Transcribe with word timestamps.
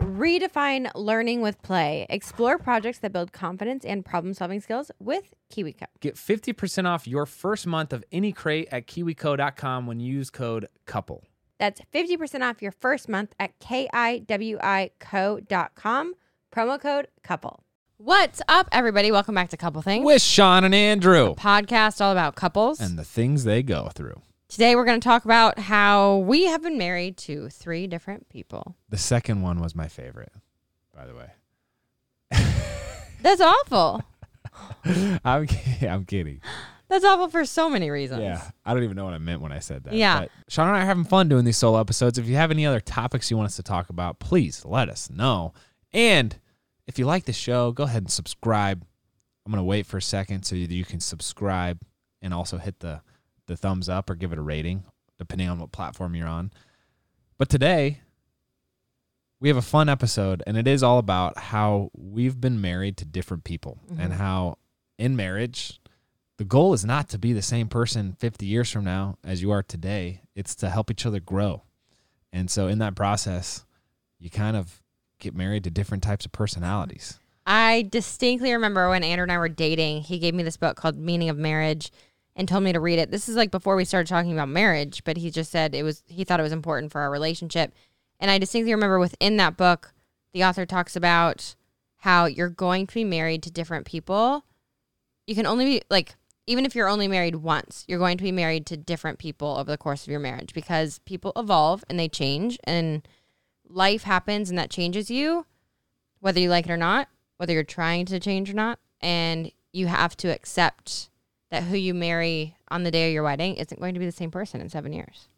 Redefine 0.00 0.90
learning 0.94 1.42
with 1.42 1.60
play. 1.62 2.06
Explore 2.08 2.58
projects 2.58 2.98
that 3.00 3.12
build 3.12 3.32
confidence 3.32 3.84
and 3.84 4.02
problem 4.04 4.32
solving 4.34 4.60
skills 4.60 4.90
with 4.98 5.34
KiwiCo. 5.52 5.84
Get 6.00 6.16
50% 6.16 6.86
off 6.86 7.06
your 7.06 7.26
first 7.26 7.66
month 7.66 7.92
of 7.92 8.02
any 8.10 8.32
crate 8.32 8.68
at 8.72 8.86
kiwico.com 8.86 9.86
when 9.86 10.00
you 10.00 10.12
use 10.14 10.30
code 10.30 10.68
COUPLE. 10.86 11.24
That's 11.58 11.82
50% 11.92 12.40
off 12.48 12.62
your 12.62 12.72
first 12.72 13.08
month 13.10 13.34
at 13.38 13.58
kiwico.com. 13.60 14.24
Promo 16.54 16.80
code 16.80 17.08
couple. 17.22 17.62
What's 17.98 18.40
up, 18.48 18.68
everybody? 18.72 19.12
Welcome 19.12 19.34
back 19.34 19.50
to 19.50 19.58
Couple 19.58 19.82
Things, 19.82 20.06
With 20.06 20.22
Shawn 20.22 20.64
and 20.64 20.74
Andrew 20.74 21.34
podcast 21.34 22.00
all 22.00 22.10
about 22.12 22.34
couples. 22.34 22.80
and 22.80 22.98
the 22.98 23.04
things 23.04 23.44
they 23.44 23.62
go 23.62 23.90
through. 23.94 24.22
Today, 24.50 24.74
we're 24.74 24.84
going 24.84 25.00
to 25.00 25.04
talk 25.04 25.24
about 25.24 25.60
how 25.60 26.16
we 26.16 26.46
have 26.46 26.60
been 26.60 26.76
married 26.76 27.16
to 27.18 27.48
three 27.50 27.86
different 27.86 28.28
people. 28.28 28.74
The 28.88 28.98
second 28.98 29.42
one 29.42 29.60
was 29.60 29.76
my 29.76 29.86
favorite, 29.86 30.32
by 30.92 31.06
the 31.06 31.14
way. 31.14 31.30
That's 33.22 33.40
awful. 33.40 34.02
I'm, 35.24 35.46
I'm 35.82 36.04
kidding. 36.04 36.40
That's 36.88 37.04
awful 37.04 37.28
for 37.28 37.44
so 37.44 37.70
many 37.70 37.90
reasons. 37.90 38.22
Yeah, 38.22 38.42
I 38.66 38.74
don't 38.74 38.82
even 38.82 38.96
know 38.96 39.04
what 39.04 39.14
I 39.14 39.18
meant 39.18 39.40
when 39.40 39.52
I 39.52 39.60
said 39.60 39.84
that. 39.84 39.92
Yeah. 39.92 40.22
But 40.22 40.30
Shawn 40.48 40.66
and 40.66 40.76
I 40.76 40.82
are 40.82 40.86
having 40.86 41.04
fun 41.04 41.28
doing 41.28 41.44
these 41.44 41.56
solo 41.56 41.78
episodes. 41.78 42.18
If 42.18 42.26
you 42.26 42.34
have 42.34 42.50
any 42.50 42.66
other 42.66 42.80
topics 42.80 43.30
you 43.30 43.36
want 43.36 43.46
us 43.46 43.56
to 43.56 43.62
talk 43.62 43.88
about, 43.88 44.18
please 44.18 44.64
let 44.64 44.88
us 44.88 45.08
know. 45.08 45.52
And 45.92 46.36
if 46.88 46.98
you 46.98 47.06
like 47.06 47.24
the 47.24 47.32
show, 47.32 47.70
go 47.70 47.84
ahead 47.84 48.02
and 48.02 48.10
subscribe. 48.10 48.84
I'm 49.46 49.52
gonna 49.52 49.62
wait 49.62 49.86
for 49.86 49.98
a 49.98 50.02
second 50.02 50.42
so 50.42 50.56
you 50.56 50.84
can 50.84 50.98
subscribe 50.98 51.78
and 52.20 52.34
also 52.34 52.58
hit 52.58 52.80
the 52.80 53.02
the 53.50 53.56
thumbs 53.56 53.88
up 53.88 54.08
or 54.08 54.14
give 54.14 54.32
it 54.32 54.38
a 54.38 54.42
rating, 54.42 54.84
depending 55.18 55.48
on 55.48 55.58
what 55.58 55.72
platform 55.72 56.14
you're 56.14 56.28
on. 56.28 56.52
But 57.36 57.48
today, 57.48 58.00
we 59.40 59.48
have 59.48 59.56
a 59.56 59.62
fun 59.62 59.88
episode, 59.88 60.40
and 60.46 60.56
it 60.56 60.68
is 60.68 60.84
all 60.84 60.98
about 60.98 61.36
how 61.36 61.90
we've 61.92 62.40
been 62.40 62.60
married 62.60 62.96
to 62.98 63.04
different 63.04 63.42
people 63.42 63.80
mm-hmm. 63.90 64.00
and 64.00 64.12
how 64.12 64.58
in 64.98 65.16
marriage, 65.16 65.80
the 66.38 66.44
goal 66.44 66.72
is 66.72 66.84
not 66.84 67.08
to 67.08 67.18
be 67.18 67.32
the 67.32 67.42
same 67.42 67.66
person 67.66 68.16
50 68.20 68.46
years 68.46 68.70
from 68.70 68.84
now 68.84 69.18
as 69.24 69.42
you 69.42 69.50
are 69.50 69.64
today. 69.64 70.22
It's 70.36 70.54
to 70.56 70.70
help 70.70 70.88
each 70.88 71.04
other 71.04 71.18
grow. 71.18 71.64
And 72.32 72.48
so 72.48 72.68
in 72.68 72.78
that 72.78 72.94
process, 72.94 73.64
you 74.20 74.30
kind 74.30 74.56
of 74.56 74.80
get 75.18 75.34
married 75.34 75.64
to 75.64 75.70
different 75.70 76.04
types 76.04 76.24
of 76.24 76.30
personalities. 76.30 77.18
I 77.46 77.88
distinctly 77.90 78.52
remember 78.52 78.88
when 78.88 79.02
Andrew 79.02 79.24
and 79.24 79.32
I 79.32 79.38
were 79.38 79.48
dating, 79.48 80.02
he 80.02 80.20
gave 80.20 80.34
me 80.34 80.44
this 80.44 80.56
book 80.56 80.76
called 80.76 80.96
Meaning 80.96 81.30
of 81.30 81.36
Marriage 81.36 81.90
and 82.36 82.48
told 82.48 82.64
me 82.64 82.72
to 82.72 82.80
read 82.80 82.98
it. 82.98 83.10
This 83.10 83.28
is 83.28 83.36
like 83.36 83.50
before 83.50 83.76
we 83.76 83.84
started 83.84 84.08
talking 84.08 84.32
about 84.32 84.48
marriage, 84.48 85.02
but 85.04 85.16
he 85.16 85.30
just 85.30 85.50
said 85.50 85.74
it 85.74 85.82
was 85.82 86.02
he 86.06 86.24
thought 86.24 86.40
it 86.40 86.44
was 86.44 86.52
important 86.52 86.92
for 86.92 87.00
our 87.00 87.10
relationship. 87.10 87.74
And 88.18 88.30
I 88.30 88.38
distinctly 88.38 88.72
remember 88.72 88.98
within 88.98 89.36
that 89.38 89.56
book, 89.56 89.94
the 90.32 90.44
author 90.44 90.66
talks 90.66 90.96
about 90.96 91.54
how 91.98 92.26
you're 92.26 92.48
going 92.48 92.86
to 92.86 92.94
be 92.94 93.04
married 93.04 93.42
to 93.42 93.50
different 93.50 93.86
people. 93.86 94.44
You 95.26 95.34
can 95.34 95.46
only 95.46 95.64
be 95.64 95.82
like 95.90 96.14
even 96.46 96.64
if 96.64 96.74
you're 96.74 96.88
only 96.88 97.06
married 97.06 97.36
once, 97.36 97.84
you're 97.86 97.98
going 97.98 98.18
to 98.18 98.24
be 98.24 98.32
married 98.32 98.66
to 98.66 98.76
different 98.76 99.18
people 99.18 99.56
over 99.56 99.70
the 99.70 99.78
course 99.78 100.02
of 100.02 100.10
your 100.10 100.20
marriage 100.20 100.52
because 100.54 100.98
people 101.00 101.32
evolve 101.36 101.84
and 101.88 101.98
they 101.98 102.08
change 102.08 102.58
and 102.64 103.06
life 103.68 104.02
happens 104.02 104.50
and 104.50 104.58
that 104.58 104.70
changes 104.70 105.10
you 105.10 105.46
whether 106.20 106.38
you 106.38 106.48
like 106.48 106.66
it 106.66 106.70
or 106.70 106.76
not, 106.76 107.08
whether 107.38 107.52
you're 107.52 107.64
trying 107.64 108.06
to 108.06 108.20
change 108.20 108.50
or 108.50 108.54
not, 108.54 108.78
and 109.00 109.50
you 109.72 109.86
have 109.86 110.16
to 110.18 110.28
accept 110.28 111.09
that 111.50 111.64
who 111.64 111.76
you 111.76 111.94
marry 111.94 112.56
on 112.68 112.82
the 112.82 112.90
day 112.90 113.08
of 113.08 113.14
your 113.14 113.22
wedding 113.22 113.56
isn't 113.56 113.80
going 113.80 113.94
to 113.94 114.00
be 114.00 114.06
the 114.06 114.12
same 114.12 114.30
person 114.30 114.60
in 114.60 114.68
seven 114.68 114.92
years. 114.92 115.28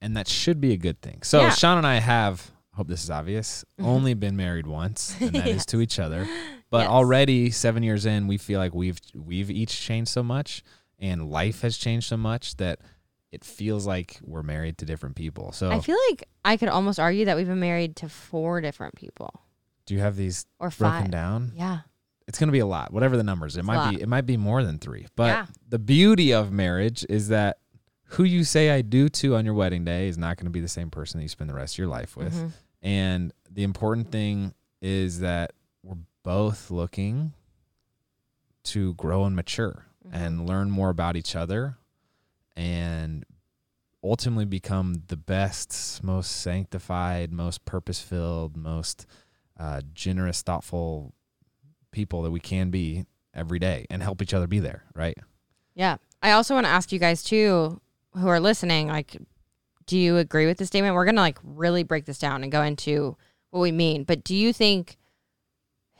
And 0.00 0.16
that 0.16 0.28
should 0.28 0.60
be 0.60 0.72
a 0.72 0.76
good 0.76 1.00
thing. 1.00 1.22
So 1.22 1.40
Yeah. 1.40 1.50
Shawn 1.50 1.78
and 1.78 1.86
I 1.86 1.96
have, 1.96 2.50
I 2.72 2.78
hope 2.78 2.88
this 2.88 3.04
is 3.04 3.10
obvious, 3.10 3.64
mm-hmm. 3.78 3.88
only 3.88 4.14
been 4.14 4.36
married 4.36 4.66
once, 4.66 5.14
and 5.20 5.32
that 5.32 5.46
is 5.48 5.66
to 5.66 5.80
each 5.80 5.98
other. 5.98 6.26
But 6.70 6.82
Yes. 6.82 6.90
already 6.90 7.50
seven 7.50 7.82
years 7.82 8.06
in, 8.06 8.28
we 8.28 8.38
feel 8.38 8.60
like 8.60 8.72
we've 8.72 9.00
we've 9.12 9.50
each 9.50 9.80
changed 9.80 10.12
so 10.12 10.22
much 10.22 10.62
and 11.00 11.28
life 11.28 11.62
has 11.62 11.76
changed 11.76 12.06
so 12.06 12.16
much 12.16 12.58
that 12.58 12.78
it 13.32 13.44
feels 13.44 13.88
like 13.88 14.20
we're 14.22 14.44
married 14.44 14.78
to 14.78 14.84
different 14.84 15.16
people. 15.16 15.50
So 15.50 15.68
I 15.68 15.80
feel 15.80 15.96
like 16.08 16.28
I 16.44 16.56
could 16.56 16.68
almost 16.68 17.00
argue 17.00 17.24
that 17.24 17.36
we've 17.36 17.48
been 17.48 17.58
married 17.58 17.96
to 17.96 18.08
four 18.08 18.60
different 18.60 18.94
people 18.94 19.40
do 19.90 19.94
you 19.96 20.00
have 20.02 20.14
these 20.14 20.46
or 20.60 20.70
broken 20.70 21.02
five. 21.02 21.10
down? 21.10 21.52
Yeah. 21.56 21.80
It's 22.30 22.38
going 22.38 22.46
to 22.48 22.52
be 22.52 22.60
a 22.60 22.66
lot 22.66 22.92
whatever 22.92 23.16
the 23.16 23.24
numbers 23.24 23.56
it 23.56 23.60
It's 23.60 23.66
might 23.66 23.90
be 23.90 24.00
it 24.00 24.08
might 24.08 24.24
be 24.24 24.36
more 24.36 24.62
than 24.62 24.78
three 24.78 25.06
but 25.16 25.26
Yeah. 25.26 25.46
the 25.68 25.80
beauty 25.80 26.32
of 26.32 26.52
marriage 26.52 27.04
is 27.08 27.26
that 27.28 27.58
who 28.14 28.22
you 28.22 28.44
say 28.44 28.70
i 28.70 28.82
do 28.82 29.08
to 29.08 29.34
on 29.34 29.44
your 29.44 29.54
wedding 29.54 29.84
day 29.84 30.06
is 30.06 30.16
not 30.16 30.36
going 30.36 30.44
to 30.46 30.50
be 30.50 30.60
the 30.60 30.68
same 30.68 30.90
person 30.90 31.18
that 31.18 31.22
you 31.24 31.28
spend 31.28 31.50
the 31.50 31.54
rest 31.54 31.74
of 31.74 31.78
your 31.78 31.88
life 31.88 32.16
with 32.16 32.32
Mhm. 32.34 32.52
and 32.82 33.32
the 33.50 33.64
important 33.64 34.12
thing 34.12 34.54
is 34.80 35.18
that 35.18 35.52
we're 35.82 35.96
both 36.22 36.70
looking 36.70 37.32
to 38.64 38.94
grow 38.94 39.24
and 39.24 39.34
mature 39.36 39.86
Mm-hmm. 40.06 40.16
and 40.16 40.46
learn 40.48 40.70
more 40.70 40.88
about 40.88 41.14
each 41.16 41.36
other 41.36 41.76
and 42.56 43.24
ultimately 44.02 44.46
become 44.46 45.02
the 45.08 45.16
best 45.16 46.02
most 46.02 46.30
sanctified 46.40 47.30
most 47.30 47.66
purpose-filled 47.66 48.56
most 48.56 49.04
uh, 49.58 49.82
generous 49.92 50.40
thoughtful 50.40 51.12
people 51.92 52.22
that 52.22 52.30
we 52.30 52.40
can 52.40 52.70
be 52.70 53.06
every 53.34 53.58
day 53.58 53.86
and 53.90 54.02
help 54.02 54.20
each 54.22 54.34
other 54.34 54.46
be 54.46 54.58
there 54.60 54.84
right 54.94 55.16
Yeah. 55.74 55.96
I 56.22 56.32
also 56.32 56.54
want 56.54 56.66
to 56.66 56.70
ask 56.70 56.92
you 56.92 56.98
guys 56.98 57.22
too, 57.22 57.80
who 58.12 58.28
are 58.28 58.40
listening, 58.40 58.88
like, 58.88 59.16
do 59.86 59.96
you 59.96 60.18
agree 60.18 60.46
with 60.46 60.58
the 60.58 60.66
statement? 60.66 60.94
We're 60.94 61.06
gonna 61.06 61.20
like 61.22 61.38
really 61.42 61.82
break 61.82 62.04
this 62.04 62.18
down 62.18 62.42
and 62.42 62.52
go 62.52 62.62
into 62.62 63.16
what 63.50 63.60
we 63.60 63.72
mean. 63.72 64.04
But 64.04 64.22
do 64.22 64.34
you 64.34 64.52
think 64.52 64.98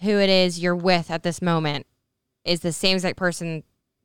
who 0.00 0.18
it 0.18 0.28
is 0.30 0.58
you're 0.60 0.76
with 0.76 1.10
at 1.10 1.22
this 1.22 1.40
moment 1.40 1.86
is 2.44 2.60
the 2.60 2.72
same 2.72 2.96
exact 2.96 3.16
person 3.16 3.62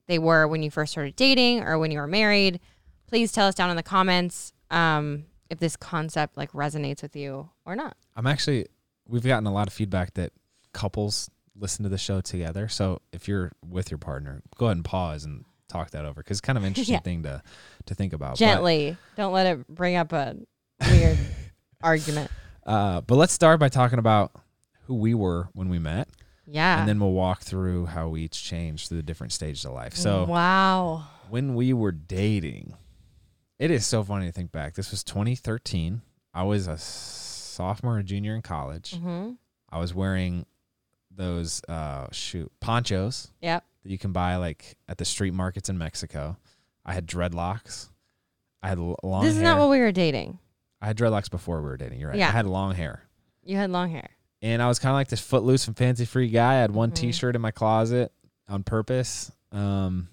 they 0.07 0.19
were 0.19 0.47
when 0.47 0.63
you 0.63 0.71
first 0.71 0.91
started 0.91 1.15
dating 1.15 1.61
or 1.61 1.77
when 1.77 1.91
you 1.91 1.99
were 1.99 2.07
married? 2.07 2.59
Please 3.07 3.31
tell 3.31 3.47
us 3.47 3.55
down 3.55 3.69
in 3.69 3.75
the 3.75 3.83
comments 3.83 4.53
um, 4.71 5.25
if 5.49 5.59
this 5.59 5.75
concept 5.75 6.37
like 6.37 6.51
resonates 6.53 7.01
with 7.01 7.15
you 7.15 7.49
or 7.65 7.75
not. 7.75 7.95
i'm 8.15 8.25
actually 8.25 8.65
we've 9.07 9.23
gotten 9.23 9.45
a 9.45 9.53
lot 9.53 9.67
of 9.67 9.73
feedback 9.73 10.13
that 10.15 10.31
couples 10.73 11.29
listen 11.57 11.83
to 11.83 11.89
the 11.89 11.97
show 11.97 12.21
together. 12.21 12.67
So 12.67 13.01
if 13.11 13.27
you're 13.27 13.51
with 13.65 13.89
your 13.91 13.97
partner, 13.97 14.41
go 14.57 14.65
ahead 14.65 14.77
and 14.77 14.85
pause 14.85 15.23
and 15.25 15.45
talk 15.69 15.91
that 15.91 16.05
over 16.05 16.21
because 16.21 16.35
it's 16.37 16.41
kind 16.41 16.57
of 16.57 16.63
an 16.63 16.67
interesting 16.69 16.93
Yeah. 16.95 16.99
thing 17.01 17.23
to 17.23 17.41
to 17.85 17.95
think 17.95 18.13
about. 18.13 18.31
But- 18.33 18.39
Gently. 18.39 18.97
Don't 19.15 19.33
let 19.33 19.45
it 19.47 19.67
bring 19.67 19.95
up 19.95 20.11
a 20.13 20.35
weird 20.91 21.17
argument. 21.81 22.31
Uh, 22.65 23.01
but 23.01 23.15
let's 23.15 23.33
start 23.33 23.59
by 23.59 23.69
talking 23.69 23.99
about 23.99 24.31
who 24.85 24.95
we 24.95 25.13
were 25.13 25.49
when 25.53 25.69
we 25.69 25.77
met, 25.79 26.07
Yeah. 26.47 26.79
and 26.79 26.87
then 26.89 26.99
we'll 26.99 27.11
walk 27.11 27.41
through 27.41 27.85
how 27.87 28.09
we 28.09 28.23
each 28.23 28.43
changed 28.43 28.87
through 28.89 28.97
the 28.97 29.03
different 29.03 29.33
stages 29.33 29.65
of 29.65 29.71
life. 29.73 29.95
So 29.95 30.25
wow. 30.25 31.05
when 31.29 31.53
we 31.55 31.73
were 31.73 31.91
dating, 31.91 32.73
it 33.59 33.69
is 33.71 33.85
so 33.85 34.03
funny 34.03 34.25
to 34.25 34.31
think 34.31 34.51
back. 34.51 34.73
This 34.75 34.91
was 34.91 35.03
2013. 35.03 36.01
I 36.33 36.43
was 36.43 36.67
a 36.67 36.77
sophomore 36.77 37.97
or 37.99 38.03
junior 38.03 38.35
in 38.35 38.41
college. 38.41 38.95
hmm 38.95 39.31
I 39.69 39.79
was 39.79 39.93
wearing 39.93 40.45
those 41.15 41.61
uh, 41.67 42.07
shoot 42.11 42.51
ponchos 42.59 43.31
Yep. 43.41 43.63
that 43.83 43.89
you 43.91 43.97
can 43.97 44.11
buy 44.11 44.35
like 44.37 44.75
at 44.87 44.97
the 44.97 45.05
street 45.05 45.33
markets 45.33 45.69
in 45.69 45.77
Mexico. 45.77 46.37
I 46.85 46.93
had 46.93 47.07
dreadlocks. 47.07 47.89
I 48.61 48.69
had 48.69 48.77
l- 48.79 48.97
long 49.03 49.23
This 49.23 49.35
is 49.35 49.41
hair. 49.41 49.51
not 49.53 49.59
what 49.59 49.69
we 49.69 49.79
were 49.79 49.91
dating. 49.91 50.39
I 50.81 50.87
had 50.87 50.97
dreadlocks 50.97 51.29
before 51.31 51.61
we 51.61 51.65
were 51.69 51.77
dating. 51.77 51.99
You're 51.99 52.09
right. 52.09 52.19
Yeah. 52.19 52.27
I 52.27 52.31
had 52.31 52.45
long 52.45 52.75
hair. 52.75 53.03
You 53.43 53.57
had 53.57 53.69
long 53.71 53.89
hair. 53.91 54.09
and 54.41 54.61
I 54.61 54.67
was 54.67 54.77
kind 54.79 54.91
of 54.91 54.95
like 54.95 55.07
this 55.07 55.21
footloose 55.21 55.67
and 55.67 55.75
fancy 55.77 56.05
free 56.05 56.27
guy. 56.29 56.53
I 56.55 56.61
had 56.61 56.71
one 56.71 56.91
Mhm. 56.91 56.95
T-shirt 56.95 57.35
in 57.35 57.41
my 57.41 57.51
closet 57.51 58.11
on 58.47 58.63
purpose. 58.63 59.31
Um, 59.51 60.09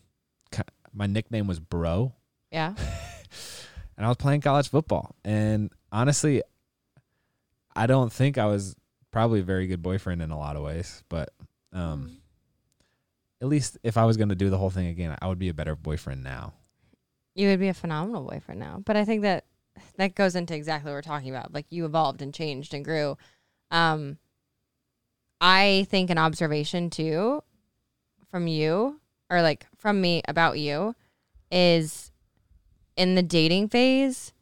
my 0.94 1.06
nickname 1.06 1.46
was 1.46 1.58
Bro, 1.58 2.12
Yeah. 2.50 2.74
and 3.96 4.06
I 4.06 4.08
was 4.08 4.16
playing 4.18 4.40
college 4.42 4.68
football. 4.68 5.14
And 5.24 5.70
honestly, 5.90 6.42
I 7.74 7.86
don't 7.86 8.12
think 8.12 8.36
I 8.38 8.46
was 8.46 8.76
probably 9.12 9.40
a 9.40 9.44
very 9.44 9.66
good 9.68 9.82
boyfriend 9.82 10.22
in 10.22 10.30
a 10.30 10.38
lot 10.38 10.56
of 10.56 10.62
ways, 10.62 11.04
but 11.08 11.30
um, 11.72 12.16
at 13.40 13.48
least 13.48 13.78
if 13.82 13.96
I 13.96 14.04
was 14.04 14.16
going 14.16 14.30
to 14.30 14.34
do 14.34 14.50
the 14.50 14.58
whole 14.58 14.70
thing 14.70 14.86
again, 14.86 15.16
I 15.22 15.28
would 15.28 15.38
be 15.38 15.48
a 15.48 15.54
better 15.54 15.76
boyfriend 15.76 16.24
now. 16.24 16.54
You 17.34 17.48
would 17.48 17.60
be 17.60 17.68
a 17.68 17.74
phenomenal 17.74 18.28
boyfriend 18.28 18.58
now. 18.58 18.82
But 18.84 18.96
I 18.96 19.04
think 19.04 19.22
that 19.22 19.44
that 19.96 20.14
goes 20.14 20.34
into 20.34 20.54
exactly 20.54 20.90
what 20.90 20.96
we're 20.96 21.02
talking 21.02 21.30
about. 21.30 21.52
Like 21.52 21.66
you 21.70 21.84
evolved 21.84 22.22
and 22.22 22.34
changed 22.34 22.74
and 22.74 22.84
grew. 22.84 23.16
Um 23.70 24.18
I 25.40 25.86
think 25.90 26.10
an 26.10 26.18
observation 26.18 26.88
too 26.90 27.42
from 28.30 28.46
you 28.46 29.00
or 29.28 29.42
like 29.42 29.66
from 29.76 30.00
me 30.00 30.22
about 30.28 30.58
you 30.58 30.94
is 31.50 32.12
in 32.96 33.14
the 33.14 33.22
dating 33.22 33.68
phase 33.68 34.32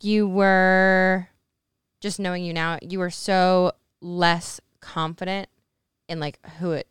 you 0.00 0.28
were 0.28 1.28
just 2.04 2.20
knowing 2.20 2.44
you 2.44 2.52
now 2.52 2.78
you 2.82 2.98
were 2.98 3.08
so 3.10 3.72
less 4.02 4.60
confident 4.80 5.48
in 6.06 6.20
like 6.20 6.38
who 6.58 6.72
it 6.72 6.86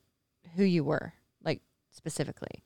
who 0.56 0.64
you 0.64 0.84
were 0.84 1.14
like 1.44 1.62
specifically 1.92 2.64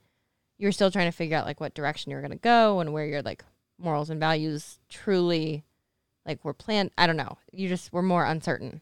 you 0.57 0.65
were 0.65 0.71
still 0.71 0.89
trying 0.89 1.11
to 1.11 1.15
figure 1.17 1.35
out 1.35 1.45
like 1.45 1.59
what 1.59 1.73
direction 1.73 2.09
you 2.09 2.15
were 2.15 2.21
going 2.21 2.31
to 2.31 2.37
go 2.37 2.79
and 2.79 2.93
where 2.93 3.05
your 3.05 3.21
like 3.21 3.43
morals 3.77 4.09
and 4.09 4.21
values 4.21 4.79
truly 4.87 5.65
like 6.25 6.43
were 6.45 6.53
planned 6.53 6.89
i 6.97 7.05
don't 7.05 7.17
know 7.17 7.37
you 7.51 7.67
just 7.67 7.91
were 7.91 8.01
more 8.01 8.23
uncertain 8.25 8.79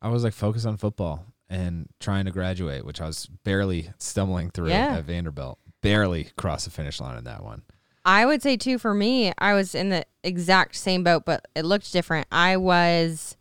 I 0.00 0.08
was 0.08 0.24
like 0.24 0.34
focused 0.34 0.66
on 0.66 0.76
football 0.78 1.24
and 1.48 1.88
trying 2.00 2.26
to 2.26 2.30
graduate, 2.30 2.84
which 2.84 3.00
I 3.00 3.06
was 3.06 3.26
barely 3.44 3.90
stumbling 3.98 4.50
through 4.50 4.68
Yeah. 4.68 4.98
at 4.98 5.04
Vanderbilt. 5.04 5.58
Barely 5.80 6.28
crossed 6.36 6.66
the 6.66 6.70
finish 6.70 7.00
line 7.00 7.16
in 7.16 7.24
that 7.24 7.42
one. 7.42 7.62
I 8.06 8.24
would 8.24 8.40
say 8.40 8.56
too 8.56 8.78
for 8.78 8.94
me, 8.94 9.32
I 9.36 9.52
was 9.54 9.74
in 9.74 9.88
the 9.88 10.06
exact 10.22 10.76
same 10.76 11.02
boat, 11.02 11.24
but 11.24 11.46
it 11.56 11.64
looked 11.64 11.92
different. 11.92 12.28
I 12.30 12.56
was 12.56 13.36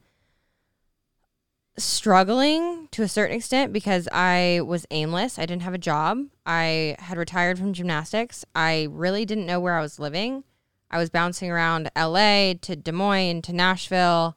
struggling 1.78 2.88
to 2.90 3.04
a 3.04 3.08
certain 3.08 3.38
extent 3.38 3.72
because 3.72 4.10
I 4.12 4.62
was 4.66 4.88
aimless. 4.90 5.38
I 5.38 5.46
didn't 5.46 5.62
have 5.62 5.76
a 5.76 5.78
job. 5.78 6.26
I 6.48 6.96
had 6.98 7.18
retired 7.18 7.60
from 7.60 7.74
gymnastics. 7.74 8.44
I 8.56 8.88
really 8.90 9.24
didn't 9.24 9.46
know 9.46 9.60
where 9.60 9.78
I 9.78 9.82
was 9.82 10.00
living. 10.00 10.44
I 10.90 10.98
was 10.98 11.12
bouncing 11.12 11.52
around 11.52 11.92
LA 11.96 12.54
to 12.62 12.76
Des 12.76 12.92
Moines 12.92 13.44
to 13.44 13.54
Nashville, 13.54 14.36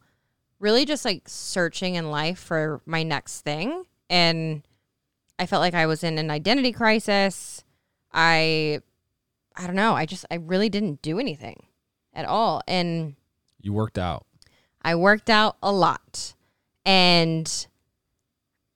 really 0.60 0.84
just 0.84 1.06
like 1.06 1.22
searching 1.26 1.94
in 1.94 2.10
life 2.10 2.38
for 2.38 2.82
my 2.84 3.02
next 3.02 3.42
thing. 3.42 3.84
And 4.10 4.62
I 5.38 5.46
felt 5.46 5.62
like 5.62 5.74
I 5.74 5.86
was 5.86 6.04
in 6.04 6.18
an 6.18 6.30
identity 6.30 6.72
crisis. 6.72 7.64
I 8.12 8.80
I 9.58 9.66
don't 9.66 9.76
know. 9.76 9.94
I 9.94 10.06
just 10.06 10.24
I 10.30 10.36
really 10.36 10.68
didn't 10.68 11.02
do 11.02 11.18
anything 11.18 11.66
at 12.14 12.24
all. 12.24 12.62
And 12.68 13.16
You 13.60 13.72
worked 13.72 13.98
out. 13.98 14.24
I 14.82 14.94
worked 14.94 15.28
out 15.28 15.56
a 15.62 15.72
lot. 15.72 16.34
And 16.86 17.66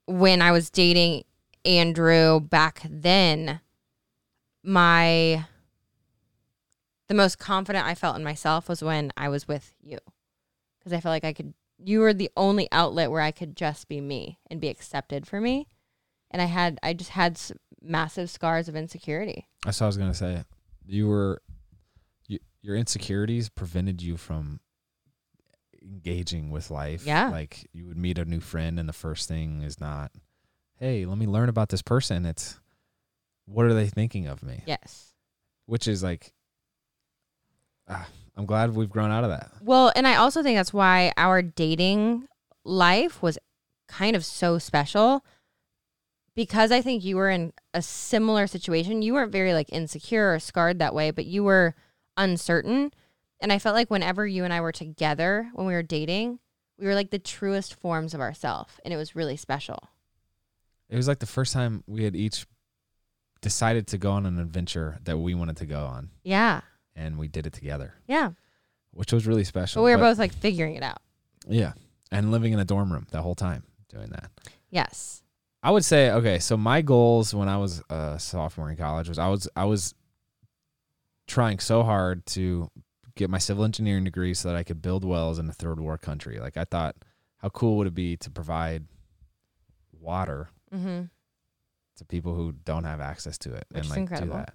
when 0.06 0.42
I 0.42 0.50
was 0.50 0.68
dating 0.70 1.24
Andrew 1.64 2.40
back 2.40 2.82
then, 2.84 3.60
my 4.64 5.46
the 7.06 7.14
most 7.14 7.38
confident 7.38 7.86
I 7.86 7.94
felt 7.94 8.16
in 8.16 8.24
myself 8.24 8.68
was 8.68 8.82
when 8.82 9.12
I 9.16 9.28
was 9.28 9.46
with 9.46 9.72
you. 9.80 9.98
Cuz 10.82 10.92
I 10.92 11.00
felt 11.00 11.12
like 11.12 11.24
I 11.24 11.32
could 11.32 11.54
you 11.78 12.00
were 12.00 12.14
the 12.14 12.30
only 12.36 12.68
outlet 12.72 13.10
where 13.10 13.20
I 13.20 13.30
could 13.30 13.56
just 13.56 13.88
be 13.88 14.00
me 14.00 14.40
and 14.50 14.60
be 14.60 14.68
accepted 14.68 15.28
for 15.28 15.40
me. 15.40 15.68
And 16.30 16.42
I 16.42 16.46
had 16.46 16.80
I 16.82 16.92
just 16.92 17.10
had 17.10 17.40
massive 17.80 18.30
scars 18.30 18.68
of 18.68 18.74
insecurity. 18.74 19.46
That's 19.64 19.80
what 19.80 19.86
I 19.86 19.88
was 19.88 19.96
gonna 19.96 20.14
say. 20.14 20.42
You 20.84 21.08
were, 21.08 21.42
you, 22.28 22.38
your 22.60 22.76
insecurities 22.76 23.48
prevented 23.48 24.02
you 24.02 24.16
from 24.16 24.60
engaging 25.82 26.50
with 26.50 26.70
life. 26.70 27.04
Yeah. 27.06 27.28
like 27.30 27.68
you 27.72 27.86
would 27.86 27.96
meet 27.96 28.18
a 28.18 28.24
new 28.24 28.40
friend, 28.40 28.78
and 28.78 28.88
the 28.88 28.92
first 28.92 29.28
thing 29.28 29.62
is 29.62 29.80
not, 29.80 30.12
"Hey, 30.76 31.04
let 31.06 31.18
me 31.18 31.26
learn 31.26 31.48
about 31.48 31.68
this 31.70 31.82
person." 31.82 32.24
It's, 32.26 32.60
"What 33.46 33.66
are 33.66 33.74
they 33.74 33.88
thinking 33.88 34.26
of 34.26 34.42
me?" 34.42 34.62
Yes. 34.66 35.12
Which 35.66 35.86
is 35.88 36.02
like, 36.02 36.32
ah, 37.88 38.06
I'm 38.36 38.46
glad 38.46 38.74
we've 38.74 38.90
grown 38.90 39.10
out 39.10 39.24
of 39.24 39.30
that. 39.30 39.50
Well, 39.60 39.92
and 39.94 40.06
I 40.06 40.16
also 40.16 40.42
think 40.42 40.56
that's 40.56 40.72
why 40.72 41.12
our 41.16 41.42
dating 41.42 42.26
life 42.64 43.22
was 43.22 43.38
kind 43.88 44.16
of 44.16 44.24
so 44.24 44.58
special 44.58 45.24
because 46.34 46.72
I 46.72 46.80
think 46.82 47.04
you 47.04 47.16
were 47.16 47.30
in 47.30 47.52
a 47.74 47.82
similar 47.82 48.46
situation. 48.46 49.02
You 49.02 49.14
weren't 49.14 49.32
very 49.32 49.52
like 49.52 49.68
insecure 49.72 50.32
or 50.34 50.38
scarred 50.38 50.78
that 50.78 50.94
way, 50.94 51.10
but 51.10 51.26
you 51.26 51.44
were 51.44 51.74
uncertain. 52.16 52.92
And 53.40 53.52
I 53.52 53.58
felt 53.58 53.74
like 53.74 53.90
whenever 53.90 54.26
you 54.26 54.44
and 54.44 54.52
I 54.52 54.60
were 54.60 54.72
together 54.72 55.50
when 55.54 55.66
we 55.66 55.74
were 55.74 55.82
dating, 55.82 56.38
we 56.78 56.86
were 56.86 56.94
like 56.94 57.10
the 57.10 57.18
truest 57.18 57.74
forms 57.74 58.14
of 58.14 58.20
ourselves. 58.20 58.74
And 58.84 58.94
it 58.94 58.96
was 58.96 59.16
really 59.16 59.36
special. 59.36 59.78
It 60.88 60.96
was 60.96 61.08
like 61.08 61.18
the 61.20 61.26
first 61.26 61.52
time 61.52 61.82
we 61.86 62.04
had 62.04 62.14
each 62.14 62.46
decided 63.40 63.86
to 63.88 63.98
go 63.98 64.12
on 64.12 64.24
an 64.26 64.38
adventure 64.38 64.98
that 65.04 65.18
we 65.18 65.34
wanted 65.34 65.56
to 65.56 65.66
go 65.66 65.84
on, 65.86 66.10
Yeah. 66.22 66.60
and 66.94 67.18
we 67.18 67.26
did 67.26 67.44
it 67.46 67.52
together, 67.52 67.94
Yeah. 68.06 68.32
which 68.92 69.12
was 69.12 69.26
really 69.26 69.42
special. 69.42 69.80
But 69.82 69.86
we 69.86 69.90
were 69.90 69.96
But- 69.96 70.10
both 70.10 70.18
like 70.18 70.32
figuring 70.32 70.76
it 70.76 70.82
out. 70.84 71.02
Yeah. 71.48 71.72
And 72.12 72.30
living 72.30 72.52
in 72.52 72.60
a 72.60 72.64
dorm 72.64 72.92
room 72.92 73.06
the 73.10 73.22
whole 73.22 73.34
time 73.34 73.64
doing 73.88 74.10
that. 74.10 74.30
Yes. 74.70 75.21
I 75.62 75.70
would 75.70 75.84
say 75.84 76.10
okay, 76.10 76.38
so 76.38 76.56
my 76.56 76.82
goals 76.82 77.34
when 77.34 77.48
I 77.48 77.56
was 77.58 77.82
a 77.88 78.18
sophomore 78.18 78.70
in 78.70 78.76
college 78.76 79.08
was 79.08 79.18
I 79.18 79.28
was 79.28 79.48
I 79.54 79.64
was 79.64 79.94
trying 81.26 81.58
so 81.60 81.82
hard 81.82 82.26
to 82.26 82.68
get 83.14 83.30
my 83.30 83.38
civil 83.38 83.64
engineering 83.64 84.04
degree 84.04 84.34
so 84.34 84.48
that 84.48 84.56
I 84.56 84.62
could 84.64 84.82
build 84.82 85.04
wells 85.04 85.38
in 85.38 85.48
a 85.48 85.52
third 85.52 85.78
world 85.78 86.00
country. 86.02 86.38
Like 86.40 86.56
I 86.56 86.64
thought 86.64 86.96
how 87.38 87.48
cool 87.50 87.76
would 87.78 87.86
it 87.86 87.94
be 87.94 88.16
to 88.18 88.30
provide 88.30 88.84
water 89.92 90.48
Mm-hmm. 90.74 91.02
to 91.98 92.04
people 92.06 92.34
who 92.34 92.52
don't 92.64 92.84
have 92.84 93.00
access 93.02 93.36
to 93.38 93.52
it 93.52 93.66
Which 93.70 93.82
and 93.82 93.90
like 93.90 93.98
incredible. 93.98 94.38
do 94.38 94.44
that. 94.46 94.54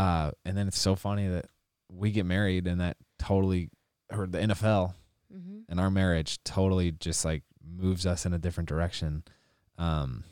Uh 0.00 0.30
and 0.44 0.56
then 0.58 0.66
it's 0.68 0.78
so 0.80 0.96
funny 0.96 1.28
that 1.28 1.46
we 1.88 2.10
get 2.10 2.26
married 2.26 2.66
and 2.66 2.80
that 2.80 2.96
totally 3.18 3.70
or 4.12 4.26
the 4.26 4.38
NFL 4.38 4.94
Mm-hmm. 5.32 5.58
and 5.68 5.78
our 5.78 5.90
marriage 5.90 6.42
totally 6.42 6.90
just 6.90 7.24
like 7.24 7.44
moves 7.64 8.04
us 8.04 8.26
in 8.26 8.32
a 8.34 8.38
different 8.38 8.68
direction. 8.68 9.22
Um, 9.80 10.24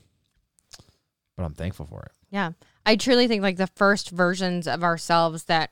but 1.37 1.45
I'm 1.45 1.55
thankful 1.55 1.87
for 1.87 2.03
it. 2.03 2.13
Yeah. 2.31 2.53
I 2.85 2.97
truly 2.97 3.27
think 3.27 3.43
like 3.43 3.57
the 3.57 3.67
first 3.67 4.11
versions 4.11 4.69
of 4.69 4.85
ourselves 4.85 5.45
that 5.45 5.71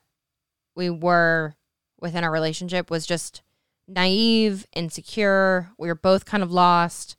we 0.75 0.91
were 0.91 1.55
within 2.01 2.25
our 2.25 2.31
relationship 2.31 2.91
was 2.91 3.07
just 3.07 3.43
naive, 3.87 4.67
insecure. 4.75 5.71
We 5.79 5.89
were 5.89 5.95
both 5.95 6.25
kind 6.25 6.43
of 6.43 6.51
lost, 6.51 7.17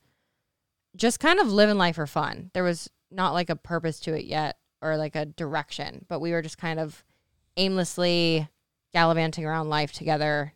just 0.96 1.20
kind 1.20 1.40
of 1.40 1.52
living 1.52 1.78
life 1.78 1.96
for 1.96 2.08
fun. 2.08 2.52
There 2.54 2.64
was 2.64 2.90
not 3.12 3.34
like 3.34 3.50
a 3.50 3.56
purpose 3.56 4.00
to 4.02 4.14
it 4.14 4.26
yet 4.26 4.58
or 4.82 4.98
like 4.98 5.16
a 5.16 5.26
direction, 5.26 6.06
but 6.08 6.20
we 6.20 6.32
were 6.32 6.42
just 6.42 6.58
kind 6.58 6.80
of 6.80 7.04
aimlessly 7.56 8.48
gallivanting 8.94 9.46
around 9.46 9.70
life 9.70 9.92
together 9.92 10.54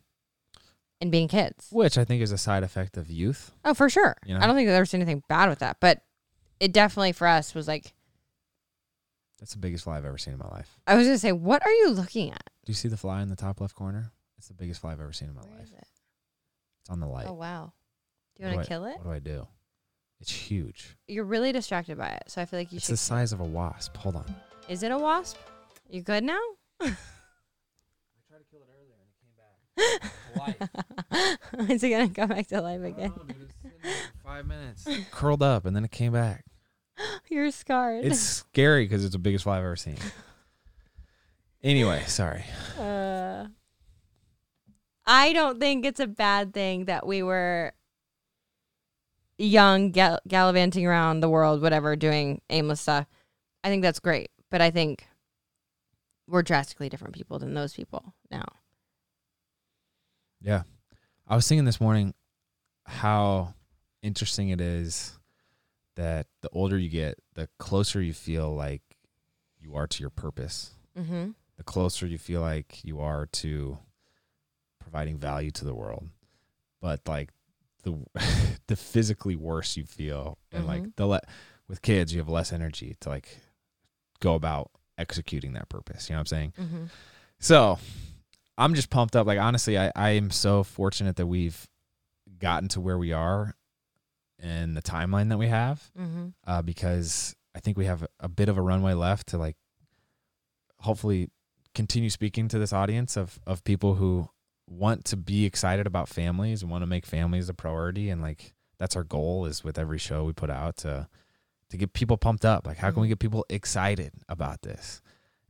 and 1.02 1.10
being 1.10 1.28
kids. 1.28 1.66
Which 1.70 1.98
I 1.98 2.04
think 2.04 2.22
is 2.22 2.32
a 2.32 2.38
side 2.38 2.62
effect 2.62 2.96
of 2.96 3.10
youth. 3.10 3.50
Oh, 3.64 3.74
for 3.74 3.90
sure. 3.90 4.16
You 4.24 4.34
know? 4.34 4.40
I 4.40 4.46
don't 4.46 4.54
think 4.56 4.68
there 4.68 4.80
was 4.80 4.94
anything 4.94 5.22
bad 5.28 5.48
with 5.50 5.58
that, 5.58 5.78
but 5.80 6.00
it 6.60 6.72
definitely 6.72 7.12
for 7.12 7.26
us 7.26 7.54
was 7.54 7.66
like, 7.68 7.92
That's 9.40 9.52
the 9.52 9.58
biggest 9.58 9.84
fly 9.84 9.98
I've 9.98 10.04
ever 10.04 10.16
seen 10.16 10.34
in 10.34 10.38
my 10.38 10.48
life. 10.48 10.78
I 10.86 10.94
was 10.94 11.06
to 11.08 11.18
say, 11.18 11.32
what 11.32 11.62
are 11.66 11.72
you 11.72 11.90
looking 11.90 12.30
at? 12.30 12.44
Do 12.64 12.70
you 12.70 12.74
see 12.74 12.88
the 12.88 12.96
fly 12.96 13.20
in 13.20 13.28
the 13.28 13.36
top 13.36 13.60
left 13.60 13.74
corner? 13.74 14.12
It's 14.38 14.48
the 14.48 14.54
biggest 14.54 14.80
fly 14.80 14.92
I've 14.92 15.00
ever 15.00 15.12
seen 15.12 15.28
in 15.28 15.34
my 15.34 15.42
Where 15.42 15.58
life. 15.58 15.72
it? 15.76 15.86
It's 16.80 16.90
on 16.90 17.00
the 17.00 17.06
light. 17.06 17.26
Oh 17.28 17.34
wow. 17.34 17.72
Do 18.36 18.44
you 18.44 18.48
want 18.54 18.62
to 18.62 18.68
kill 18.68 18.84
it? 18.86 18.96
What 18.98 19.04
do 19.04 19.10
I 19.10 19.18
do? 19.18 19.46
It's 20.20 20.30
huge. 20.30 20.96
You're 21.08 21.24
really 21.24 21.50
distracted 21.50 21.98
by 21.98 22.08
it, 22.10 22.24
so 22.28 22.40
I 22.40 22.44
feel 22.44 22.60
like 22.60 22.70
you 22.72 22.76
It's 22.76 22.86
should. 22.86 22.92
the 22.92 22.96
size 22.96 23.32
of 23.32 23.40
a 23.40 23.44
wasp. 23.44 23.96
Hold 23.96 24.14
on. 24.16 24.34
Is 24.68 24.84
it 24.84 24.92
a 24.92 24.98
wasp? 24.98 25.36
You 25.90 26.00
good 26.02 26.22
now? 26.22 26.40
Is 31.68 31.82
it 31.82 31.90
gonna 31.90 32.08
come 32.08 32.28
back 32.28 32.46
to 32.48 32.60
life 32.60 32.82
again? 32.82 33.12
Five 34.24 34.46
minutes. 34.46 34.86
Curled 35.10 35.42
up 35.42 35.64
and 35.66 35.74
then 35.74 35.84
it 35.84 35.90
came 35.90 36.12
back. 36.12 36.44
You're 37.28 37.50
scarred. 37.50 38.04
It's 38.04 38.20
scary 38.20 38.84
because 38.84 39.04
it's 39.04 39.12
the 39.12 39.18
biggest 39.18 39.44
fly 39.44 39.58
I've 39.58 39.64
ever 39.64 39.76
seen. 39.76 39.98
Anyway, 41.64 42.02
sorry. 42.08 42.44
Uh, 42.76 43.46
I 45.06 45.32
don't 45.32 45.60
think 45.60 45.84
it's 45.84 46.00
a 46.00 46.08
bad 46.08 46.52
thing 46.52 46.86
that 46.86 47.06
we 47.06 47.22
were 47.22 47.72
young, 49.38 49.92
gal- 49.92 50.18
gallivanting 50.26 50.84
around 50.84 51.20
the 51.20 51.28
world, 51.28 51.62
whatever, 51.62 51.94
doing 51.94 52.40
aimless 52.50 52.80
stuff. 52.80 53.06
I 53.62 53.68
think 53.68 53.82
that's 53.82 54.00
great, 54.00 54.30
but 54.50 54.60
I 54.60 54.72
think 54.72 55.06
we're 56.26 56.42
drastically 56.42 56.88
different 56.88 57.14
people 57.14 57.38
than 57.38 57.54
those 57.54 57.74
people 57.74 58.12
now. 58.28 58.46
Yeah. 60.42 60.62
I 61.26 61.36
was 61.36 61.46
thinking 61.48 61.64
this 61.64 61.80
morning 61.80 62.14
how 62.86 63.54
interesting 64.02 64.48
it 64.50 64.60
is 64.60 65.18
that 65.96 66.26
the 66.40 66.48
older 66.52 66.76
you 66.78 66.88
get, 66.88 67.18
the 67.34 67.48
closer 67.58 68.00
you 68.02 68.12
feel 68.12 68.54
like 68.54 68.82
you 69.60 69.74
are 69.76 69.86
to 69.86 70.00
your 70.00 70.10
purpose. 70.10 70.72
Mm-hmm. 70.98 71.30
The 71.56 71.64
closer 71.64 72.06
you 72.06 72.18
feel 72.18 72.40
like 72.40 72.84
you 72.84 73.00
are 73.00 73.26
to 73.26 73.78
providing 74.80 75.18
value 75.18 75.50
to 75.52 75.64
the 75.64 75.74
world. 75.74 76.08
But 76.80 77.00
like 77.06 77.30
the 77.84 77.98
the 78.66 78.76
physically 78.76 79.36
worse 79.36 79.76
you 79.76 79.84
feel 79.84 80.38
and 80.50 80.66
like 80.66 80.82
Mhm. 80.82 80.96
the 80.96 81.06
le- 81.06 81.20
with 81.68 81.82
kids 81.82 82.12
you 82.12 82.20
have 82.20 82.28
less 82.28 82.52
energy 82.52 82.96
to 83.00 83.08
like 83.08 83.38
go 84.20 84.34
about 84.34 84.70
executing 84.98 85.52
that 85.52 85.68
purpose. 85.68 86.08
You 86.08 86.14
know 86.14 86.18
what 86.18 86.20
I'm 86.22 86.26
saying? 86.26 86.52
Mm-hmm. 86.58 86.84
So 87.38 87.78
I'm 88.58 88.74
just 88.74 88.90
pumped 88.90 89.16
up. 89.16 89.26
Like 89.26 89.38
honestly, 89.38 89.78
I, 89.78 89.92
I 89.96 90.10
am 90.10 90.30
so 90.30 90.62
fortunate 90.62 91.16
that 91.16 91.26
we've 91.26 91.68
gotten 92.38 92.68
to 92.70 92.80
where 92.80 92.98
we 92.98 93.12
are 93.12 93.54
and 94.38 94.76
the 94.76 94.82
timeline 94.82 95.28
that 95.30 95.38
we 95.38 95.48
have. 95.48 95.90
Mm-hmm. 95.98 96.28
Uh, 96.46 96.62
because 96.62 97.34
I 97.54 97.60
think 97.60 97.76
we 97.76 97.86
have 97.86 98.06
a 98.20 98.28
bit 98.28 98.48
of 98.48 98.58
a 98.58 98.62
runway 98.62 98.94
left 98.94 99.28
to 99.28 99.38
like 99.38 99.56
hopefully 100.78 101.30
continue 101.74 102.10
speaking 102.10 102.48
to 102.48 102.58
this 102.58 102.72
audience 102.72 103.16
of 103.16 103.40
of 103.46 103.64
people 103.64 103.94
who 103.94 104.28
want 104.68 105.04
to 105.04 105.16
be 105.16 105.44
excited 105.44 105.86
about 105.86 106.08
families 106.08 106.62
and 106.62 106.70
want 106.70 106.82
to 106.82 106.86
make 106.86 107.06
families 107.06 107.48
a 107.48 107.54
priority 107.54 108.10
and 108.10 108.22
like 108.22 108.54
that's 108.78 108.96
our 108.96 109.04
goal 109.04 109.46
is 109.46 109.62
with 109.62 109.78
every 109.78 109.98
show 109.98 110.24
we 110.24 110.32
put 110.32 110.50
out 110.50 110.76
to 110.76 111.08
to 111.70 111.76
get 111.76 111.92
people 111.92 112.16
pumped 112.16 112.44
up 112.44 112.66
like 112.66 112.78
how 112.78 112.90
can 112.90 113.02
we 113.02 113.08
get 113.08 113.18
people 113.18 113.44
excited 113.48 114.12
about 114.28 114.62
this 114.62 115.00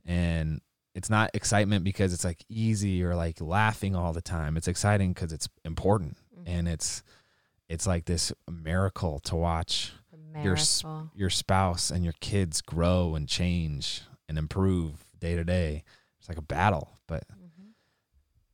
and 0.05 0.61
it's 0.95 1.09
not 1.09 1.29
excitement 1.33 1.83
because 1.83 2.13
it's 2.13 2.23
like 2.23 2.43
easy 2.49 3.03
or 3.03 3.15
like 3.15 3.41
laughing 3.41 3.95
all 3.95 4.13
the 4.13 4.21
time 4.21 4.55
it's 4.57 4.67
exciting 4.67 5.11
because 5.13 5.31
it's 5.33 5.47
important 5.65 6.17
and 6.45 6.67
it's 6.67 7.03
it's 7.69 7.87
like 7.87 8.05
this 8.05 8.31
miracle 8.49 9.19
to 9.19 9.35
watch 9.35 9.93
your 10.43 10.55
Miracle. 10.55 11.11
your 11.15 11.29
spouse 11.29 11.89
and 11.91 12.03
your 12.03 12.13
kids 12.19 12.61
grow 12.61 13.15
and 13.15 13.27
change 13.27 14.01
and 14.27 14.37
improve 14.37 15.05
day 15.19 15.35
to 15.35 15.43
day. 15.43 15.83
It's 16.19 16.27
like 16.27 16.37
a 16.37 16.41
battle, 16.41 16.89
but 17.07 17.23
Mhm. 17.29 17.71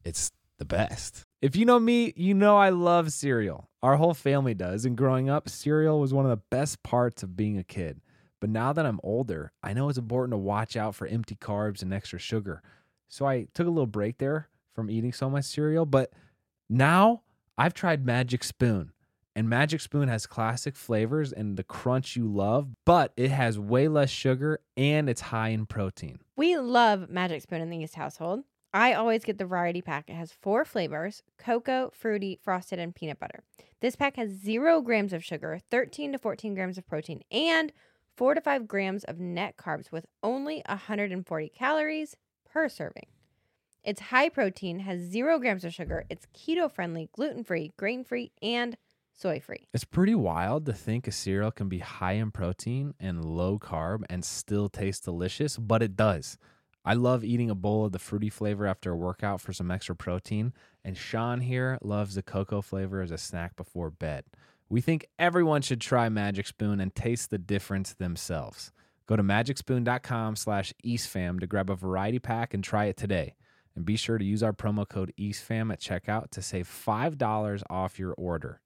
it's 0.03 0.31
the 0.57 0.65
best. 0.65 1.25
If 1.41 1.55
you 1.55 1.65
know 1.65 1.79
me, 1.79 2.13
you 2.15 2.33
know 2.33 2.57
I 2.57 2.69
love 2.69 3.11
cereal. 3.13 3.69
Our 3.81 3.95
whole 3.95 4.13
family 4.13 4.53
does. 4.53 4.85
And 4.85 4.97
growing 4.97 5.29
up, 5.29 5.47
cereal 5.49 5.99
was 5.99 6.13
one 6.13 6.25
of 6.25 6.31
the 6.31 6.43
best 6.51 6.83
parts 6.83 7.23
of 7.23 7.35
being 7.37 7.57
a 7.57 7.63
kid. 7.63 8.01
But 8.39 8.49
now 8.49 8.73
that 8.73 8.85
I'm 8.85 8.99
older, 9.03 9.51
I 9.61 9.73
know 9.73 9.89
it's 9.89 9.97
important 9.97 10.33
to 10.33 10.37
watch 10.37 10.77
out 10.77 10.95
for 10.95 11.07
empty 11.07 11.35
carbs 11.35 11.81
and 11.81 11.93
extra 11.93 12.19
sugar. 12.19 12.61
So 13.07 13.25
I 13.25 13.47
took 13.53 13.67
a 13.67 13.71
little 13.71 13.87
break 13.87 14.17
there 14.17 14.49
from 14.73 14.89
eating 14.89 15.11
so 15.11 15.29
much 15.29 15.45
cereal. 15.45 15.85
But 15.85 16.13
now 16.69 17.21
I've 17.57 17.73
tried 17.73 18.05
Magic 18.05 18.43
Spoon. 18.43 18.91
And 19.35 19.47
Magic 19.47 19.79
Spoon 19.79 20.09
has 20.09 20.25
classic 20.25 20.75
flavors 20.75 21.31
and 21.31 21.55
the 21.55 21.63
crunch 21.63 22.15
you 22.15 22.27
love, 22.27 22.67
but 22.83 23.13
it 23.15 23.31
has 23.31 23.57
way 23.57 23.87
less 23.87 24.09
sugar 24.09 24.59
and 24.75 25.09
it's 25.09 25.21
high 25.21 25.49
in 25.49 25.65
protein. 25.65 26.19
We 26.35 26.57
love 26.57 27.09
Magic 27.09 27.43
Spoon 27.43 27.61
in 27.61 27.69
the 27.69 27.77
East 27.77 27.95
household. 27.95 28.43
I 28.73 28.93
always 28.93 29.23
get 29.23 29.37
the 29.37 29.45
variety 29.45 29.81
pack. 29.81 30.09
It 30.09 30.15
has 30.15 30.31
four 30.31 30.65
flavors 30.65 31.23
cocoa, 31.37 31.91
fruity, 31.93 32.39
frosted, 32.41 32.79
and 32.79 32.93
peanut 32.93 33.19
butter. 33.19 33.43
This 33.79 33.95
pack 33.95 34.17
has 34.17 34.29
zero 34.29 34.81
grams 34.81 35.13
of 35.13 35.23
sugar, 35.23 35.59
13 35.71 36.11
to 36.11 36.17
14 36.17 36.53
grams 36.53 36.77
of 36.77 36.87
protein, 36.87 37.21
and 37.31 37.71
four 38.19 38.33
to 38.33 38.41
five 38.41 38.67
grams 38.67 39.05
of 39.05 39.17
net 39.17 39.55
carbs 39.55 39.93
with 39.93 40.05
only 40.21 40.61
140 40.67 41.49
calories 41.55 42.17
per 42.43 42.67
serving. 42.67 43.05
It's 43.81 44.01
high 44.01 44.27
protein, 44.27 44.79
has 44.79 44.99
zero 44.99 45.39
grams 45.39 45.63
of 45.63 45.73
sugar, 45.73 46.03
it's 46.09 46.27
keto 46.35 46.69
friendly, 46.69 47.07
gluten 47.13 47.45
free, 47.45 47.71
grain 47.77 48.03
free, 48.03 48.33
and 48.41 48.75
soy 49.13 49.39
free. 49.39 49.69
It's 49.73 49.85
pretty 49.85 50.15
wild 50.15 50.65
to 50.65 50.73
think 50.73 51.07
a 51.07 51.13
cereal 51.13 51.49
can 51.49 51.69
be 51.69 51.79
high 51.79 52.11
in 52.11 52.31
protein 52.31 52.93
and 52.99 53.23
low 53.23 53.57
carb 53.57 54.03
and 54.09 54.25
still 54.25 54.67
taste 54.67 55.05
delicious, 55.05 55.55
but 55.55 55.81
it 55.81 55.95
does. 55.95 56.37
I 56.83 56.95
love 56.95 57.23
eating 57.23 57.49
a 57.49 57.55
bowl 57.55 57.85
of 57.85 57.93
the 57.93 57.99
fruity 57.99 58.29
flavor 58.29 58.67
after 58.67 58.91
a 58.91 58.97
workout 58.97 59.39
for 59.39 59.53
some 59.53 59.71
extra 59.71 59.95
protein, 59.95 60.51
and 60.83 60.97
Shawn 60.97 61.39
here 61.39 61.77
loves 61.81 62.15
the 62.15 62.21
cocoa 62.21 62.61
flavor 62.61 63.01
as 63.01 63.11
a 63.11 63.17
snack 63.17 63.55
before 63.55 63.89
bed. 63.89 64.25
We 64.71 64.81
think 64.81 65.07
everyone 65.17 65.63
should 65.63 65.81
try 65.81 66.09
Magic 66.09 66.45
Spoon 66.45 66.79
and 66.79 66.93
taste 66.93 67.31
the 67.31 67.39
difference 67.39 67.93
themselves. 67.93 68.71
Go 69.07 69.15
to 69.15 69.23
magicspoon.com 69.23 70.35
slash 70.35 70.71
eastfam 70.85 71.39
to 71.39 71.47
grab 71.47 71.71
a 71.71 71.75
variety 71.75 72.19
pack 72.19 72.53
and 72.53 72.63
try 72.63 72.85
it 72.85 72.95
today. 72.95 73.35
And 73.75 73.83
be 73.83 73.95
sure 73.95 74.19
to 74.19 74.25
use 74.25 74.43
our 74.43 74.53
promo 74.53 74.87
code 74.87 75.11
EastFam 75.19 75.73
at 75.73 75.79
checkout 75.79 76.29
to 76.31 76.43
save 76.43 76.67
$5 76.67 77.63
off 77.69 77.97
your 77.97 78.13
order. 78.13 78.61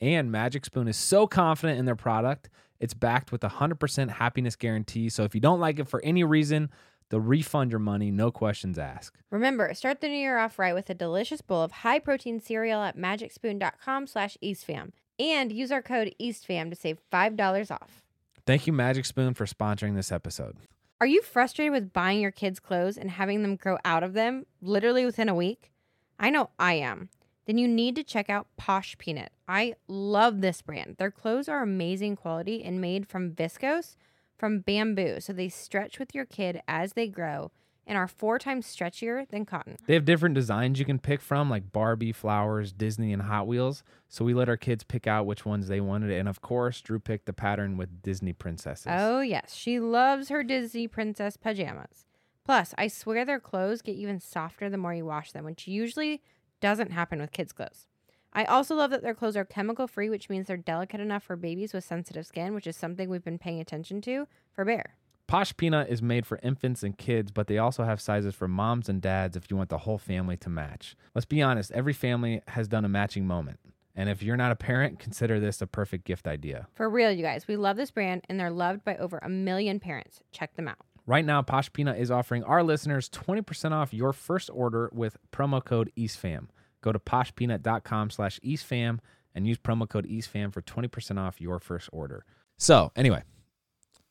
And 0.00 0.30
Magic 0.30 0.64
Spoon 0.64 0.86
is 0.86 0.96
so 0.96 1.26
confident 1.26 1.80
in 1.80 1.84
their 1.84 1.96
product, 1.96 2.48
it's 2.78 2.94
backed 2.94 3.32
with 3.32 3.42
a 3.42 3.48
100% 3.48 4.08
happiness 4.08 4.54
guarantee. 4.54 5.08
So 5.08 5.24
if 5.24 5.34
you 5.34 5.40
don't 5.40 5.60
like 5.60 5.80
it 5.80 5.88
for 5.88 6.00
any 6.04 6.22
reason, 6.22 6.70
they'll 7.08 7.20
refund 7.20 7.72
your 7.72 7.80
money, 7.80 8.12
no 8.12 8.30
questions 8.30 8.78
asked. 8.78 9.16
Remember, 9.30 9.74
start 9.74 10.00
the 10.00 10.08
new 10.08 10.14
year 10.14 10.38
off 10.38 10.60
right 10.60 10.74
with 10.74 10.88
a 10.90 10.94
delicious 10.94 11.40
bowl 11.40 11.62
of 11.62 11.72
high 11.72 11.98
protein 11.98 12.40
cereal 12.40 12.82
at 12.82 12.96
magicspoon.com 12.96 14.06
slash 14.06 14.36
eastfam 14.42 14.92
and 15.20 15.52
use 15.52 15.70
our 15.70 15.82
code 15.82 16.14
eastfam 16.20 16.70
to 16.70 16.76
save 16.76 16.98
$5 17.12 17.70
off. 17.70 18.02
Thank 18.46 18.66
you, 18.66 18.72
Magic 18.72 19.04
Spoon, 19.04 19.34
for 19.34 19.46
sponsoring 19.46 19.94
this 19.94 20.10
episode. 20.10 20.56
Are 21.00 21.06
you 21.06 21.22
frustrated 21.22 21.72
with 21.72 21.92
buying 21.92 22.20
your 22.20 22.30
kids 22.30 22.58
clothes 22.58 22.96
and 22.96 23.10
having 23.10 23.42
them 23.42 23.56
grow 23.56 23.78
out 23.84 24.02
of 24.02 24.14
them 24.14 24.46
literally 24.60 25.04
within 25.04 25.28
a 25.28 25.34
week? 25.34 25.70
I 26.18 26.30
know 26.30 26.50
I 26.58 26.74
am. 26.74 27.10
Then 27.46 27.58
you 27.58 27.68
need 27.68 27.96
to 27.96 28.02
check 28.02 28.28
out 28.28 28.48
Posh 28.56 28.96
Peanut. 28.98 29.32
I 29.48 29.74
love 29.88 30.40
this 30.40 30.62
brand. 30.62 30.96
Their 30.98 31.10
clothes 31.10 31.48
are 31.48 31.62
amazing 31.62 32.16
quality 32.16 32.62
and 32.62 32.80
made 32.80 33.06
from 33.08 33.32
viscose 33.32 33.96
from 34.36 34.60
bamboo, 34.60 35.20
so 35.20 35.32
they 35.32 35.48
stretch 35.48 35.98
with 35.98 36.14
your 36.14 36.24
kid 36.24 36.62
as 36.66 36.94
they 36.94 37.06
grow 37.06 37.50
and 37.90 37.98
are 37.98 38.06
four 38.06 38.38
times 38.38 38.66
stretchier 38.66 39.28
than 39.30 39.44
cotton. 39.44 39.76
They 39.86 39.94
have 39.94 40.04
different 40.04 40.36
designs 40.36 40.78
you 40.78 40.84
can 40.84 41.00
pick 41.00 41.20
from, 41.20 41.50
like 41.50 41.72
Barbie, 41.72 42.12
Flowers, 42.12 42.72
Disney, 42.72 43.12
and 43.12 43.22
Hot 43.22 43.48
Wheels. 43.48 43.82
So 44.08 44.24
we 44.24 44.32
let 44.32 44.48
our 44.48 44.56
kids 44.56 44.84
pick 44.84 45.08
out 45.08 45.26
which 45.26 45.44
ones 45.44 45.66
they 45.66 45.80
wanted. 45.80 46.12
And 46.12 46.28
of 46.28 46.40
course, 46.40 46.80
Drew 46.80 47.00
picked 47.00 47.26
the 47.26 47.32
pattern 47.32 47.76
with 47.76 48.00
Disney 48.00 48.32
princesses. 48.32 48.86
Oh, 48.88 49.20
yes. 49.22 49.54
She 49.54 49.80
loves 49.80 50.28
her 50.28 50.44
Disney 50.44 50.86
princess 50.86 51.36
pajamas. 51.36 52.04
Plus, 52.44 52.74
I 52.78 52.86
swear 52.86 53.24
their 53.24 53.40
clothes 53.40 53.82
get 53.82 53.96
even 53.96 54.20
softer 54.20 54.70
the 54.70 54.78
more 54.78 54.94
you 54.94 55.04
wash 55.04 55.32
them, 55.32 55.44
which 55.44 55.66
usually 55.66 56.22
doesn't 56.60 56.92
happen 56.92 57.20
with 57.20 57.32
kids' 57.32 57.52
clothes. 57.52 57.88
I 58.32 58.44
also 58.44 58.76
love 58.76 58.92
that 58.92 59.02
their 59.02 59.14
clothes 59.14 59.36
are 59.36 59.44
chemical 59.44 59.88
free, 59.88 60.08
which 60.08 60.30
means 60.30 60.46
they're 60.46 60.56
delicate 60.56 61.00
enough 61.00 61.24
for 61.24 61.34
babies 61.34 61.72
with 61.72 61.82
sensitive 61.82 62.24
skin, 62.24 62.54
which 62.54 62.68
is 62.68 62.76
something 62.76 63.10
we've 63.10 63.24
been 63.24 63.38
paying 63.38 63.58
attention 63.58 64.00
to 64.02 64.28
for 64.52 64.64
Bear. 64.64 64.94
Posh 65.30 65.56
Peanut 65.56 65.88
is 65.88 66.02
made 66.02 66.26
for 66.26 66.40
infants 66.42 66.82
and 66.82 66.98
kids, 66.98 67.30
but 67.30 67.46
they 67.46 67.56
also 67.56 67.84
have 67.84 68.00
sizes 68.00 68.34
for 68.34 68.48
moms 68.48 68.88
and 68.88 69.00
dads 69.00 69.36
if 69.36 69.48
you 69.48 69.56
want 69.56 69.68
the 69.68 69.78
whole 69.78 69.96
family 69.96 70.36
to 70.38 70.50
match. 70.50 70.96
Let's 71.14 71.24
be 71.24 71.40
honest, 71.40 71.70
every 71.70 71.92
family 71.92 72.42
has 72.48 72.66
done 72.66 72.84
a 72.84 72.88
matching 72.88 73.28
moment. 73.28 73.60
And 73.94 74.08
if 74.08 74.24
you're 74.24 74.36
not 74.36 74.50
a 74.50 74.56
parent, 74.56 74.98
consider 74.98 75.38
this 75.38 75.62
a 75.62 75.68
perfect 75.68 76.04
gift 76.04 76.26
idea. 76.26 76.66
For 76.74 76.90
real, 76.90 77.12
you 77.12 77.22
guys, 77.22 77.46
we 77.46 77.54
love 77.54 77.76
this 77.76 77.92
brand 77.92 78.22
and 78.28 78.40
they're 78.40 78.50
loved 78.50 78.84
by 78.84 78.96
over 78.96 79.20
a 79.22 79.28
million 79.28 79.78
parents. 79.78 80.20
Check 80.32 80.56
them 80.56 80.66
out. 80.66 80.78
Right 81.06 81.24
now, 81.24 81.42
Posh 81.42 81.72
Peanut 81.72 82.00
is 82.00 82.10
offering 82.10 82.42
our 82.42 82.64
listeners 82.64 83.08
20% 83.08 83.70
off 83.70 83.94
your 83.94 84.12
first 84.12 84.50
order 84.52 84.90
with 84.92 85.16
promo 85.30 85.64
code 85.64 85.92
EastFam. 85.96 86.48
Go 86.80 86.90
to 86.90 86.98
poshpeanut.com 86.98 88.10
slash 88.10 88.40
EastFam 88.40 88.98
and 89.36 89.46
use 89.46 89.58
promo 89.58 89.88
code 89.88 90.08
EastFam 90.08 90.52
for 90.52 90.60
20% 90.60 91.18
off 91.20 91.40
your 91.40 91.60
first 91.60 91.88
order. 91.92 92.24
So, 92.56 92.90
anyway, 92.96 93.22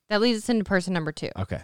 That 0.10 0.22
leads 0.22 0.40
us 0.40 0.50
into 0.50 0.64
person 0.64 0.94
number 0.94 1.12
two. 1.12 1.30
okay. 1.38 1.62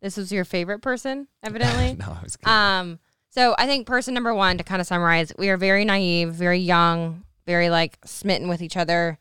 This 0.00 0.16
was 0.16 0.30
your 0.30 0.44
favorite 0.44 0.78
person, 0.78 1.26
evidently. 1.42 1.94
no, 1.98 2.16
I 2.18 2.22
was 2.22 2.36
kidding. 2.36 2.52
Um, 2.52 2.98
so 3.30 3.56
I 3.58 3.66
think 3.66 3.86
person 3.86 4.14
number 4.14 4.32
one 4.32 4.56
to 4.58 4.64
kind 4.64 4.80
of 4.80 4.86
summarize, 4.86 5.32
we 5.36 5.48
are 5.48 5.56
very 5.56 5.84
naive, 5.84 6.30
very 6.30 6.60
young, 6.60 7.24
very 7.46 7.68
like 7.68 7.98
smitten 8.04 8.48
with 8.48 8.62
each 8.62 8.76
other, 8.76 9.18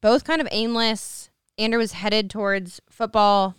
both 0.00 0.24
kind 0.24 0.40
of 0.40 0.48
aimless. 0.50 1.28
Andrew 1.58 1.78
was 1.78 1.92
headed 1.92 2.30
towards 2.30 2.80
football. 2.88 3.54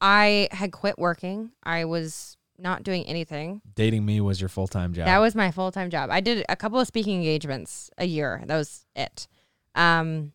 I 0.00 0.48
had 0.52 0.72
quit 0.72 0.98
working. 0.98 1.50
I 1.62 1.84
was 1.84 2.38
not 2.58 2.82
doing 2.82 3.04
anything. 3.04 3.60
Dating 3.74 4.06
me 4.06 4.20
was 4.22 4.40
your 4.40 4.48
full 4.48 4.66
time 4.66 4.94
job. 4.94 5.04
That 5.04 5.18
was 5.18 5.34
my 5.34 5.50
full 5.50 5.70
time 5.70 5.90
job. 5.90 6.10
I 6.10 6.20
did 6.20 6.46
a 6.48 6.56
couple 6.56 6.80
of 6.80 6.86
speaking 6.86 7.16
engagements 7.16 7.90
a 7.98 8.06
year. 8.06 8.42
That 8.46 8.56
was 8.56 8.86
it. 8.96 9.28
Um, 9.74 10.32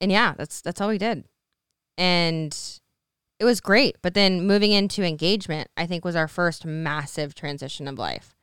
and 0.00 0.12
yeah, 0.12 0.34
that's 0.38 0.60
that's 0.60 0.80
all 0.80 0.88
we 0.88 0.98
did, 0.98 1.24
and 2.00 2.80
it 3.38 3.44
was 3.44 3.60
great. 3.60 3.96
But 4.02 4.14
then 4.14 4.46
moving 4.46 4.72
into 4.72 5.04
engagement, 5.04 5.68
I 5.76 5.86
think 5.86 6.04
was 6.04 6.16
our 6.16 6.26
first 6.26 6.64
massive 6.64 7.34
transition 7.34 7.86
of 7.86 7.98
life, 7.98 8.34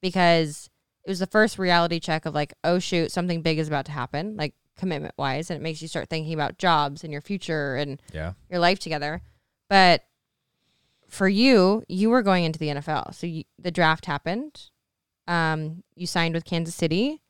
because 0.00 0.70
it 1.04 1.10
was 1.10 1.18
the 1.18 1.26
first 1.26 1.58
reality 1.58 1.98
check 1.98 2.24
of 2.24 2.34
like, 2.34 2.54
oh 2.64 2.78
shoot, 2.78 3.10
something 3.10 3.42
big 3.42 3.58
is 3.58 3.68
about 3.68 3.84
to 3.86 3.92
happen, 3.92 4.36
like 4.36 4.54
commitment 4.78 5.14
wise, 5.18 5.50
and 5.50 5.58
it 5.58 5.62
makes 5.62 5.82
you 5.82 5.88
start 5.88 6.08
thinking 6.08 6.32
about 6.32 6.56
jobs 6.56 7.02
and 7.02 7.12
your 7.12 7.20
future 7.20 7.74
and 7.74 8.00
yeah. 8.14 8.32
your 8.48 8.60
life 8.60 8.78
together. 8.78 9.22
But 9.68 10.04
for 11.08 11.28
you, 11.28 11.82
you 11.88 12.10
were 12.10 12.22
going 12.22 12.44
into 12.44 12.60
the 12.60 12.68
NFL. 12.68 13.14
So 13.14 13.26
you, 13.26 13.44
the 13.58 13.72
draft 13.72 14.06
happened. 14.06 14.70
Um, 15.26 15.82
you 15.96 16.06
signed 16.06 16.34
with 16.34 16.44
Kansas 16.44 16.74
City, 16.74 17.22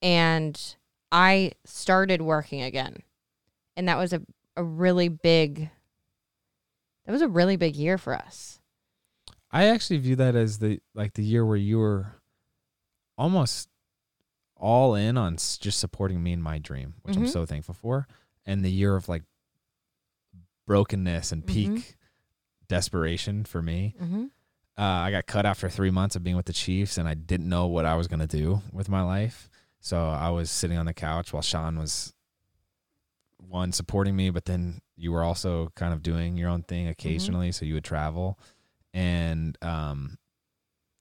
and 0.00 0.76
I 1.12 1.52
started 1.66 2.22
working 2.22 2.62
again. 2.62 3.02
And 3.76 3.88
that 3.88 3.98
was 3.98 4.12
a, 4.12 4.22
a 4.58 4.64
really 4.64 5.08
big 5.08 5.70
that 7.06 7.12
was 7.12 7.22
a 7.22 7.28
really 7.28 7.56
big 7.56 7.74
year 7.76 7.96
for 7.96 8.14
us. 8.14 8.58
I 9.50 9.66
actually 9.68 9.98
view 9.98 10.16
that 10.16 10.34
as 10.34 10.58
the 10.58 10.80
like 10.94 11.14
the 11.14 11.22
year 11.24 11.46
where 11.46 11.56
you 11.56 11.78
were 11.78 12.16
almost 13.16 13.68
all 14.56 14.94
in 14.94 15.16
on 15.16 15.36
just 15.36 15.78
supporting 15.78 16.22
me 16.22 16.32
in 16.32 16.42
my 16.42 16.58
dream, 16.58 16.94
which 17.02 17.16
I'm 17.16 17.24
Mhm. 17.24 17.32
so 17.32 17.46
thankful 17.46 17.74
for, 17.74 18.06
and 18.44 18.64
the 18.64 18.70
year 18.70 18.94
of 18.96 19.08
like 19.08 19.22
brokenness 20.66 21.32
and 21.32 21.46
peak 21.46 21.70
Mhm. 21.70 21.94
desperation 22.68 23.44
for 23.44 23.62
me. 23.62 23.94
Mm-hmm. 24.00 24.24
Uh, 24.76 24.82
I 24.82 25.10
got 25.10 25.26
cut 25.26 25.46
after 25.46 25.68
three 25.68 25.90
months 25.90 26.14
of 26.14 26.22
being 26.22 26.36
with 26.36 26.46
the 26.46 26.52
Chiefs, 26.52 26.98
and 26.98 27.08
I 27.08 27.14
didn't 27.14 27.48
know 27.48 27.66
what 27.66 27.84
I 27.84 27.94
was 27.94 28.06
gonna 28.06 28.26
do 28.26 28.62
with 28.72 28.88
my 28.88 29.02
life. 29.02 29.48
So 29.80 30.08
I 30.08 30.30
was 30.30 30.50
sitting 30.50 30.76
on 30.76 30.86
the 30.86 30.94
couch 30.94 31.32
while 31.32 31.42
Shawn 31.42 31.78
was 31.78 32.12
one 33.38 33.72
supporting 33.72 34.14
me, 34.16 34.30
but 34.30 34.44
then 34.44 34.80
you 34.96 35.12
were 35.12 35.22
also 35.22 35.72
kind 35.76 35.92
of 35.94 36.02
doing 36.02 36.36
your 36.36 36.48
own 36.50 36.62
thing 36.62 36.88
occasionally. 36.88 37.52
So 37.52 37.64
you 37.64 37.74
would 37.74 37.84
travel, 37.84 38.38
and 38.92 39.56
um, 39.62 40.18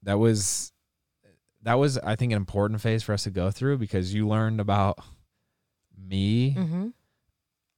that 0.03 0.19
was 0.19 0.71
that 1.63 1.73
was 1.75 1.97
I 1.97 2.15
think 2.15 2.31
an 2.31 2.37
important 2.37 2.79
phase 2.81 3.03
for 3.03 3.13
us 3.13 3.23
to 3.23 3.31
go 3.31 3.51
through 3.51 3.77
because 3.79 4.13
you 4.13 4.27
learned 4.27 4.59
about 4.61 4.99
me 5.97 6.53
Mm-hmm. 6.57 6.87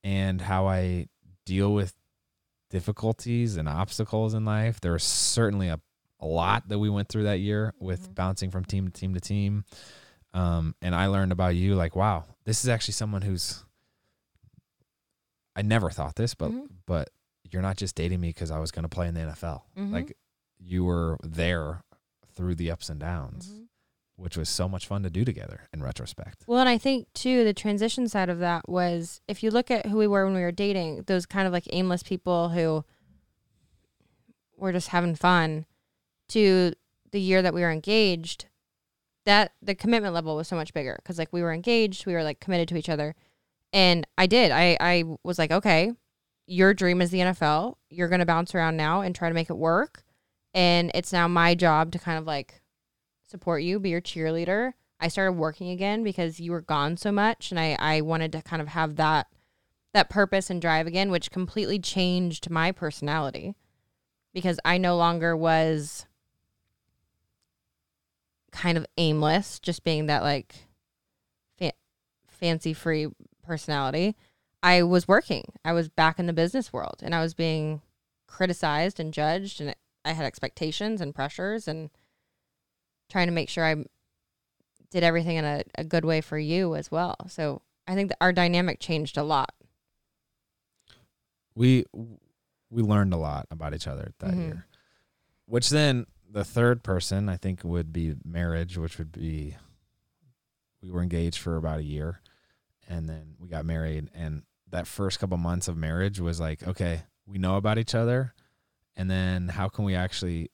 and 0.04 0.42
how 0.42 0.68
I 0.68 1.08
deal 1.46 1.74
with 1.74 1.94
difficulties 2.70 3.58
and 3.58 3.68
obstacles 3.68 4.34
in 4.34 4.46
life. 4.46 4.80
There 4.82 4.92
was 4.92 5.04
certainly 5.04 5.70
a, 5.70 5.80
a 6.20 6.26
lot 6.28 6.68
that 6.70 6.78
we 6.78 6.90
went 6.90 7.10
through 7.10 7.24
that 7.24 7.40
year 7.40 7.74
with 7.80 8.10
Mhm. 8.10 8.16
bouncing 8.16 8.52
from 8.52 8.66
team 8.66 8.88
to 8.88 8.92
team 8.92 9.14
to 9.14 9.20
team. 9.20 9.64
Um, 10.34 10.76
and 10.82 10.94
I 10.94 11.08
learned 11.08 11.32
about 11.32 11.56
you 11.56 11.74
like, 11.76 11.96
wow, 11.96 12.26
this 12.46 12.64
is 12.64 12.70
actually 12.70 12.94
someone 12.94 13.24
who's, 13.24 13.66
I 15.60 15.62
never 15.62 15.90
thought 15.90 16.16
this, 16.16 16.34
but, 16.36 16.52
Mhm. 16.52 16.68
but 16.86 17.10
you're 17.52 17.62
not 17.62 17.76
just 17.78 17.96
dating 17.96 18.22
me 18.22 18.30
because 18.30 18.50
I 18.52 18.60
was 18.60 18.72
going 18.72 18.84
to 18.84 18.90
play 18.90 19.08
in 19.08 19.14
the 19.14 19.22
NFL. 19.22 19.66
Mhm. 19.78 19.92
Like 19.92 20.18
you 20.58 20.86
were 20.86 21.18
there 21.22 21.82
through 22.34 22.56
the 22.56 22.72
ups 22.72 22.90
and 22.90 23.00
downs, 23.00 23.50
Mm-hmm. 23.50 23.64
which 24.16 24.38
was 24.38 24.48
so 24.50 24.70
much 24.70 24.88
fun 24.88 25.04
to 25.04 25.10
do 25.10 25.26
together 25.26 25.68
in 25.74 25.84
retrospect. 25.84 26.44
Well, 26.48 26.60
and 26.60 26.70
I 26.70 26.78
think 26.78 27.12
too 27.14 27.44
the 27.44 27.54
transition 27.54 28.08
side 28.08 28.30
of 28.30 28.40
that 28.40 28.70
was 28.70 29.20
if 29.28 29.44
you 29.44 29.52
look 29.52 29.70
at 29.70 29.88
who 29.88 29.98
we 29.98 30.08
were 30.08 30.26
when 30.26 30.34
we 30.36 30.42
were 30.42 30.52
dating, 30.52 31.04
those 31.08 31.26
kind 31.26 31.46
of 31.48 31.52
like 31.54 31.68
aimless 31.74 32.04
people 32.04 32.50
who 32.50 32.86
were 34.58 34.72
just 34.72 34.90
having 34.90 35.16
fun, 35.16 35.66
to 36.30 36.74
the 37.12 37.20
year 37.20 37.42
that 37.42 37.54
we 37.54 37.62
were 37.62 37.72
engaged, 37.72 38.46
that 39.26 39.54
the 39.62 39.74
commitment 39.76 40.14
level 40.14 40.36
was 40.36 40.48
so 40.48 40.56
much 40.56 40.74
bigger 40.74 40.96
because 41.02 41.18
like 41.18 41.34
we 41.34 41.42
were 41.42 41.52
engaged, 41.54 42.06
we 42.06 42.14
were 42.14 42.24
like 42.24 42.40
committed 42.40 42.68
to 42.70 42.78
each 42.78 42.90
other, 42.90 43.16
and 43.74 44.06
I 44.18 44.28
did. 44.28 44.52
I 44.52 44.78
I 44.80 45.04
was 45.24 45.40
like, 45.40 45.52
okay, 45.52 45.94
your 46.48 46.74
dream 46.74 47.02
is 47.02 47.12
the 47.12 47.20
NFL. 47.20 47.76
You're 47.90 48.10
gonna 48.10 48.26
bounce 48.26 48.54
around 48.56 48.78
now 48.78 49.02
and 49.02 49.16
try 49.16 49.30
to 49.30 49.36
make 49.36 49.50
it 49.50 49.58
work, 49.58 50.04
and 50.54 50.92
it's 50.94 51.14
now 51.14 51.28
my 51.28 51.56
job 51.56 51.92
to 51.92 52.00
kind 52.00 52.18
of 52.18 52.26
like 52.26 52.62
support 53.28 53.62
you, 53.64 53.80
be 53.80 53.90
your 53.90 54.02
cheerleader. 54.02 54.74
I 55.00 55.08
started 55.08 55.34
working 55.34 55.70
again 55.70 56.04
because 56.04 56.40
you 56.40 56.52
were 56.52 56.62
gone 56.62 56.98
so 56.98 57.12
much 57.12 57.52
and 57.52 57.60
I, 57.60 57.78
I 57.80 58.02
wanted 58.02 58.34
to 58.34 58.42
kind 58.42 58.62
of 58.62 58.70
have 58.70 58.98
that 58.98 59.28
that 59.94 60.10
purpose 60.10 60.50
and 60.50 60.62
drive 60.62 60.88
again, 60.88 61.10
which 61.10 61.32
completely 61.32 61.80
changed 61.80 62.50
my 62.50 62.72
personality 62.72 63.56
because 64.34 64.60
I 64.64 64.78
no 64.78 64.96
longer 64.96 65.36
was 65.36 66.06
kind 68.52 68.78
of 68.78 68.86
aimless, 68.98 69.60
just 69.60 69.84
being 69.84 70.06
that 70.08 70.22
like 70.22 70.56
fa- 71.58 71.74
fancy 72.28 72.74
free 72.74 73.08
personality. 73.50 74.16
I 74.64 74.84
was 74.84 75.08
working. 75.08 75.44
I 75.66 75.74
was 75.74 75.90
back 75.90 76.20
in 76.20 76.28
the 76.28 76.34
business 76.34 76.72
world 76.72 77.00
and 77.02 77.14
I 77.16 77.22
was 77.22 77.34
being 77.34 77.82
criticized 78.28 79.00
and 79.00 79.14
judged 79.14 79.60
and 79.60 79.76
I 80.06 80.14
had 80.14 80.26
expectations 80.26 81.02
and 81.02 81.16
pressures 81.16 81.68
and 81.68 81.90
trying 83.10 83.28
to 83.28 83.34
make 83.34 83.50
sure 83.50 83.66
I 83.66 83.84
did 84.92 85.04
everything 85.04 85.38
in 85.38 85.46
a, 85.46 85.64
a 85.76 85.84
good 85.84 86.06
way 86.06 86.22
for 86.22 86.38
you 86.38 86.76
as 86.76 86.92
well. 86.92 87.16
So 87.28 87.62
I 87.88 87.96
think 87.96 88.10
that 88.10 88.18
our 88.22 88.32
dynamic 88.32 88.80
changed 88.80 89.18
a 89.18 89.24
lot. 89.24 89.54
we 91.56 91.84
we 92.70 92.82
learned 92.84 93.14
a 93.14 93.18
lot 93.18 93.48
about 93.52 93.74
each 93.74 93.88
other 93.88 94.14
that 94.20 94.32
Mhm. 94.32 94.46
year. 94.46 94.68
Which 95.46 95.70
then 95.70 96.06
the 96.30 96.46
third 96.46 96.84
person 96.84 97.28
I 97.28 97.36
think 97.38 97.64
would 97.64 97.92
be 97.92 98.16
marriage, 98.24 98.78
which 98.78 98.98
would 99.00 99.12
be 99.12 99.58
we 100.82 100.92
were 100.92 101.02
engaged 101.02 101.40
for 101.40 101.58
about 101.58 101.80
a 101.80 101.84
year 101.84 102.22
and 102.90 103.08
then 103.08 103.36
we 103.40 103.48
got 103.48 103.66
married 103.66 104.10
and 104.14 104.42
that 104.72 104.88
first 104.88 105.20
couple 105.20 105.38
months 105.38 105.68
of 105.68 105.78
marriage 105.78 106.20
was 106.20 106.40
like, 106.40 106.68
okay, 106.68 107.04
we 107.26 107.38
know 107.38 107.56
about 107.56 107.78
each 107.78 107.96
other 107.96 108.34
and 108.96 109.10
then 109.10 109.48
how 109.48 109.70
can 109.70 109.86
we 109.86 109.96
actually 109.96 110.50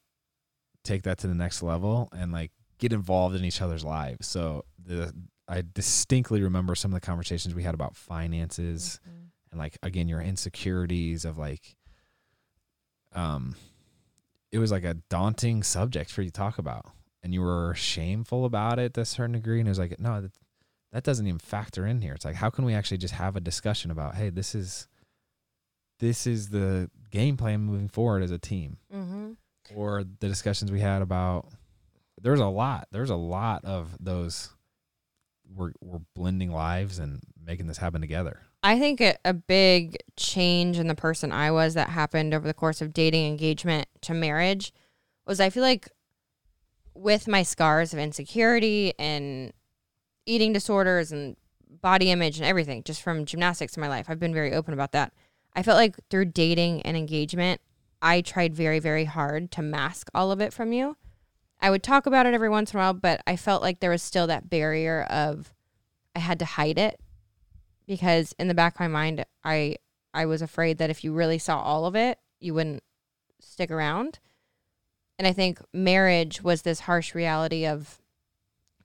take 0.83 1.03
that 1.03 1.17
to 1.19 1.27
the 1.27 1.33
next 1.33 1.63
level 1.63 2.09
and 2.15 2.31
like 2.31 2.51
get 2.77 2.93
involved 2.93 3.35
in 3.35 3.43
each 3.43 3.61
other's 3.61 3.83
lives. 3.83 4.27
So 4.27 4.65
the 4.77 5.13
I 5.47 5.63
distinctly 5.73 6.41
remember 6.41 6.75
some 6.75 6.91
of 6.91 6.99
the 6.99 7.05
conversations 7.05 7.55
we 7.55 7.63
had 7.63 7.73
about 7.73 7.95
finances 7.95 8.99
and 9.51 9.59
like 9.59 9.77
again 9.83 10.07
your 10.07 10.21
insecurities 10.21 11.23
of 11.23 11.37
like 11.37 11.75
um 13.13 13.55
it 14.51 14.59
was 14.59 14.71
like 14.71 14.83
a 14.83 14.95
daunting 15.09 15.63
subject 15.63 16.11
for 16.11 16.21
you 16.21 16.29
to 16.29 16.33
talk 16.33 16.57
about 16.57 16.85
and 17.23 17.33
you 17.33 17.41
were 17.41 17.73
shameful 17.75 18.45
about 18.45 18.79
it 18.79 18.93
to 18.95 19.01
a 19.01 19.05
certain 19.05 19.33
degree 19.33 19.59
and 19.59 19.67
it 19.67 19.71
was 19.71 19.79
like 19.79 19.99
no 19.99 20.27
that, 20.95 21.03
doesn't 21.03 21.27
even 21.27 21.39
factor 21.39 21.85
in 21.85 22.01
here. 22.01 22.13
It's 22.13 22.25
like 22.25 22.35
how 22.35 22.49
can 22.49 22.65
we 22.65 22.73
actually 22.73 22.97
just 22.97 23.13
have 23.15 23.35
a 23.35 23.41
discussion 23.41 23.91
about 23.91 24.15
hey 24.15 24.29
this 24.29 24.55
is 24.55 24.87
this 25.99 26.27
is 26.27 26.49
the 26.49 26.89
game 27.11 27.37
plan 27.37 27.61
moving 27.61 27.87
forward 27.87 28.23
as 28.23 28.31
a 28.31 28.39
team? 28.39 28.77
Mm-hmm. 28.93 29.31
or 29.75 30.03
the 30.03 30.27
discussions 30.27 30.71
we 30.71 30.79
had 30.79 31.01
about 31.01 31.47
there's 32.21 32.39
a 32.39 32.45
lot 32.45 32.87
there's 32.91 33.09
a 33.09 33.15
lot 33.15 33.65
of 33.65 33.95
those 33.99 34.49
we're 35.53 35.71
we're 35.81 36.01
blending 36.15 36.51
lives 36.51 36.99
and 36.99 37.21
making 37.43 37.67
this 37.67 37.77
happen 37.77 38.01
together. 38.01 38.41
I 38.63 38.79
think 38.79 38.99
a, 38.99 39.15
a 39.23 39.33
big 39.33 39.97
change 40.17 40.79
in 40.79 40.87
the 40.87 40.95
person 40.95 41.31
I 41.31 41.51
was 41.51 41.75
that 41.75 41.89
happened 41.89 42.33
over 42.33 42.47
the 42.47 42.53
course 42.53 42.81
of 42.81 42.93
dating, 42.93 43.27
engagement 43.27 43.87
to 44.01 44.13
marriage 44.13 44.73
was 45.27 45.39
I 45.39 45.49
feel 45.49 45.63
like 45.63 45.89
with 46.95 47.27
my 47.27 47.43
scars 47.43 47.93
of 47.93 47.99
insecurity 47.99 48.93
and 48.97 49.53
eating 50.25 50.53
disorders 50.53 51.11
and 51.11 51.35
body 51.81 52.11
image 52.11 52.37
and 52.37 52.45
everything, 52.45 52.83
just 52.83 53.01
from 53.01 53.25
gymnastics 53.25 53.75
in 53.77 53.81
my 53.81 53.87
life, 53.87 54.07
I've 54.09 54.19
been 54.19 54.33
very 54.33 54.53
open 54.53 54.73
about 54.73 54.91
that. 54.93 55.13
I 55.55 55.63
felt 55.63 55.77
like 55.77 55.95
through 56.09 56.25
dating 56.25 56.81
and 56.81 56.97
engagement, 56.97 57.61
I 58.01 58.21
tried 58.21 58.53
very, 58.53 58.79
very 58.79 59.05
hard 59.05 59.51
to 59.51 59.61
mask 59.61 60.09
all 60.13 60.31
of 60.31 60.41
it 60.41 60.53
from 60.53 60.73
you. 60.73 60.97
I 61.61 61.69
would 61.69 61.83
talk 61.83 62.05
about 62.05 62.25
it 62.25 62.33
every 62.33 62.49
once 62.49 62.73
in 62.73 62.79
a 62.79 62.83
while, 62.83 62.93
but 62.93 63.21
I 63.25 63.35
felt 63.35 63.61
like 63.61 63.79
there 63.79 63.89
was 63.89 64.03
still 64.03 64.27
that 64.27 64.49
barrier 64.49 65.03
of 65.03 65.53
I 66.15 66.19
had 66.19 66.39
to 66.39 66.45
hide 66.45 66.77
it 66.77 66.99
because 67.87 68.33
in 68.37 68.47
the 68.47 68.53
back 68.53 68.75
of 68.75 68.79
my 68.79 68.87
mind 68.87 69.25
I 69.43 69.77
I 70.13 70.25
was 70.25 70.41
afraid 70.41 70.77
that 70.77 70.89
if 70.89 71.03
you 71.03 71.13
really 71.13 71.37
saw 71.37 71.59
all 71.59 71.85
of 71.85 71.95
it, 71.95 72.19
you 72.39 72.53
wouldn't 72.53 72.83
stick 73.39 73.71
around. 73.71 74.19
And 75.17 75.27
I 75.27 75.33
think 75.33 75.59
marriage 75.73 76.41
was 76.41 76.61
this 76.61 76.81
harsh 76.81 77.15
reality 77.15 77.65
of 77.65 78.01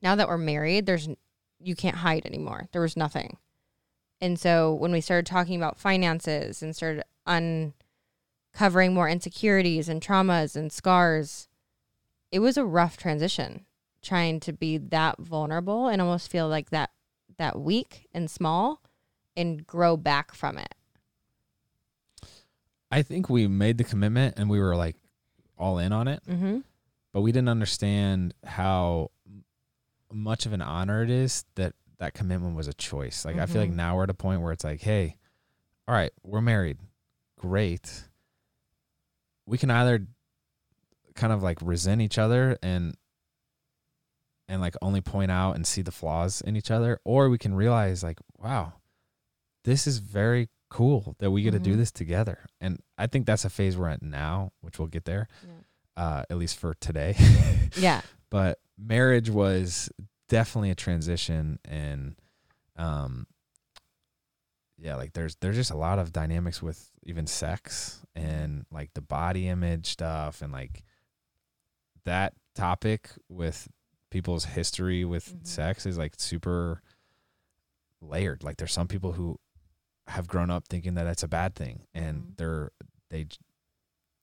now 0.02 0.14
that 0.14 0.28
we're 0.28 0.38
married, 0.38 0.86
there's 0.86 1.08
you 1.62 1.74
can't 1.76 1.96
hide 1.96 2.24
anymore. 2.26 2.68
There 2.72 2.82
was 2.82 2.96
nothing. 2.96 3.36
And 4.20 4.38
so 4.38 4.72
when 4.74 4.92
we 4.92 5.00
started 5.00 5.26
talking 5.26 5.56
about 5.56 5.78
finances 5.78 6.62
and 6.62 6.74
started 6.76 7.04
uncovering 7.26 8.92
more 8.94 9.08
insecurities 9.08 9.88
and 9.88 10.00
traumas 10.02 10.56
and 10.56 10.72
scars, 10.72 11.48
it 12.30 12.38
was 12.40 12.56
a 12.56 12.64
rough 12.64 12.96
transition 12.96 13.64
trying 14.02 14.40
to 14.40 14.52
be 14.52 14.78
that 14.78 15.18
vulnerable 15.18 15.86
and 15.88 16.00
almost 16.00 16.30
feel 16.30 16.48
like 16.48 16.70
that 16.70 16.90
that 17.38 17.58
weak 17.58 18.06
and 18.12 18.30
small 18.30 18.82
and 19.36 19.66
grow 19.66 19.96
back 19.96 20.34
from 20.34 20.58
it? 20.58 20.74
I 22.90 23.02
think 23.02 23.30
we 23.30 23.46
made 23.46 23.78
the 23.78 23.84
commitment 23.84 24.34
and 24.36 24.50
we 24.50 24.58
were 24.60 24.76
like 24.76 24.96
all 25.56 25.78
in 25.78 25.92
on 25.92 26.08
it, 26.08 26.22
Mm-hmm. 26.28 26.58
but 27.12 27.20
we 27.22 27.32
didn't 27.32 27.48
understand 27.48 28.34
how 28.44 29.10
much 30.12 30.46
of 30.46 30.52
an 30.52 30.62
honor 30.62 31.02
it 31.02 31.10
is 31.10 31.44
that 31.54 31.74
that 31.98 32.14
commitment 32.14 32.56
was 32.56 32.66
a 32.68 32.72
choice. 32.74 33.24
Like 33.24 33.36
I 33.36 33.46
feel 33.46 33.60
like 33.60 33.70
Mhm. 33.70 33.74
now 33.76 33.96
we're 33.96 34.04
at 34.04 34.10
a 34.10 34.14
point 34.14 34.40
where 34.42 34.52
it's 34.52 34.64
like, 34.64 34.80
hey, 34.80 35.16
all 35.86 35.94
right, 35.94 36.12
we're 36.22 36.40
married. 36.40 36.78
Great. 37.38 38.08
We 39.46 39.58
can 39.58 39.70
either 39.70 40.06
kind 41.14 41.32
of 41.32 41.42
like 41.42 41.58
resent 41.60 42.00
each 42.00 42.18
other 42.18 42.56
and 42.62 42.94
and 44.48 44.60
like 44.60 44.74
only 44.82 45.00
point 45.00 45.30
out 45.30 45.54
and 45.54 45.64
see 45.66 45.82
the 45.82 45.92
flaws 45.92 46.40
in 46.40 46.56
each 46.56 46.70
other 46.70 46.98
or 47.04 47.28
we 47.28 47.38
can 47.38 47.54
realize 47.54 48.02
like, 48.02 48.18
wow, 48.36 48.72
this 49.64 49.86
is 49.86 49.98
very 49.98 50.48
cool 50.70 51.14
that 51.18 51.30
we 51.30 51.42
get 51.42 51.52
to 51.52 51.58
do 51.60 51.74
Mhm. 51.74 51.78
this 51.78 51.92
together. 51.92 52.46
And 52.60 52.80
I 52.98 53.06
think 53.06 53.26
that's 53.26 53.44
a 53.44 53.50
phase 53.50 53.76
we're 53.76 53.88
at 53.88 54.02
now, 54.02 54.52
which 54.60 54.78
we'll 54.78 54.88
get 54.88 55.04
there. 55.04 55.28
Uh 55.96 56.24
at 56.30 56.36
least 56.38 56.58
for 56.58 56.74
today. 56.74 57.14
Yeah. 57.76 58.00
but 58.30 58.58
marriage 58.78 59.30
was 59.30 59.90
definitely 60.28 60.70
a 60.70 60.74
transition 60.74 61.58
and 61.64 62.16
um 62.76 63.26
yeah 64.78 64.96
like 64.96 65.12
there's 65.12 65.36
there's 65.40 65.56
just 65.56 65.70
a 65.70 65.76
lot 65.76 65.98
of 65.98 66.12
dynamics 66.12 66.62
with 66.62 66.90
even 67.04 67.26
sex 67.26 68.00
and 68.14 68.64
like 68.72 68.90
the 68.94 69.00
body 69.00 69.46
image 69.48 69.86
stuff 69.86 70.42
and 70.42 70.52
like 70.52 70.82
that 72.04 72.32
topic 72.54 73.10
with 73.28 73.68
people's 74.10 74.44
history 74.46 75.04
with 75.04 75.32
Mhm. 75.34 75.46
sex 75.46 75.86
is 75.86 75.96
like 75.98 76.14
super 76.18 76.82
layered 78.00 78.42
like 78.42 78.56
there's 78.56 78.72
some 78.72 78.88
people 78.88 79.12
who 79.12 79.38
have 80.08 80.26
grown 80.26 80.50
up 80.50 80.66
thinking 80.68 80.94
that 80.94 81.06
it's 81.06 81.22
a 81.22 81.28
bad 81.28 81.54
thing 81.54 81.86
and 81.94 82.22
Mhm. 82.22 82.36
they're 82.36 82.70
they 83.10 83.26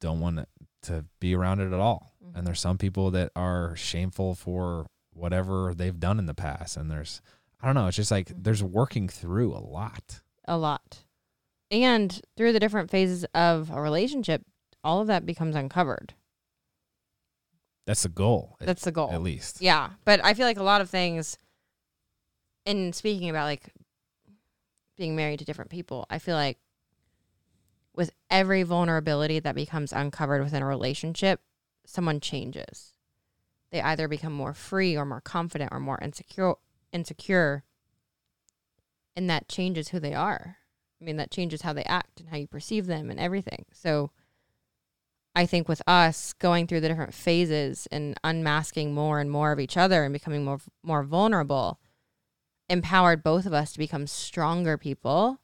don't 0.01 0.19
want 0.19 0.45
to 0.83 1.05
be 1.19 1.33
around 1.35 1.59
it 1.59 1.67
at 1.73 1.79
all 1.79 2.13
Mhm. 2.23 2.37
and 2.37 2.47
there's 2.47 2.59
some 2.59 2.77
people 2.77 3.11
that 3.11 3.31
are 3.35 3.75
shameful 3.75 4.35
for 4.35 4.85
whatever 5.11 5.73
they've 5.75 5.99
done 5.99 6.19
in 6.19 6.25
the 6.27 6.33
past 6.33 6.77
and 6.77 6.89
there's 6.91 7.21
i 7.59 7.65
don't 7.65 7.75
know 7.75 7.87
it's 7.87 7.97
just 7.97 8.11
like 8.11 8.27
Mhm. 8.29 8.43
there's 8.43 8.63
working 8.63 9.07
through 9.09 9.53
a 9.55 9.59
lot 9.59 10.21
a 10.45 10.57
lot. 10.57 11.03
And 11.69 12.21
through 12.37 12.53
the 12.53 12.59
different 12.61 12.89
phases 12.89 13.25
of 13.35 13.69
a 13.69 13.81
relationship, 13.81 14.45
all 14.85 15.01
of 15.01 15.07
that 15.07 15.25
becomes 15.25 15.53
uncovered. 15.57 16.13
that's 17.85 18.03
the 18.03 18.09
goal 18.09 18.55
That's 18.61 18.83
the 18.85 18.91
goal. 18.93 19.11
at 19.11 19.21
least 19.21 19.61
Yeah. 19.61 19.91
But 20.05 20.23
I 20.23 20.33
feel 20.33 20.45
like 20.45 20.57
a 20.57 20.63
lot 20.63 20.79
of 20.81 20.89
things, 20.89 21.37
in 22.65 22.93
speaking 22.93 23.29
about 23.29 23.43
like 23.45 23.73
being 24.97 25.15
married 25.15 25.39
to 25.39 25.45
different 25.45 25.69
people, 25.71 26.05
I 26.09 26.19
feel 26.19 26.35
like 26.35 26.57
with 27.97 28.11
every 28.29 28.63
vulnerability 28.63 29.39
that 29.39 29.55
becomes 29.55 29.91
uncovered 29.91 30.43
within 30.43 30.61
a 30.61 30.67
relationship, 30.67 31.41
someone 31.85 32.21
changes. 32.21 32.93
They 33.71 33.81
either 33.81 34.07
become 34.07 34.31
more 34.31 34.53
free 34.53 34.95
or 34.95 35.03
more 35.03 35.19
confident 35.19 35.73
or 35.73 35.79
more 35.79 35.99
insecure 36.01 36.55
insecure. 36.93 37.63
And 39.15 39.29
that 39.29 39.49
changes 39.49 39.89
who 39.89 39.99
they 39.99 40.13
are. 40.13 40.57
I 41.01 41.03
mean, 41.03 41.17
that 41.17 41.31
changes 41.31 41.63
how 41.63 41.73
they 41.73 41.83
act 41.83 42.19
and 42.19 42.29
how 42.29 42.37
you 42.37 42.47
perceive 42.47 42.85
them 42.85 43.09
and 43.09 43.19
everything. 43.19 43.65
So 43.73 44.11
I 45.35 45.45
think 45.45 45.67
with 45.67 45.81
us 45.85 46.33
going 46.33 46.67
through 46.67 46.81
the 46.81 46.87
different 46.87 47.13
phases 47.13 47.87
and 47.91 48.15
unmasking 48.23 48.93
more 48.93 49.19
and 49.19 49.29
more 49.29 49.51
of 49.51 49.59
each 49.59 49.75
other 49.75 50.03
and 50.03 50.13
becoming 50.13 50.45
more 50.45 50.59
more 50.83 51.03
vulnerable 51.03 51.79
empowered 52.69 53.23
both 53.23 53.45
of 53.45 53.53
us 53.53 53.71
to 53.73 53.79
become 53.79 54.07
stronger 54.07 54.77
people, 54.77 55.39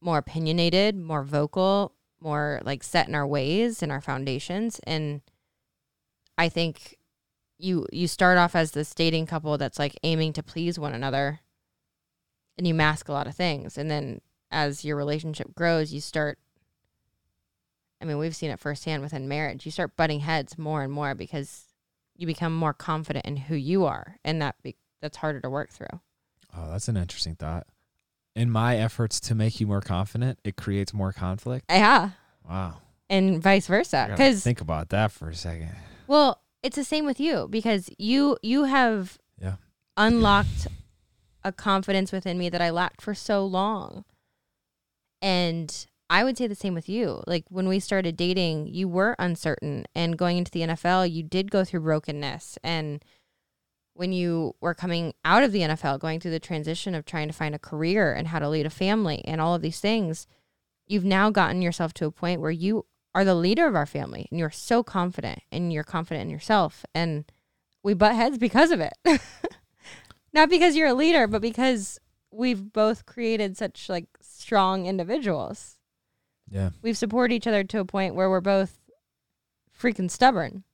more 0.00 0.18
opinionated, 0.18 0.96
more 0.96 1.22
vocal, 1.24 1.92
more 2.20 2.60
like 2.64 2.82
set 2.82 3.08
in 3.08 3.14
our 3.14 3.26
ways 3.26 3.82
and 3.82 3.92
our 3.92 4.00
foundations 4.00 4.80
and 4.80 5.20
I 6.36 6.48
think 6.48 6.96
you 7.58 7.86
you 7.92 8.06
start 8.08 8.38
off 8.38 8.54
as 8.54 8.72
this 8.72 8.94
dating 8.94 9.26
couple 9.26 9.56
that's 9.58 9.78
like 9.78 9.98
aiming 10.02 10.32
to 10.34 10.42
please 10.42 10.78
one 10.78 10.94
another 10.94 11.40
and 12.56 12.66
you 12.66 12.74
mask 12.74 13.08
a 13.08 13.12
lot 13.12 13.26
of 13.26 13.34
things 13.34 13.78
and 13.78 13.90
then 13.90 14.20
as 14.50 14.84
your 14.84 14.96
relationship 14.96 15.54
grows 15.54 15.92
you 15.92 16.00
start 16.00 16.38
I 18.00 18.04
mean, 18.04 18.18
we've 18.18 18.36
seen 18.36 18.50
it 18.50 18.60
firsthand 18.60 19.02
within 19.02 19.26
marriage. 19.26 19.66
You 19.66 19.72
start 19.72 19.96
butting 19.96 20.20
heads 20.20 20.56
more 20.56 20.82
and 20.82 20.92
more 20.92 21.16
because 21.16 21.64
you 22.16 22.28
become 22.28 22.54
more 22.54 22.72
confident 22.72 23.26
in 23.26 23.36
who 23.36 23.56
you 23.56 23.86
are, 23.86 24.18
and 24.24 24.40
that 24.40 24.54
be- 24.62 24.76
that's 25.00 25.16
harder 25.16 25.40
to 25.40 25.50
work 25.50 25.70
through. 25.70 26.00
oh 26.56 26.70
that's 26.70 26.86
an 26.86 26.96
interesting 26.96 27.34
thought 27.34 27.66
in 28.38 28.50
my 28.50 28.76
efforts 28.76 29.18
to 29.20 29.34
make 29.34 29.60
you 29.60 29.66
more 29.66 29.80
confident 29.80 30.38
it 30.44 30.56
creates 30.56 30.92
more 30.94 31.12
conflict 31.12 31.64
eh, 31.68 31.78
Yeah, 31.78 32.10
wow 32.48 32.78
and 33.10 33.42
vice 33.42 33.66
versa. 33.66 34.06
Because 34.10 34.42
think 34.44 34.60
about 34.60 34.90
that 34.90 35.10
for 35.12 35.28
a 35.30 35.34
second 35.34 35.70
well, 36.06 36.40
it's 36.62 36.76
the 36.76 36.84
same 36.84 37.04
with 37.06 37.20
you 37.20 37.46
because 37.50 37.90
you 37.98 38.36
you 38.42 38.64
have 38.64 39.18
Yeah. 39.40 39.56
unlocked 39.96 40.66
a 41.44 41.52
confidence 41.52 42.12
within 42.12 42.36
me 42.38 42.48
that 42.48 42.60
I 42.62 42.70
lacked 42.70 43.00
for 43.02 43.14
so 43.14 43.44
long, 43.46 44.04
and 45.22 45.86
I 46.10 46.24
would 46.24 46.38
say 46.38 46.46
the 46.46 46.54
same 46.54 46.74
with 46.74 46.88
you. 46.88 47.22
Like 47.26 47.44
when 47.50 47.68
we 47.68 47.80
started 47.80 48.16
dating, 48.16 48.68
you 48.68 48.88
were 48.88 49.14
uncertain, 49.18 49.84
and 49.94 50.16
going 50.16 50.38
into 50.38 50.50
the 50.50 50.60
NFL, 50.62 51.10
you 51.10 51.22
did 51.22 51.50
go 51.50 51.64
through 51.64 51.80
brokenness. 51.80 52.58
And 52.64 53.04
when 53.98 54.12
you 54.12 54.54
were 54.60 54.74
coming 54.74 55.12
out 55.24 55.42
of 55.42 55.50
the 55.50 55.62
NFL, 55.62 55.98
going 55.98 56.20
through 56.20 56.30
the 56.30 56.38
transition 56.38 56.94
of 56.94 57.04
trying 57.04 57.26
to 57.26 57.34
find 57.34 57.52
a 57.52 57.58
career 57.58 58.12
and 58.12 58.28
how 58.28 58.38
to 58.38 58.48
lead 58.48 58.64
a 58.64 58.70
family 58.70 59.24
and 59.24 59.40
all 59.40 59.56
of 59.56 59.60
these 59.60 59.80
things, 59.80 60.28
you've 60.86 61.04
now 61.04 61.30
gotten 61.30 61.60
yourself 61.62 61.92
to 61.94 62.06
a 62.06 62.12
point 62.12 62.40
where 62.40 62.52
you 62.52 62.86
are 63.12 63.24
the 63.24 63.34
leader 63.34 63.66
of 63.66 63.74
our 63.74 63.86
family 63.86 64.28
and 64.30 64.38
you're 64.38 64.52
so 64.52 64.84
confident 64.84 65.40
and 65.50 65.72
you're 65.72 65.82
confident 65.82 66.22
in 66.22 66.30
yourself. 66.30 66.86
And 66.94 67.24
we 67.82 67.92
butt 67.92 68.14
heads 68.14 68.38
because 68.38 68.70
of 68.70 68.78
it. 68.78 68.92
Not 70.32 70.48
because 70.48 70.76
you're 70.76 70.86
a 70.86 70.94
leader, 70.94 71.26
but 71.26 71.42
because 71.42 71.98
we've 72.30 72.72
both 72.72 73.04
created 73.04 73.56
such 73.56 73.88
like 73.88 74.06
strong 74.20 74.86
individuals 74.86 75.76
yeah 76.50 76.70
we've 76.82 76.96
supported 76.96 77.34
each 77.34 77.46
other 77.46 77.64
to 77.64 77.80
a 77.80 77.84
point 77.84 78.14
where 78.14 78.30
we're 78.30 78.40
both 78.40 78.78
freaking 79.78 80.10
stubborn. 80.10 80.64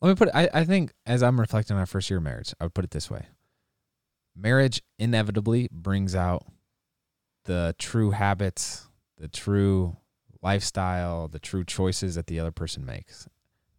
Let 0.00 0.08
me 0.10 0.14
put 0.14 0.28
it, 0.28 0.34
I, 0.34 0.48
I 0.52 0.64
think 0.64 0.92
as 1.06 1.22
I'm 1.22 1.40
reflecting 1.40 1.74
on 1.74 1.80
our 1.80 1.86
first 1.86 2.10
year 2.10 2.18
of 2.18 2.22
marriage, 2.24 2.52
I 2.60 2.64
would 2.64 2.74
put 2.74 2.84
it 2.84 2.90
this 2.90 3.10
way. 3.10 3.26
Marriage 4.36 4.82
inevitably 4.98 5.68
brings 5.72 6.14
out 6.14 6.44
the 7.44 7.74
true 7.78 8.10
habits, 8.10 8.88
the 9.16 9.28
true 9.28 9.96
lifestyle, 10.42 11.28
the 11.28 11.38
true 11.38 11.64
choices 11.64 12.14
that 12.16 12.26
the 12.26 12.38
other 12.38 12.50
person 12.52 12.84
makes. 12.84 13.26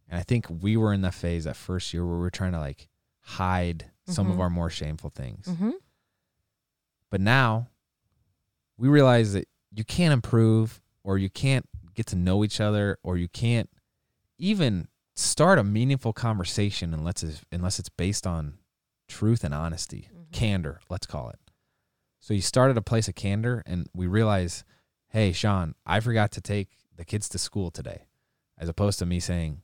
And 0.08 0.18
I 0.18 0.22
think 0.24 0.46
we 0.48 0.76
were 0.76 0.92
in 0.92 1.02
that 1.02 1.14
phase 1.14 1.44
that 1.44 1.54
first 1.56 1.92
year 1.94 2.04
where 2.04 2.16
we 2.16 2.20
were 2.22 2.30
trying 2.30 2.52
to 2.52 2.58
like 2.58 2.88
hide 3.20 3.90
some 4.06 4.30
of 4.30 4.36
Mhm. 4.36 4.40
our 4.40 4.50
more 4.50 4.70
shameful 4.70 5.10
things. 5.10 5.46
Mm-hmm. 5.46 5.70
But 7.10 7.20
now 7.20 7.68
we 8.76 8.88
realize 8.88 9.34
that 9.34 9.46
you 9.70 9.84
can't 9.84 10.12
improve 10.12 10.80
or 11.04 11.18
you 11.18 11.30
can't 11.30 11.68
get 11.94 12.06
to 12.06 12.16
know 12.16 12.42
each 12.42 12.60
other 12.60 12.98
or 13.02 13.16
you 13.16 13.28
can't 13.28 13.68
even 14.38 14.88
start 15.18 15.58
a 15.58 15.64
meaningful 15.64 16.12
conversation 16.12 16.94
unless 16.94 17.22
it's, 17.22 17.42
unless 17.50 17.78
it's 17.78 17.88
based 17.88 18.26
on 18.26 18.58
truth 19.08 19.42
and 19.42 19.52
honesty, 19.54 20.08
Mhm. 20.14 20.32
candor, 20.32 20.80
let's 20.88 21.06
call 21.06 21.30
it. 21.30 21.38
So 22.20 22.34
you 22.34 22.40
start 22.42 22.70
at 22.70 22.76
a 22.78 22.82
place 22.82 23.08
of 23.08 23.14
candor 23.14 23.62
and 23.66 23.88
we 23.94 24.06
realize, 24.06 24.64
hey, 25.08 25.32
Shawn, 25.32 25.74
I 25.86 26.00
forgot 26.00 26.30
to 26.32 26.40
take 26.40 26.68
the 26.94 27.04
kids 27.04 27.28
to 27.30 27.38
school 27.38 27.70
today, 27.70 28.06
as 28.58 28.68
opposed 28.68 28.98
to 29.00 29.06
me 29.06 29.20
saying, 29.20 29.62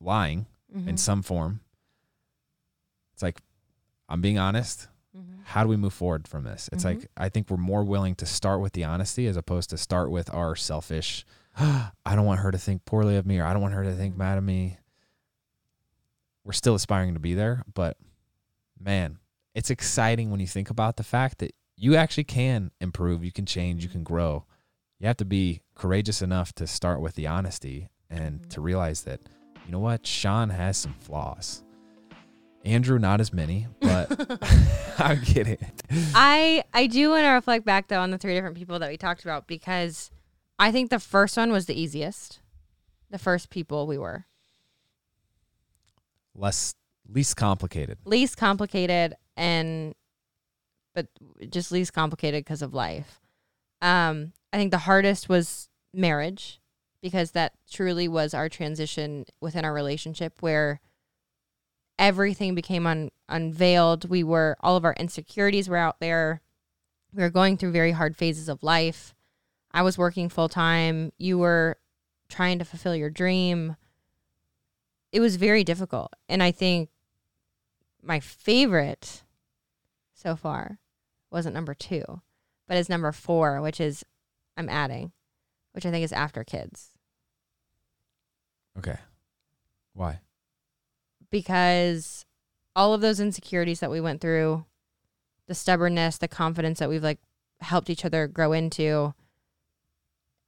lying 0.00 0.46
Mm-hmm. 0.74 0.88
in 0.88 0.96
some 0.96 1.22
form. 1.22 1.60
It's 3.14 3.22
like, 3.22 3.40
I'm 4.08 4.20
being 4.20 4.38
honest 4.38 4.88
Mm-hmm. 5.16 5.42
how 5.44 5.62
do 5.62 5.68
we 5.70 5.76
move 5.76 5.94
forward 5.94 6.28
from 6.28 6.44
this? 6.44 6.68
It's 6.72 6.84
like 6.84 7.08
I 7.16 7.30
think 7.30 7.48
we're 7.48 7.56
more 7.56 7.82
willing 7.84 8.14
to 8.16 8.26
start 8.26 8.60
with 8.60 8.74
the 8.74 8.84
honesty 8.84 9.26
as 9.28 9.36
opposed 9.36 9.70
to 9.70 9.78
start 9.78 10.10
with 10.10 10.28
our 10.34 10.54
selfish. 10.56 11.24
I 11.58 12.14
don't 12.14 12.24
want 12.26 12.40
her 12.40 12.50
to 12.50 12.58
think 12.58 12.84
poorly 12.84 13.16
of 13.16 13.26
me, 13.26 13.38
or 13.38 13.44
I 13.44 13.52
don't 13.52 13.62
want 13.62 13.74
her 13.74 13.84
to 13.84 13.92
think 13.94 14.16
mad 14.16 14.38
of 14.38 14.44
me. 14.44 14.78
We're 16.44 16.52
still 16.52 16.74
aspiring 16.74 17.14
to 17.14 17.20
be 17.20 17.34
there, 17.34 17.64
but 17.74 17.96
man, 18.80 19.18
it's 19.54 19.70
exciting 19.70 20.30
when 20.30 20.38
you 20.40 20.46
think 20.46 20.70
about 20.70 20.96
the 20.96 21.02
fact 21.02 21.38
that 21.38 21.52
you 21.76 21.96
actually 21.96 22.24
can 22.24 22.70
improve, 22.80 23.24
you 23.24 23.32
can 23.32 23.46
change, 23.46 23.82
you 23.82 23.88
can 23.88 24.04
grow. 24.04 24.44
You 24.98 25.06
have 25.08 25.16
to 25.18 25.24
be 25.24 25.62
courageous 25.74 26.22
enough 26.22 26.52
to 26.54 26.66
start 26.66 27.00
with 27.00 27.14
the 27.16 27.26
honesty 27.26 27.88
and 28.08 28.40
Mhm. 28.42 28.48
to 28.50 28.60
realize 28.60 29.02
that, 29.02 29.20
you 29.66 29.72
know 29.72 29.80
what, 29.80 30.06
Shawn 30.06 30.50
has 30.50 30.76
some 30.76 30.94
flaws. 31.00 31.62
Andrew, 32.64 32.98
not 32.98 33.20
as 33.20 33.32
many, 33.32 33.66
but 33.80 34.08
I 34.98 35.16
get 35.16 35.46
it. 35.48 35.82
I 36.14 36.64
I 36.72 36.86
do 36.86 37.10
want 37.10 37.24
to 37.24 37.28
reflect 37.30 37.64
back 37.64 37.88
though 37.88 38.00
on 38.00 38.10
the 38.10 38.18
three 38.18 38.34
different 38.34 38.56
people 38.56 38.78
that 38.78 38.88
we 38.90 38.96
talked 38.96 39.22
about 39.24 39.46
because 39.46 40.10
I 40.58 40.72
think 40.72 40.90
the 40.90 40.98
first 40.98 41.36
one 41.36 41.52
was 41.52 41.66
the 41.66 41.78
easiest. 41.78 42.40
The 43.10 43.18
first 43.18 43.50
people 43.50 43.86
we 43.86 43.98
were 43.98 44.24
Less, 46.34 46.74
least 47.08 47.36
complicated. 47.36 47.98
least 48.04 48.36
complicated 48.36 49.14
and 49.36 49.94
but 50.94 51.06
just 51.50 51.70
least 51.72 51.92
complicated 51.92 52.44
because 52.44 52.62
of 52.62 52.74
life. 52.74 53.20
Um, 53.82 54.32
I 54.52 54.56
think 54.56 54.70
the 54.70 54.78
hardest 54.78 55.28
was 55.28 55.68
marriage 55.92 56.58
because 57.02 57.32
that 57.32 57.52
truly 57.70 58.08
was 58.08 58.32
our 58.34 58.48
transition 58.48 59.24
within 59.40 59.64
our 59.64 59.72
relationship 59.74 60.34
where 60.40 60.80
everything 61.98 62.54
became 62.54 62.86
un- 62.86 63.10
unveiled. 63.28 64.08
We 64.08 64.24
were 64.24 64.56
all 64.60 64.76
of 64.76 64.84
our 64.84 64.94
insecurities 64.94 65.68
were 65.68 65.76
out 65.76 66.00
there. 66.00 66.40
We 67.14 67.22
were 67.22 67.30
going 67.30 67.56
through 67.56 67.72
very 67.72 67.92
hard 67.92 68.16
phases 68.16 68.48
of 68.48 68.62
life. 68.62 69.14
I 69.76 69.82
was 69.82 69.98
working 69.98 70.30
full 70.30 70.48
time. 70.48 71.12
You 71.18 71.36
were 71.36 71.76
trying 72.30 72.58
to 72.60 72.64
fulfill 72.64 72.96
your 72.96 73.10
dream. 73.10 73.76
It 75.12 75.20
was 75.20 75.36
very 75.36 75.64
difficult. 75.64 76.14
And 76.30 76.42
I 76.42 76.50
think 76.50 76.88
my 78.02 78.18
favorite 78.18 79.22
so 80.14 80.34
far 80.34 80.78
wasn't 81.30 81.54
number 81.54 81.74
two, 81.74 82.22
but 82.66 82.78
is 82.78 82.88
number 82.88 83.12
four, 83.12 83.60
which 83.60 83.78
is 83.78 84.02
I'm 84.56 84.70
adding, 84.70 85.12
which 85.72 85.84
I 85.84 85.90
think 85.90 86.04
is 86.04 86.12
after 86.12 86.42
kids. 86.42 86.92
Okay. 88.78 88.96
Why? 89.92 90.20
Because 91.30 92.24
all 92.74 92.94
of 92.94 93.02
those 93.02 93.20
insecurities 93.20 93.80
that 93.80 93.90
we 93.90 94.00
went 94.00 94.22
through, 94.22 94.64
the 95.48 95.54
stubbornness, 95.54 96.16
the 96.16 96.28
confidence 96.28 96.78
that 96.78 96.88
we've 96.88 97.04
like 97.04 97.18
helped 97.60 97.90
each 97.90 98.06
other 98.06 98.26
grow 98.26 98.54
into, 98.54 99.12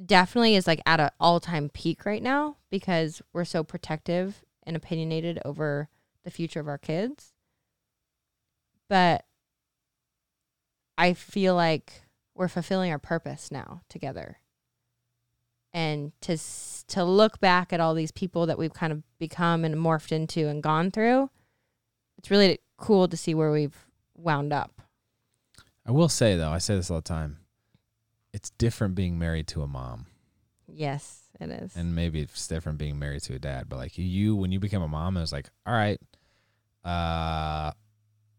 definitely 0.04 0.54
is 0.54 0.66
like 0.66 0.80
at 0.86 1.00
an 1.00 1.10
all 1.20 1.40
time 1.40 1.68
peak 1.68 2.04
right 2.04 2.22
now 2.22 2.56
because 2.70 3.22
we're 3.32 3.44
so 3.44 3.64
protective 3.64 4.44
and 4.64 4.76
opinionated 4.76 5.40
over 5.44 5.88
the 6.24 6.30
future 6.30 6.60
of 6.60 6.68
our 6.68 6.78
kids. 6.78 7.32
But 8.88 9.24
I 10.96 11.14
feel 11.14 11.54
like 11.54 12.02
we're 12.34 12.48
fulfilling 12.48 12.90
our 12.90 12.98
purpose 12.98 13.50
now 13.50 13.82
together. 13.88 14.38
And 15.72 16.12
to 16.22 16.38
to 16.88 17.04
look 17.04 17.40
back 17.40 17.72
at 17.72 17.80
all 17.80 17.94
these 17.94 18.10
people 18.10 18.46
that 18.46 18.58
we've 18.58 18.72
kind 18.72 18.92
of 18.92 19.02
become 19.18 19.64
and 19.64 19.74
morphed 19.74 20.12
into 20.12 20.48
and 20.48 20.62
gone 20.62 20.90
through, 20.90 21.30
it's 22.16 22.30
really 22.30 22.58
cool 22.78 23.06
to 23.08 23.16
see 23.16 23.34
where 23.34 23.52
we've 23.52 23.86
wound 24.16 24.52
up. 24.52 24.80
I 25.84 25.90
will 25.90 26.08
say 26.08 26.36
though, 26.36 26.50
I 26.50 26.58
say 26.58 26.74
this 26.74 26.90
all 26.90 26.98
the 26.98 27.02
time. 27.02 27.38
It's 28.32 28.50
different 28.50 28.94
being 28.94 29.18
married 29.18 29.48
to 29.48 29.62
a 29.62 29.66
mom, 29.66 30.06
Yes, 30.66 31.22
it 31.40 31.50
is. 31.50 31.74
and 31.76 31.94
maybe 31.94 32.20
it's 32.20 32.46
different 32.46 32.78
being 32.78 32.98
married 32.98 33.22
to 33.22 33.34
a 33.34 33.38
dad. 33.38 33.68
But 33.68 33.76
like 33.76 33.96
you, 33.96 34.36
when 34.36 34.52
you 34.52 34.60
became 34.60 34.82
a 34.82 34.88
mom, 34.88 35.16
it 35.16 35.20
was 35.20 35.32
like, 35.32 35.48
all 35.66 35.72
right, 35.74 35.98
uh, 36.84 37.70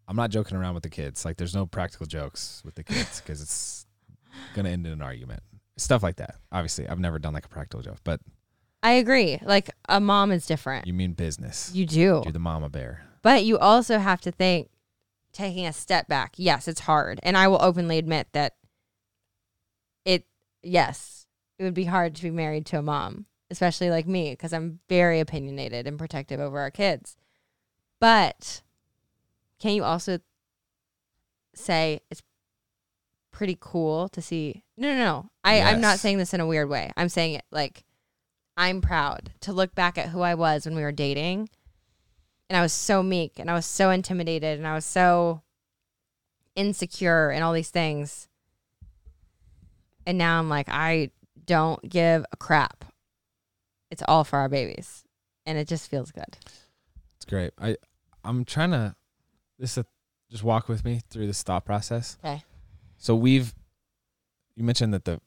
I'm 0.08 0.16
not 0.16 0.30
joking 0.32 0.58
around 0.58 0.74
with 0.74 0.84
the 0.84 0.90
kids. 0.90 1.26
Like, 1.26 1.38
there's 1.38 1.56
no 1.56 1.66
practical 1.66 2.06
jokes 2.06 2.62
with 2.66 2.76
the 2.76 2.84
kids 2.84 3.22
because 3.24 3.42
it's 3.42 3.86
gonna 4.56 4.70
end 4.70 4.86
in 4.86 4.94
an 4.94 5.02
argument. 5.02 5.42
Stuff 5.78 6.04
like 6.04 6.18
that. 6.18 6.36
Obviously, 6.52 6.88
I've 6.88 7.00
never 7.00 7.20
done 7.20 7.34
like 7.34 7.46
a 7.46 7.50
practical 7.50 7.82
joke, 7.82 7.98
but 8.04 8.20
I 8.84 8.92
agree. 8.94 9.40
Like 9.42 9.70
a 9.88 10.00
mom 10.00 10.32
is 10.32 10.46
different. 10.46 10.88
you 10.88 10.94
mean 10.94 11.14
business. 11.14 11.72
You 11.74 11.86
do. 11.86 12.22
You're 12.24 12.32
the 12.32 12.40
mama 12.40 12.70
bear. 12.70 13.06
But 13.22 13.44
you 13.44 13.58
also 13.58 13.98
have 13.98 14.22
to 14.22 14.32
think 14.32 14.70
taking 15.34 15.66
a 15.66 15.74
step 15.74 16.08
back. 16.08 16.34
Yes, 16.38 16.68
it's 16.68 16.82
hard. 16.82 17.20
And 17.24 17.36
I 17.38 17.48
will 17.48 17.62
openly 17.62 17.98
admit 17.98 18.28
that 18.34 18.54
yes, 20.62 21.28
it 21.58 21.64
would 21.64 21.74
be 21.74 21.86
hard 21.86 22.16
to 22.16 22.24
be 22.24 22.32
married 22.32 22.66
to 22.68 22.80
a 22.80 22.82
mom, 22.82 23.26
especially 23.50 23.90
like 23.90 24.08
me, 24.08 24.32
because 24.32 24.54
I'm 24.54 24.80
very 24.90 25.20
opinionated 25.20 25.88
and 25.88 26.00
protective 26.00 26.40
over 26.40 26.60
our 26.60 26.72
kids. 26.72 27.18
But 28.00 28.62
can 29.60 29.74
you 29.74 29.84
also 29.84 30.20
say 31.54 32.00
it's 32.10 32.24
pretty 33.32 33.58
cool 33.60 34.08
to 34.10 34.22
see? 34.22 34.64
No, 34.78 34.94
no, 34.94 34.98
no. 34.98 35.30
I, 35.44 35.62
I'm 35.62 35.82
not 35.82 36.00
saying 36.00 36.18
this 36.18 36.34
in 36.34 36.40
a 36.40 36.48
weird 36.48 36.70
way. 36.70 36.92
I'm 36.96 37.10
saying 37.10 37.34
it 37.34 37.46
like 37.52 37.84
I'm 38.56 38.82
proud 38.82 39.32
to 39.42 39.54
look 39.54 39.76
back 39.76 39.98
at 39.98 40.10
who 40.10 40.22
I 40.22 40.36
was 40.36 40.66
when 40.66 40.76
we 40.76 40.82
were 40.82 40.92
dating 40.92 41.50
and 42.50 42.58
I 42.58 42.62
was 42.62 42.74
so 42.74 43.04
meek 43.04 43.38
and 43.38 43.50
I 43.50 43.54
was 43.54 43.66
so 43.66 43.92
intimidated 43.92 44.58
and 44.58 44.68
I 44.68 44.74
was 44.74 44.86
so 44.86 45.42
insecure 46.56 47.30
and 47.30 47.44
all 47.44 47.54
these 47.54 47.70
things. 47.70 48.28
And 50.10 50.18
now 50.18 50.40
I'm 50.40 50.50
like, 50.50 50.70
I 50.70 51.12
don't 51.46 51.88
give 51.88 52.26
a 52.32 52.36
crap. 52.36 52.84
It's 53.92 54.02
all 54.08 54.24
for 54.24 54.40
our 54.40 54.50
babies. 54.50 55.04
And 55.46 55.56
it 55.56 55.68
just 55.68 55.88
feels 55.88 56.12
good. 56.12 56.36
It's 57.16 57.26
great. 57.28 57.52
I 57.60 57.78
I'm 58.24 58.44
trying 58.44 58.72
to 58.72 58.96
this 59.60 59.78
is 59.78 59.86
just 60.32 60.44
walk 60.44 60.68
with 60.68 60.84
me 60.84 61.02
through 61.12 61.28
this 61.28 61.44
thought 61.44 61.64
process. 61.64 62.18
Okay. 62.26 62.44
So 62.98 63.16
we've 63.16 63.54
you 64.56 64.64
mentioned 64.64 64.96
that 64.96 65.06
the 65.06 65.22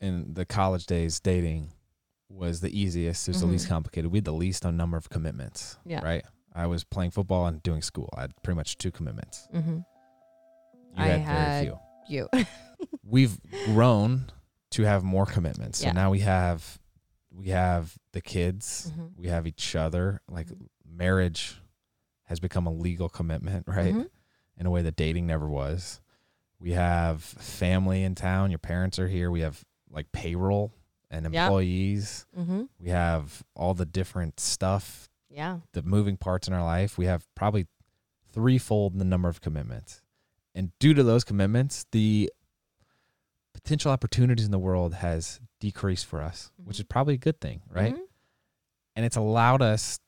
in 0.00 0.34
the 0.34 0.44
college 0.44 0.86
days 0.86 1.18
dating 1.18 1.72
was 2.28 2.60
the 2.60 2.70
easiest, 2.80 3.26
it 3.26 3.32
was 3.32 3.40
the 3.40 3.48
least 3.48 3.68
complicated. 3.68 4.12
We 4.12 4.18
had 4.18 4.24
the 4.24 4.32
least 4.32 4.64
number 4.64 4.96
of 4.96 5.10
commitments. 5.10 5.78
Yeah. 5.84 6.04
Right? 6.04 6.24
I 6.54 6.66
was 6.68 6.84
playing 6.84 7.10
football 7.10 7.46
and 7.46 7.60
doing 7.60 7.82
school. 7.82 8.08
I 8.16 8.20
had 8.20 8.40
pretty 8.44 8.56
much 8.56 8.78
two 8.78 8.92
commitments. 8.92 9.48
Mm-hmm. 9.52 9.78
You 9.78 9.84
I 10.96 11.06
had, 11.08 11.20
had- 11.22 11.50
very 11.50 11.64
few. 11.64 11.78
You. 12.08 12.28
We've 13.04 13.38
grown 13.66 14.30
to 14.70 14.82
have 14.84 15.02
more 15.04 15.26
commitments. 15.26 15.78
So 15.80 15.86
Yeah. 15.86 15.92
now 15.92 16.10
we 16.10 16.20
have 16.20 16.78
we 17.34 17.48
have 17.48 17.96
the 18.12 18.20
kids, 18.20 18.92
Mhm. 18.94 19.16
we 19.16 19.28
have 19.28 19.46
each 19.46 19.74
other. 19.74 20.20
Like 20.28 20.48
Mhm. 20.48 20.66
marriage 20.84 21.58
has 22.24 22.40
become 22.40 22.66
a 22.66 22.72
legal 22.72 23.08
commitment, 23.08 23.66
right? 23.66 23.94
Mhm. 23.94 24.08
in 24.58 24.66
a 24.66 24.70
way 24.70 24.82
that 24.82 24.96
dating 24.96 25.26
never 25.26 25.48
was. 25.48 26.00
We 26.58 26.72
have 26.72 27.22
family 27.22 28.04
in 28.04 28.14
town. 28.14 28.50
Your 28.50 28.58
parents 28.58 28.98
are 28.98 29.08
here. 29.08 29.30
We 29.30 29.40
have 29.40 29.64
like 29.90 30.12
payroll 30.12 30.74
and 31.10 31.24
employees. 31.26 32.26
Mm-hmm. 32.38 32.64
We 32.78 32.90
have 32.90 33.42
all 33.56 33.72
the 33.72 33.86
different 33.86 34.38
stuff, 34.38 35.08
Yeah. 35.30 35.60
the 35.72 35.82
moving 35.82 36.18
parts 36.18 36.46
in 36.48 36.54
our 36.54 36.62
life. 36.62 36.98
We 36.98 37.06
have 37.06 37.26
probably 37.34 37.66
threefold 38.30 38.98
the 38.98 39.04
number 39.06 39.28
of 39.30 39.40
commitments. 39.40 40.02
And 40.54 40.72
due 40.78 40.92
to 40.94 41.02
those 41.02 41.24
commitments, 41.24 41.86
the 41.92 42.30
potential 43.64 43.90
opportunities 43.92 44.44
in 44.44 44.50
the 44.50 44.58
world 44.58 44.94
has 44.94 45.40
decreased 45.60 46.06
for 46.06 46.20
us, 46.20 46.50
which 46.64 46.78
is 46.78 46.84
probably 46.84 47.14
a 47.14 47.18
good 47.18 47.40
thing, 47.40 47.62
right? 47.70 47.94
Mhm. 47.94 48.06
and 48.94 49.06
it's 49.06 49.16
allowed 49.16 49.62
us 49.62 49.98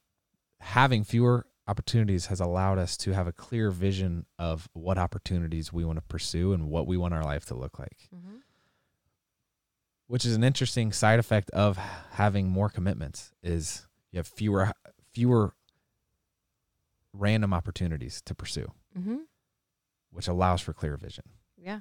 having 0.61 1.05
fewer 1.05 1.47
opportunities 1.67 2.27
has 2.27 2.39
allowed 2.41 2.77
us 2.79 2.99
to 2.99 3.13
have 3.13 3.27
a 3.27 3.33
clear 3.33 3.71
vision 3.71 4.27
of 4.39 4.69
what 4.75 4.99
opportunities 4.99 5.73
we 5.73 5.87
want 5.87 5.97
to 5.97 6.03
pursue 6.03 6.53
and 6.53 6.69
what 6.69 6.87
we 6.87 6.95
want 6.99 7.15
our 7.15 7.25
life 7.25 7.47
to 7.47 7.55
look 7.55 7.79
like 7.79 8.11
Mhm. 8.15 8.43
which 10.07 10.27
is 10.27 10.37
an 10.37 10.45
interesting 10.45 10.93
side 10.93 11.19
effect 11.19 11.49
of 11.53 11.79
having 11.79 12.51
more 12.51 12.69
commitments 12.69 13.33
is 13.43 13.87
you 14.11 14.19
have 14.19 14.27
fewer 14.29 14.73
fewer 15.13 15.55
random 17.15 17.55
opportunities 17.55 18.21
to 18.23 18.35
pursue 18.35 18.71
Mhm. 18.99 19.27
which 20.11 20.29
allows 20.29 20.61
for 20.61 20.75
clear 20.75 20.99
vision 20.99 21.25
Yeah. 21.57 21.81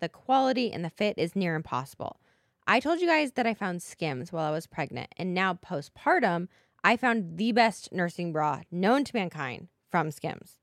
the 0.00 0.08
quality 0.08 0.72
and 0.72 0.84
the 0.84 0.90
fit 0.90 1.16
is 1.16 1.36
near 1.36 1.54
impossible. 1.54 2.20
I 2.66 2.80
told 2.80 3.00
you 3.00 3.06
guys 3.06 3.32
that 3.32 3.46
I 3.46 3.54
found 3.54 3.82
Skims 3.82 4.32
while 4.32 4.44
I 4.44 4.50
was 4.50 4.66
pregnant, 4.66 5.12
and 5.16 5.34
now 5.34 5.54
postpartum, 5.54 6.48
I 6.82 6.96
found 6.96 7.36
the 7.36 7.52
best 7.52 7.92
nursing 7.92 8.32
bra 8.32 8.62
known 8.70 9.04
to 9.04 9.16
mankind 9.16 9.68
from 9.90 10.10
Skims. 10.10 10.58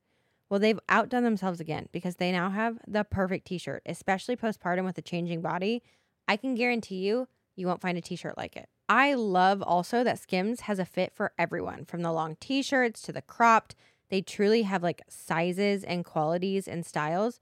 Well, 0.49 0.59
they've 0.59 0.79
outdone 0.87 1.23
themselves 1.23 1.59
again 1.59 1.89
because 1.91 2.15
they 2.15 2.31
now 2.31 2.49
have 2.49 2.79
the 2.87 3.03
perfect 3.03 3.47
t 3.47 3.57
shirt, 3.57 3.81
especially 3.85 4.35
postpartum 4.35 4.85
with 4.85 4.97
a 4.97 5.01
changing 5.01 5.41
body. 5.41 5.83
I 6.27 6.37
can 6.37 6.55
guarantee 6.55 7.05
you, 7.05 7.27
you 7.55 7.67
won't 7.67 7.81
find 7.81 7.97
a 7.97 8.01
t 8.01 8.15
shirt 8.15 8.37
like 8.37 8.55
it. 8.55 8.69
I 8.89 9.13
love 9.15 9.61
also 9.61 10.03
that 10.03 10.19
Skims 10.19 10.61
has 10.61 10.79
a 10.79 10.85
fit 10.85 11.13
for 11.13 11.33
everyone 11.37 11.83
from 11.83 12.01
the 12.01 12.13
long 12.13 12.37
t 12.39 12.61
shirts 12.61 13.01
to 13.03 13.11
the 13.11 13.21
cropped. 13.21 13.75
They 14.09 14.21
truly 14.21 14.61
have 14.61 14.81
like 14.81 15.01
sizes 15.09 15.83
and 15.83 16.05
qualities 16.05 16.67
and 16.67 16.85
styles 16.85 17.41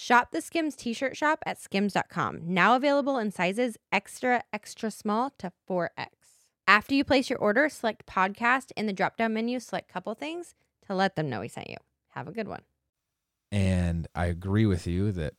Shop 0.00 0.30
the 0.30 0.40
Skims 0.40 0.76
t-shirt 0.76 1.16
shop 1.16 1.40
at 1.44 1.60
skims.com. 1.60 2.42
Now 2.44 2.76
available 2.76 3.18
in 3.18 3.32
sizes 3.32 3.76
extra, 3.90 4.44
extra 4.52 4.92
small 4.92 5.32
to 5.38 5.50
4X. 5.68 6.06
After 6.68 6.94
you 6.94 7.02
place 7.02 7.28
your 7.28 7.40
order, 7.40 7.68
select 7.68 8.06
podcast 8.06 8.70
in 8.76 8.86
the 8.86 8.92
drop-down 8.92 9.34
menu, 9.34 9.58
select 9.58 9.92
couple 9.92 10.14
things 10.14 10.54
to 10.86 10.94
let 10.94 11.16
them 11.16 11.28
know 11.28 11.40
we 11.40 11.48
sent 11.48 11.68
you. 11.68 11.78
Have 12.10 12.28
a 12.28 12.32
good 12.32 12.46
one. 12.46 12.62
And 13.50 14.06
I 14.14 14.26
agree 14.26 14.66
with 14.66 14.86
you 14.86 15.10
that 15.10 15.34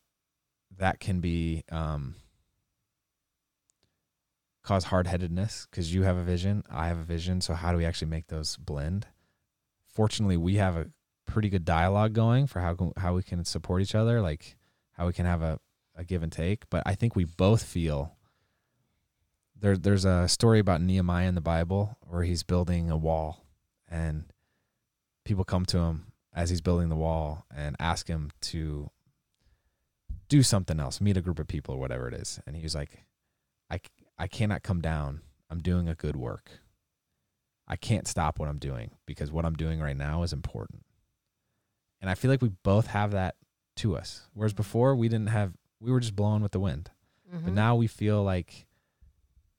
that 0.78 1.00
can 1.00 1.22
be 1.22 1.64
um, 1.72 2.16
cause 4.62 4.84
hard 4.84 5.08
headedness 5.08 5.68
because 5.72 5.94
you 5.94 6.04
have 6.04 6.18
a 6.18 6.24
vision, 6.24 6.64
I 6.70 6.90
have 6.90 7.00
a 7.00 7.04
vision. 7.04 7.40
So 7.40 7.54
how 7.54 7.72
do 7.72 7.78
we 7.78 7.86
actually 7.86 8.10
make 8.10 8.28
those 8.28 8.58
blend? 8.58 9.08
Fortunately, 9.88 10.36
we 10.36 10.56
have 10.56 10.76
a 10.76 10.88
pretty 11.30 11.50
good 11.50 11.66
dialogue 11.66 12.14
going 12.14 12.48
for 12.48 12.60
how 12.60 12.94
how 12.98 13.14
we 13.14 13.24
can 13.24 13.44
support 13.46 13.82
each 13.82 13.96
other, 13.96 14.22
like 14.22 14.58
how 14.94 15.08
we 15.08 15.14
can 15.14 15.26
have 15.26 15.42
a, 15.42 15.60
a 15.96 16.04
give 16.04 16.24
and 16.24 16.32
take. 16.32 16.70
But 16.70 16.84
I 16.86 16.96
think 16.96 17.16
we 17.16 17.26
both 17.26 17.64
feel 17.64 18.16
there. 19.56 19.78
There's 19.78 20.06
a 20.06 20.28
story 20.28 20.60
about 20.60 20.82
Nehemiah 20.82 21.28
in 21.28 21.36
the 21.36 21.42
Bible 21.42 21.98
where 22.02 22.24
he's 22.24 22.44
building 22.44 22.90
a 22.90 22.98
wall, 22.98 23.46
and 23.88 24.26
people 25.26 25.44
come 25.44 25.66
to 25.68 25.80
him 25.80 26.12
as 26.34 26.50
he's 26.50 26.62
building 26.62 26.90
the 26.90 26.96
wall 26.96 27.46
and 27.56 27.76
ask 27.80 28.08
him 28.08 28.32
to 28.42 28.90
do 30.28 30.44
something 30.44 30.80
else, 30.80 31.02
meet 31.02 31.18
a 31.18 31.22
group 31.22 31.40
of 31.40 31.48
people 31.48 31.76
or 31.76 31.80
whatever 31.80 32.08
it 32.08 32.14
is. 32.14 32.40
And 32.46 32.56
he 32.56 32.64
was 32.64 32.76
like, 32.76 33.04
I, 33.70 33.80
I 34.18 34.28
cannot 34.28 34.64
come 34.64 34.80
down. 34.80 35.22
I'm 35.50 35.60
doing 35.60 35.90
a 35.90 35.96
good 35.96 36.16
work. 36.16 36.52
I 37.68 37.76
can't 37.76 38.08
stop 38.08 38.40
what 38.40 38.48
I'm 38.48 38.58
doing 38.58 38.92
because 39.06 39.32
what 39.32 39.46
I'm 39.46 39.56
doing 39.56 39.80
right 39.80 39.98
now 39.98 40.24
is 40.24 40.34
important. 40.34 40.84
And 42.02 42.10
I 42.10 42.16
feel 42.16 42.32
like 42.32 42.42
we 42.42 42.52
both 42.64 42.88
have 42.88 43.12
that 43.12 43.36
to 43.78 43.96
us. 43.96 44.28
Whereas 44.34 44.54
before 44.54 44.96
we 44.96 45.10
didn't 45.10 45.28
have 45.28 45.54
we 45.80 45.92
were 45.92 46.00
just 46.00 46.16
blowing 46.16 46.42
with 46.42 46.52
the 46.52 46.60
wind. 46.60 46.92
Mm-hmm. 47.34 47.46
But 47.46 47.54
now 47.54 47.76
we 47.76 47.88
feel 47.88 48.24
like 48.24 48.66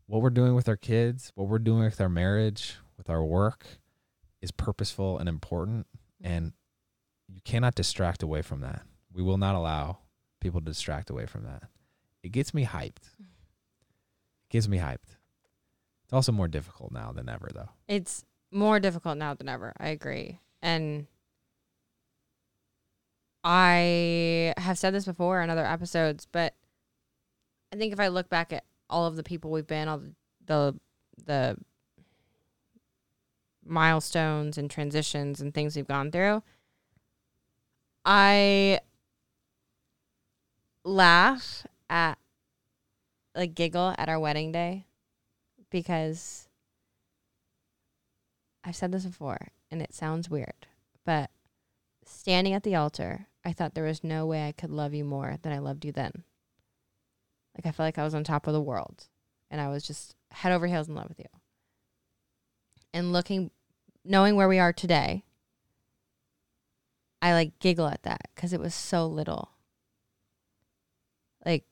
what 0.07 0.22
we're 0.22 0.31
doing 0.31 0.55
with 0.55 0.68
our 0.68 0.76
kids, 0.76 1.33
what 1.35 1.48
we're 1.48 1.59
doing 1.59 1.85
with 1.85 2.00
our 2.00 2.09
marriage, 2.09 2.76
with 2.98 3.09
our 3.09 3.24
work 3.24 3.66
is 4.42 4.50
purposeful 4.50 5.18
and 5.18 5.29
important 5.29 5.87
and 6.22 6.53
you 7.29 7.40
cannot 7.44 7.74
distract 7.74 8.22
away 8.22 8.42
from 8.42 8.61
that. 8.61 8.83
We 9.12 9.22
will 9.22 9.38
not 9.38 9.55
allow 9.55 9.98
people 10.40 10.61
to 10.61 10.66
distract 10.66 11.11
away 11.11 11.26
from 11.26 11.44
that. 11.44 11.64
It 12.22 12.33
gets 12.33 12.53
me 12.53 12.66
hyped. 12.66 13.09
It 13.18 14.50
gets 14.50 14.68
me 14.68 14.79
hyped. 14.79 15.16
It's 16.05 16.12
also 16.12 16.33
more 16.33 16.48
difficult 16.48 16.92
now 16.92 17.12
than 17.12 17.29
ever 17.29 17.48
though. 17.55 17.70
It's 17.88 18.24
more 18.50 18.81
difficult 18.81 19.16
now 19.16 19.35
than 19.35 19.48
ever. 19.48 19.72
I 19.79 19.88
agree. 19.88 20.40
And 20.61 21.07
I 23.42 24.55
have 24.59 24.79
said 24.79 24.94
this 24.94 25.07
before 25.07 25.42
in 25.42 25.50
other 25.50 25.64
episodes, 25.64 26.26
but 26.31 26.55
I 27.72 27.76
think 27.76 27.92
if 27.92 28.00
I 28.00 28.09
look 28.09 28.29
back 28.29 28.53
at 28.53 28.64
all 28.88 29.07
of 29.07 29.16
the 29.16 29.22
people 29.22 29.50
we've 29.50 29.66
been, 29.66 29.88
all 29.88 29.98
the 29.98 30.12
the, 30.46 30.76
the 31.24 31.57
milestones 33.64 34.59
and 34.59 34.70
transitions 34.70 35.40
and 35.40 35.55
things 35.55 35.76
we've 35.76 35.87
gone 35.87 36.11
through, 36.11 36.42
I 38.05 38.81
laugh 40.85 41.66
at 41.88 42.18
like 43.35 43.55
giggle 43.55 43.94
at 43.96 44.09
our 44.09 44.18
wedding 44.18 44.53
day 44.53 44.87
because 45.70 46.48
I've 48.64 48.76
said 48.76 48.92
this 48.92 49.05
before 49.05 49.48
and 49.70 49.81
it 49.81 49.94
sounds 49.94 50.29
weird, 50.29 50.66
but 51.05 51.31
standing 52.05 52.53
at 52.53 52.64
the 52.64 52.74
altar, 52.74 53.26
I 53.44 53.53
thought 53.53 53.74
there 53.74 53.85
was 53.85 54.05
no 54.05 54.26
way 54.26 54.46
I 54.46 54.53
could 54.53 54.70
love 54.70 54.94
you 54.94 55.05
more 55.05 55.37
than 55.42 55.53
I 55.53 55.59
loved 55.59 55.85
you 55.85 55.92
then. 55.92 56.24
Like 57.57 57.66
I 57.66 57.72
felt 57.72 57.87
like 57.87 57.98
I 57.98 58.05
was 58.05 58.14
on 58.14 58.24
top 58.24 58.46
of 58.46 58.53
the 58.53 58.61
world 58.61 59.09
and 59.50 59.61
I 59.61 59.68
was 59.68 59.87
just 59.87 60.14
head 60.31 60.53
over 60.53 60.66
heels 60.66 60.88
in 60.88 60.94
love 60.94 61.09
with 61.09 61.18
you. 61.18 61.26
And 62.92 63.12
looking 63.12 63.50
knowing 64.05 64.37
where 64.37 64.48
we 64.48 64.59
are 64.59 64.72
today, 64.72 65.24
I 67.22 67.33
like 67.33 67.59
giggle 67.59 67.87
at 67.87 68.03
that 68.03 68.31
cuz 68.37 68.53
it 68.53 68.61
was 68.61 68.74
so 68.74 69.07
little. 69.07 69.50
Like 71.44 71.64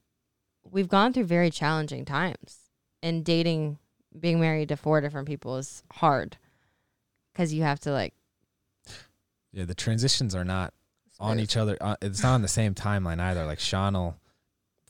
we've 0.65 0.89
gone 0.89 1.13
through 1.13 1.25
very 1.25 1.51
challenging 1.51 2.05
times 2.05 2.71
and 3.03 3.25
dating 3.25 3.79
being 4.19 4.41
married 4.41 4.69
to 4.71 4.77
four 4.77 5.01
different 5.01 5.29
people 5.29 5.57
is 5.57 5.83
hard 5.93 6.39
cuz 7.35 7.53
you 7.53 7.63
have 7.63 7.81
to 7.81 7.93
like 7.93 8.15
Yeah, 9.53 9.65
the 9.65 9.75
transitions 9.75 10.35
are 10.35 10.45
not 10.45 10.75
on 11.21 11.41
each 11.41 11.57
other. 11.57 11.77
Uh, 11.81 11.97
it's 12.03 12.23
not 12.23 12.35
on 12.35 12.43
the 12.43 12.49
same 12.49 12.75
timeline 12.75 13.21
either. 13.21 13.45
Like 13.45 13.59
Shawn 13.61 13.95
will 13.95 14.17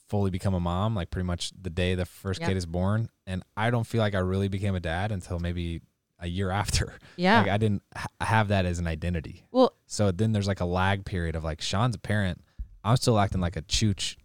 fully 0.08 0.30
become 0.30 0.54
a 0.54 0.60
mom, 0.60 0.94
like 0.94 1.10
pretty 1.10 1.26
much 1.26 1.50
the 1.60 1.70
day 1.70 1.94
the 1.94 2.06
first 2.06 2.40
Yep. 2.40 2.48
kid 2.48 2.56
is 2.56 2.66
born, 2.66 3.08
and 3.26 3.42
I 3.56 3.70
don't 3.70 3.86
feel 3.86 4.00
like 4.00 4.14
I 4.14 4.18
really 4.20 4.48
became 4.48 4.74
a 4.74 4.80
dad 4.80 5.12
until 5.12 5.38
maybe 5.38 5.82
a 6.18 6.26
year 6.26 6.50
after. 6.62 6.98
Yeah. 7.16 7.40
Like 7.42 7.50
I 7.50 7.56
didn't 7.58 7.82
ha- 7.96 8.06
have 8.20 8.48
that 8.48 8.64
as 8.66 8.78
an 8.78 8.86
identity. 8.86 9.44
well, 9.50 9.74
So 9.86 10.10
then 10.10 10.32
there's 10.32 10.48
like 10.48 10.60
a 10.60 10.64
lag 10.64 11.04
period 11.04 11.34
of 11.36 11.44
like 11.44 11.60
Shawn's 11.60 11.94
a 11.94 11.98
parent. 11.98 12.40
I'm 12.84 12.96
still 12.96 13.18
acting 13.18 13.40
like 13.40 13.56
a 13.56 13.62
chooch, 13.62 14.16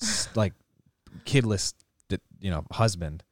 s- 0.00 0.28
like 0.34 0.52
kidless, 1.24 1.74
d- 2.08 2.18
you 2.40 2.50
know, 2.50 2.64
husband, 2.72 3.22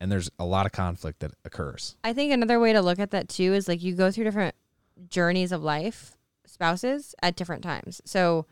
and 0.00 0.10
there's 0.10 0.30
a 0.38 0.44
lot 0.44 0.66
of 0.66 0.72
conflict 0.72 1.20
that 1.20 1.32
occurs. 1.44 1.96
I 2.02 2.12
think 2.12 2.32
another 2.32 2.58
way 2.58 2.72
to 2.72 2.80
look 2.82 2.98
at 2.98 3.10
that 3.12 3.28
too 3.28 3.54
is 3.54 3.68
like 3.68 3.82
you 3.82 3.94
go 3.94 4.10
through 4.10 4.24
different 4.24 4.54
journeys 5.08 5.52
of 5.52 5.62
life, 5.62 6.16
spouses 6.52 7.14
at 7.22 7.36
different 7.36 7.62
times. 7.62 8.00
So 8.04 8.46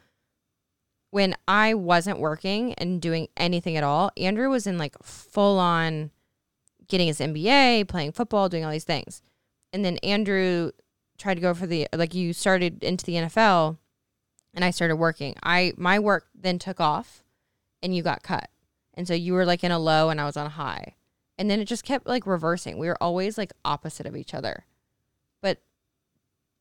when 1.10 1.34
I 1.46 1.74
wasn't 1.74 2.20
working 2.20 2.74
and 2.74 3.00
doing 3.00 3.28
anything 3.36 3.76
at 3.76 3.84
all, 3.84 4.10
Andrew 4.16 4.48
was 4.48 4.66
in 4.66 4.78
like 4.78 4.96
full 5.02 5.58
on 5.58 6.10
getting 6.88 7.08
his 7.08 7.20
MBA, 7.20 7.88
playing 7.88 8.12
football, 8.12 8.48
doing 8.48 8.64
all 8.64 8.72
these 8.72 8.84
things. 8.84 9.22
And 9.72 9.84
then 9.84 9.98
Andrew 9.98 10.70
tried 11.18 11.34
to 11.34 11.40
go 11.40 11.54
for 11.54 11.66
the 11.66 11.86
like 11.92 12.14
you 12.14 12.32
started 12.32 12.82
into 12.82 13.04
the 13.04 13.14
NFL 13.14 13.78
and 14.54 14.64
I 14.64 14.70
started 14.70 14.96
working. 14.96 15.36
I 15.42 15.72
my 15.76 15.98
work 15.98 16.28
then 16.34 16.58
took 16.58 16.80
off 16.80 17.22
and 17.82 17.94
you 17.94 18.02
got 18.02 18.22
cut. 18.22 18.48
And 18.94 19.06
so 19.06 19.14
you 19.14 19.32
were 19.32 19.46
like 19.46 19.64
in 19.64 19.70
a 19.70 19.78
low 19.78 20.10
and 20.10 20.20
I 20.20 20.26
was 20.26 20.36
on 20.36 20.46
a 20.46 20.50
high. 20.50 20.94
And 21.38 21.50
then 21.50 21.60
it 21.60 21.66
just 21.66 21.84
kept 21.84 22.06
like 22.06 22.26
reversing. 22.26 22.76
We 22.76 22.88
were 22.88 23.02
always 23.02 23.38
like 23.38 23.52
opposite 23.64 24.06
of 24.06 24.16
each 24.16 24.34
other. 24.34 24.66
But 25.40 25.62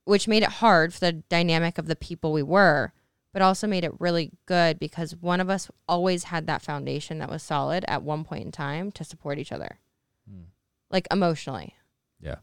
which 0.09 0.27
made 0.27 0.43
it 0.43 0.49
hard 0.49 0.93
for 0.93 0.99
the 0.99 1.11
dynamic 1.13 1.77
of 1.77 1.85
the 1.85 1.95
people 1.95 2.33
we 2.33 2.41
were, 2.43 2.91
but 3.31 3.43
also 3.43 3.67
made 3.67 3.83
it 3.83 3.99
really 3.99 4.31
good 4.47 4.79
because 4.79 5.15
one 5.15 5.39
of 5.39 5.49
us 5.49 5.69
always 5.87 6.25
had 6.25 6.47
that 6.47 6.63
foundation 6.63 7.19
that 7.19 7.29
was 7.29 7.43
solid 7.43 7.85
at 7.87 8.01
one 8.01 8.23
point 8.23 8.43
in 8.43 8.51
time 8.51 8.91
to 8.91 9.03
support 9.03 9.37
each 9.37 9.51
other, 9.51 9.77
Hmm. 10.27 10.45
like 10.89 11.07
emotionally. 11.11 11.75
Yeah. 12.19 12.37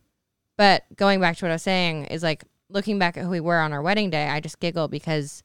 But 0.57 0.85
going 0.95 1.21
back 1.21 1.37
to 1.39 1.45
what 1.45 1.51
I 1.51 1.57
was 1.57 1.63
saying 1.63 2.05
is 2.07 2.23
like 2.23 2.45
looking 2.69 2.99
back 3.01 3.17
at 3.17 3.25
who 3.25 3.31
we 3.31 3.41
were 3.41 3.59
on 3.59 3.73
our 3.73 3.83
wedding 3.83 4.11
day, 4.11 4.29
I 4.29 4.39
just 4.39 4.61
giggle 4.61 4.87
because 4.87 5.43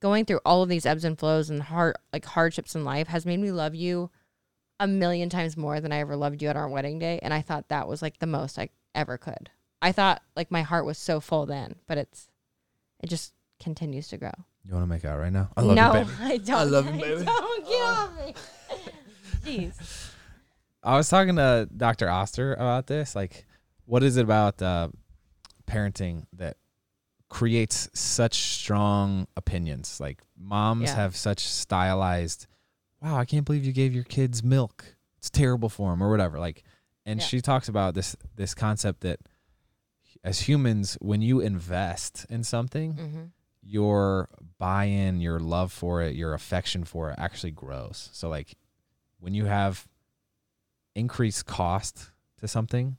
going 0.00 0.24
through 0.24 0.40
all 0.44 0.62
of 0.62 0.68
these 0.68 0.86
ebbs 0.86 1.04
and 1.04 1.18
flows 1.18 1.50
and 1.50 1.60
hard 1.60 1.96
like 2.12 2.24
hardships 2.24 2.76
in 2.76 2.84
life 2.84 3.08
has 3.08 3.26
made 3.26 3.40
me 3.40 3.50
love 3.50 3.74
you 3.74 4.10
a 4.78 4.86
million 4.86 5.28
times 5.28 5.56
more 5.56 5.80
than 5.80 5.90
I 5.90 5.98
ever 5.98 6.14
loved 6.14 6.40
you 6.40 6.48
at 6.48 6.56
our 6.56 6.68
wedding 6.68 7.00
day. 7.00 7.18
And 7.20 7.34
I 7.34 7.42
thought 7.42 7.68
that 7.68 7.88
was 7.88 8.00
like 8.00 8.20
the 8.20 8.26
most 8.28 8.60
I 8.60 8.68
ever 8.94 9.18
could. 9.18 9.50
I 9.80 9.92
thought 9.92 10.22
like 10.36 10.50
my 10.50 10.62
heart 10.62 10.84
was 10.84 10.98
so 10.98 11.20
full 11.20 11.46
then, 11.46 11.76
but 11.86 11.98
it's 11.98 12.28
it 13.02 13.08
just 13.08 13.32
continues 13.60 14.08
to 14.08 14.16
grow. 14.16 14.32
You 14.64 14.74
want 14.74 14.82
to 14.84 14.88
make 14.88 15.04
out 15.04 15.18
right 15.18 15.32
now? 15.32 15.50
I 15.56 15.62
love 15.62 15.76
no, 15.76 15.86
you, 15.94 16.04
baby. 16.04 16.12
I 16.20 16.36
don't. 16.38 16.58
I 16.58 16.62
love 16.64 16.86
you, 16.94 17.00
baby. 17.00 17.24
Don't 17.24 17.66
get 17.66 17.82
off 17.82 18.18
me. 18.18 18.34
Jeez. 19.68 20.10
I 20.82 20.96
was 20.96 21.08
talking 21.08 21.36
to 21.36 21.68
Dr. 21.76 22.08
Oster 22.08 22.54
about 22.54 22.86
this. 22.86 23.14
Like, 23.16 23.46
what 23.84 24.02
is 24.02 24.16
it 24.16 24.22
about 24.22 24.60
uh, 24.62 24.88
parenting 25.66 26.24
that 26.34 26.56
creates 27.28 27.88
such 27.94 28.34
strong 28.34 29.26
opinions. 29.36 30.00
Like 30.00 30.22
moms 30.36 30.84
Yeah. 30.84 30.96
have 30.96 31.16
such 31.16 31.46
stylized, 31.46 32.46
wow, 33.00 33.16
I 33.16 33.24
can't 33.24 33.44
believe 33.44 33.64
you 33.64 33.72
gave 33.72 33.94
your 33.94 34.04
kids 34.04 34.42
milk. 34.42 34.96
It's 35.18 35.30
terrible 35.30 35.68
for 35.68 35.90
them 35.90 36.02
or 36.02 36.10
whatever. 36.10 36.38
Like, 36.38 36.64
and 37.04 37.20
Yeah. 37.20 37.26
she 37.26 37.40
talks 37.40 37.68
about 37.68 37.94
this 37.94 38.16
this 38.36 38.54
concept 38.54 39.00
that 39.00 39.20
as 40.24 40.40
humans, 40.42 40.96
when 41.00 41.22
you 41.22 41.40
invest 41.40 42.26
in 42.28 42.44
something, 42.44 42.94
Mm-hmm. 42.94 43.22
your 43.62 44.28
buy-in, 44.58 45.20
your 45.20 45.38
love 45.40 45.72
for 45.72 46.02
it, 46.02 46.14
your 46.16 46.34
affection 46.34 46.84
for 46.84 47.10
it 47.10 47.16
actually 47.18 47.50
grows. 47.52 48.08
So 48.12 48.28
like 48.28 48.54
when 49.20 49.34
you 49.34 49.44
have 49.46 49.86
increased 50.94 51.46
cost 51.46 52.10
to 52.40 52.48
something, 52.48 52.96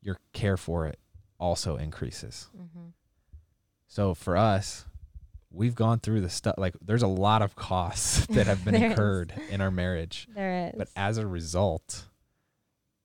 your 0.00 0.18
care 0.32 0.56
for 0.56 0.86
it 0.86 0.98
also 1.38 1.76
increases. 1.76 2.48
Mm-hmm. 2.56 2.88
So 3.88 4.14
for 4.14 4.36
us, 4.36 4.86
we've 5.50 5.74
gone 5.74 6.00
through 6.00 6.20
the 6.22 6.30
stuff 6.30 6.54
like 6.58 6.74
there's 6.80 7.02
a 7.02 7.06
lot 7.08 7.42
of 7.42 7.54
costs 7.56 8.26
that 8.30 8.46
have 8.46 8.64
been 8.64 8.74
There 8.78 8.84
is. 8.86 8.90
incurred 8.92 9.34
in 9.50 9.60
our 9.60 9.70
marriage. 9.70 10.28
There 10.34 10.68
is. 10.68 10.74
But 10.78 10.88
as 10.96 11.18
a 11.18 11.26
result, 11.26 12.04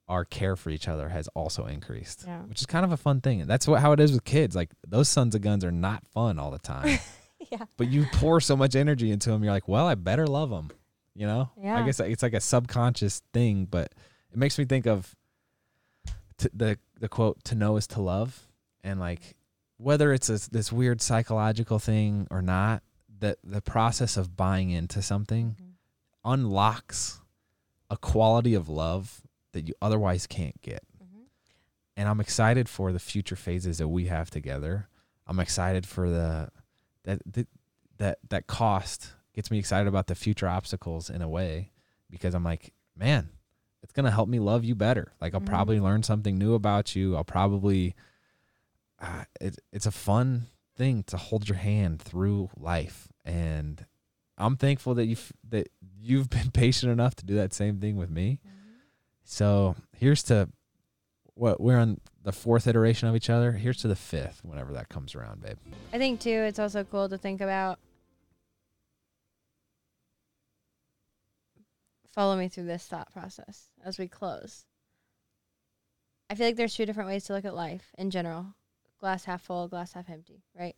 our 0.08 0.24
care 0.26 0.56
for 0.56 0.70
each 0.70 0.88
other 0.88 1.10
has 1.10 1.28
also 1.30 1.66
increased. 1.66 2.24
Yeah. 2.26 2.42
Which 2.44 2.62
is 2.62 2.66
kind 2.66 2.86
of 2.86 2.92
a 2.92 2.98
fun 2.98 3.20
thing. 3.22 3.42
And 3.42 3.50
that's 3.50 3.68
what 3.68 3.82
how 3.82 3.92
it 3.92 4.00
is 4.00 4.12
with 4.14 4.24
kids. 4.24 4.56
Like 4.56 4.70
those 4.88 5.10
sons 5.10 5.36
of 5.36 5.42
guns 5.42 5.64
are 5.66 5.72
not 5.72 6.06
fun 6.08 6.40
all 6.40 6.52
the 6.52 6.60
time. 6.60 7.00
yeah. 7.52 7.66
but 7.78 7.90
you 7.90 8.06
pour 8.14 8.40
so 8.40 8.56
much 8.56 8.76
energy 8.76 9.12
into 9.12 9.30
them, 9.32 9.44
you're 9.44 9.52
like, 9.54 9.68
well, 9.68 9.86
I 9.88 9.96
better 9.96 10.26
love 10.28 10.50
them. 10.50 10.70
You 11.16 11.28
know? 11.28 11.50
Yeah. 11.62 11.78
I 11.78 11.86
guess 11.86 12.00
it's 12.00 12.24
like 12.24 12.34
a 12.34 12.40
subconscious 12.40 13.22
thing, 13.34 13.66
but 13.66 13.94
it 14.32 14.38
makes 14.38 14.58
me 14.58 14.66
think 14.66 14.86
of 14.86 15.16
t- 16.38 16.50
the 16.54 16.78
the 17.00 17.10
quote 17.10 17.44
"to 17.46 17.56
know 17.56 17.76
is 17.78 17.88
to 17.88 18.02
love," 18.02 18.48
and 18.84 19.00
like 19.00 19.36
whether 19.78 20.14
it's 20.14 20.30
a, 20.30 20.50
this 20.52 20.72
weird 20.72 21.02
psychological 21.02 21.80
thing 21.80 22.28
or 22.32 22.42
not, 22.42 22.82
that 23.20 23.38
the 23.44 23.62
process 23.62 24.16
of 24.18 24.36
buying 24.38 24.70
into 24.72 25.02
something 25.02 25.56
Mhm. 25.60 25.74
unlocks 26.24 27.20
a 27.90 27.98
quality 27.98 28.54
of 28.54 28.68
love 28.70 29.22
that 29.58 29.68
you 29.68 29.74
otherwise 29.82 30.28
can't 30.28 30.62
get. 30.62 30.84
Mhm. 31.04 31.24
And 31.98 32.08
I'm 32.08 32.20
excited 32.22 32.70
for 32.70 32.92
the 32.92 33.00
future 33.00 33.36
phases 33.36 33.80
that 33.80 33.88
we 33.88 34.06
have 34.06 34.30
together. 34.30 34.88
I'm 35.26 35.40
excited 35.40 35.86
for 35.88 36.10
the 36.10 36.50
that 37.04 37.22
that 37.34 37.48
that, 37.98 38.20
that 38.30 38.46
cost 38.48 39.14
gets 39.34 39.50
me 39.50 39.58
excited 39.58 39.88
about 39.88 40.06
the 40.08 40.14
future 40.16 40.48
obstacles 40.48 41.10
in 41.10 41.22
a 41.24 41.28
way 41.30 41.72
because 42.10 42.36
I'm 42.36 42.44
like, 42.44 42.72
man, 42.96 43.30
it's 43.82 43.92
gonna 43.94 44.12
help 44.12 44.30
me 44.30 44.40
love 44.40 44.64
you 44.64 44.76
better. 44.76 45.14
Like 45.20 45.34
I'll 45.34 45.42
Mhm. 45.42 45.46
probably 45.48 45.80
learn 45.80 46.04
something 46.04 46.38
new 46.38 46.54
about 46.54 46.96
you. 46.96 47.16
I'll 47.16 47.24
probably 47.24 47.96
uh, 49.00 49.26
it, 49.42 49.60
it's 49.72 49.86
a 49.86 49.92
fun 49.92 50.48
thing 50.76 51.04
to 51.04 51.18
hold 51.18 51.48
your 51.50 51.58
hand 51.58 52.02
through 52.02 52.50
life 52.56 53.08
and 53.26 53.86
I'm 54.40 54.56
thankful 54.58 54.94
that 54.96 55.06
you 55.08 55.18
that 55.50 55.70
you've 56.00 56.30
been 56.38 56.52
patient 56.52 56.92
enough 56.92 57.16
to 57.16 57.26
do 57.26 57.36
that 57.36 57.54
same 57.54 57.80
thing 57.80 57.96
with 57.98 58.10
me. 58.12 58.40
So 59.30 59.76
here's 59.98 60.24
to 60.24 60.48
what 61.34 61.60
we're 61.60 61.78
on 61.78 62.00
the 62.24 62.32
fourth 62.32 62.66
iteration 62.66 63.10
of 63.10 63.16
each 63.16 63.30
other. 63.30 63.52
Here's 63.52 63.78
to 63.82 63.90
the 63.90 63.96
fifth, 63.96 64.40
whenever 64.44 64.72
that 64.74 64.88
comes 64.88 65.16
around, 65.16 65.42
babe. 65.42 65.58
I 65.92 65.98
think 65.98 66.22
too, 66.22 66.30
it's 66.30 66.60
also 66.60 66.86
cool 66.86 67.10
to 67.10 67.18
think 67.18 67.42
about. 67.42 67.78
Follow 72.10 72.38
me 72.38 72.48
through 72.48 72.64
this 72.68 72.86
thought 72.88 73.12
process 73.12 73.68
as 73.84 74.00
we 74.00 74.08
close. 74.08 74.66
I 76.30 76.36
feel 76.36 76.48
like 76.48 76.56
there's 76.56 76.74
two 76.74 76.86
different 76.86 77.10
ways 77.10 77.26
to 77.26 77.34
look 77.34 77.46
at 77.46 77.54
life 77.54 77.94
in 77.98 78.10
general 78.10 78.56
glass 78.98 79.26
half 79.26 79.42
full, 79.42 79.68
glass 79.68 79.92
half 79.92 80.10
empty, 80.10 80.42
right? 80.58 80.76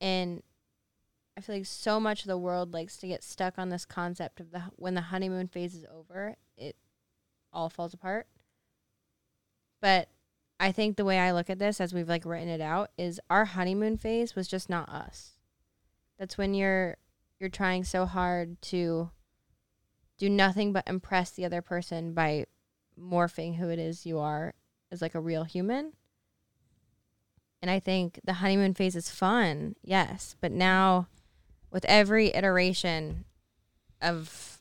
And 0.00 0.42
I 1.36 1.42
feel 1.42 1.56
like 1.56 1.66
so 1.66 2.00
much 2.00 2.22
of 2.22 2.28
the 2.28 2.38
world 2.38 2.72
likes 2.72 2.96
to 2.96 3.06
get 3.06 3.22
stuck 3.22 3.58
on 3.58 3.68
this 3.68 3.84
concept 3.84 4.40
of 4.40 4.52
the 4.52 4.62
when 4.76 4.94
the 4.94 5.02
honeymoon 5.02 5.48
phase 5.48 5.74
is 5.74 5.84
over, 5.94 6.36
all 7.52 7.68
falls 7.68 7.94
apart. 7.94 8.26
But 9.80 10.08
I 10.60 10.72
think 10.72 10.96
the 10.96 11.04
way 11.04 11.18
I 11.18 11.32
look 11.32 11.50
at 11.50 11.58
this 11.58 11.80
as 11.80 11.92
we've 11.92 12.08
like 12.08 12.24
written 12.24 12.48
it 12.48 12.60
out 12.60 12.90
is 12.96 13.20
our 13.28 13.44
honeymoon 13.44 13.96
phase 13.96 14.36
was 14.36 14.46
just 14.46 14.70
not 14.70 14.88
us. 14.88 15.32
That's 16.18 16.38
when 16.38 16.54
you're 16.54 16.96
you're 17.40 17.48
trying 17.48 17.82
so 17.82 18.06
hard 18.06 18.62
to 18.62 19.10
do 20.18 20.30
nothing 20.30 20.72
but 20.72 20.86
impress 20.86 21.30
the 21.30 21.44
other 21.44 21.60
person 21.60 22.14
by 22.14 22.46
morphing 22.96 23.56
who 23.56 23.68
it 23.68 23.80
is 23.80 24.06
you 24.06 24.20
are 24.20 24.54
as 24.92 25.02
like 25.02 25.16
a 25.16 25.20
real 25.20 25.42
human. 25.42 25.94
And 27.60 27.70
I 27.70 27.80
think 27.80 28.20
the 28.24 28.34
honeymoon 28.34 28.74
phase 28.74 28.94
is 28.94 29.10
fun, 29.10 29.74
yes, 29.82 30.36
but 30.40 30.52
now 30.52 31.08
with 31.72 31.84
every 31.86 32.28
iteration 32.28 33.24
of 34.00 34.60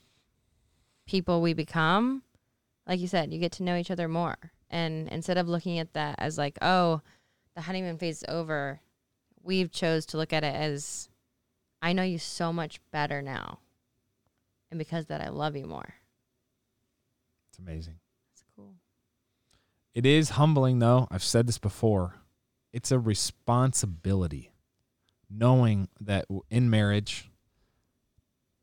people 1.06 1.42
we 1.42 1.54
become, 1.54 2.24
like 2.92 3.00
you 3.00 3.08
said, 3.08 3.32
you 3.32 3.40
get 3.40 3.54
to 3.54 3.64
know 3.64 3.78
each 3.78 3.90
other 3.90 4.10
more. 4.10 4.36
And 4.70 5.08
instead 5.08 5.38
of 5.38 5.48
looking 5.48 5.80
at 5.80 5.94
that 5.94 6.16
as 6.18 6.38
like, 6.38 6.58
oh, 6.62 7.00
the 7.56 7.62
honeymoon 7.62 7.98
phase 7.98 8.18
is 8.18 8.26
over, 8.28 8.82
we've 9.42 9.72
chose 9.72 10.06
to 10.08 10.18
look 10.18 10.34
at 10.34 10.44
it 10.44 10.54
as 10.54 11.08
I 11.82 11.94
know 11.94 12.04
you 12.04 12.20
so 12.20 12.52
much 12.52 12.82
better 12.92 13.22
now. 13.22 13.60
And 14.70 14.78
because 14.78 15.06
of 15.06 15.08
that 15.08 15.22
I 15.22 15.30
love 15.30 15.56
you 15.56 15.68
more. 15.68 15.94
It's 17.50 17.60
amazing. 17.60 17.96
It's 18.34 18.44
cool. 18.58 18.74
It 19.96 20.06
is 20.06 20.32
humbling, 20.32 20.80
though. 20.80 21.08
I've 21.10 21.24
said 21.24 21.48
this 21.48 21.60
before. 21.60 22.16
It's 22.74 22.92
a 22.92 23.00
responsibility 23.00 24.52
knowing 25.30 25.88
that 26.02 26.26
in 26.50 26.70
marriage, 26.70 27.32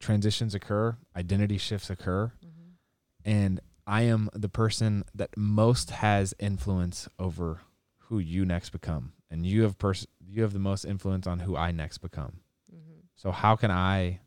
transitions 0.00 0.54
occur, 0.54 0.98
identity 1.16 1.56
shifts 1.56 1.88
occur, 1.88 2.30
mm-hmm. 2.44 3.30
and 3.30 3.60
I 3.88 4.02
am 4.02 4.28
the 4.34 4.50
person 4.50 5.04
that 5.14 5.34
most 5.34 5.88
has 5.90 6.34
influence 6.38 7.08
over 7.18 7.62
who 8.00 8.18
you 8.18 8.44
next 8.44 8.68
become, 8.68 9.14
and 9.30 9.46
you 9.46 9.62
have 9.62 9.78
pers- 9.78 10.06
you 10.20 10.42
have 10.42 10.52
the 10.52 10.58
most 10.58 10.84
influence 10.84 11.26
on 11.26 11.38
who 11.38 11.56
I 11.56 11.72
next 11.72 11.98
become. 11.98 12.40
Mm-hmm. 12.70 13.00
So 13.16 13.32
how 13.32 13.56
can 13.56 13.70
I 13.70 14.20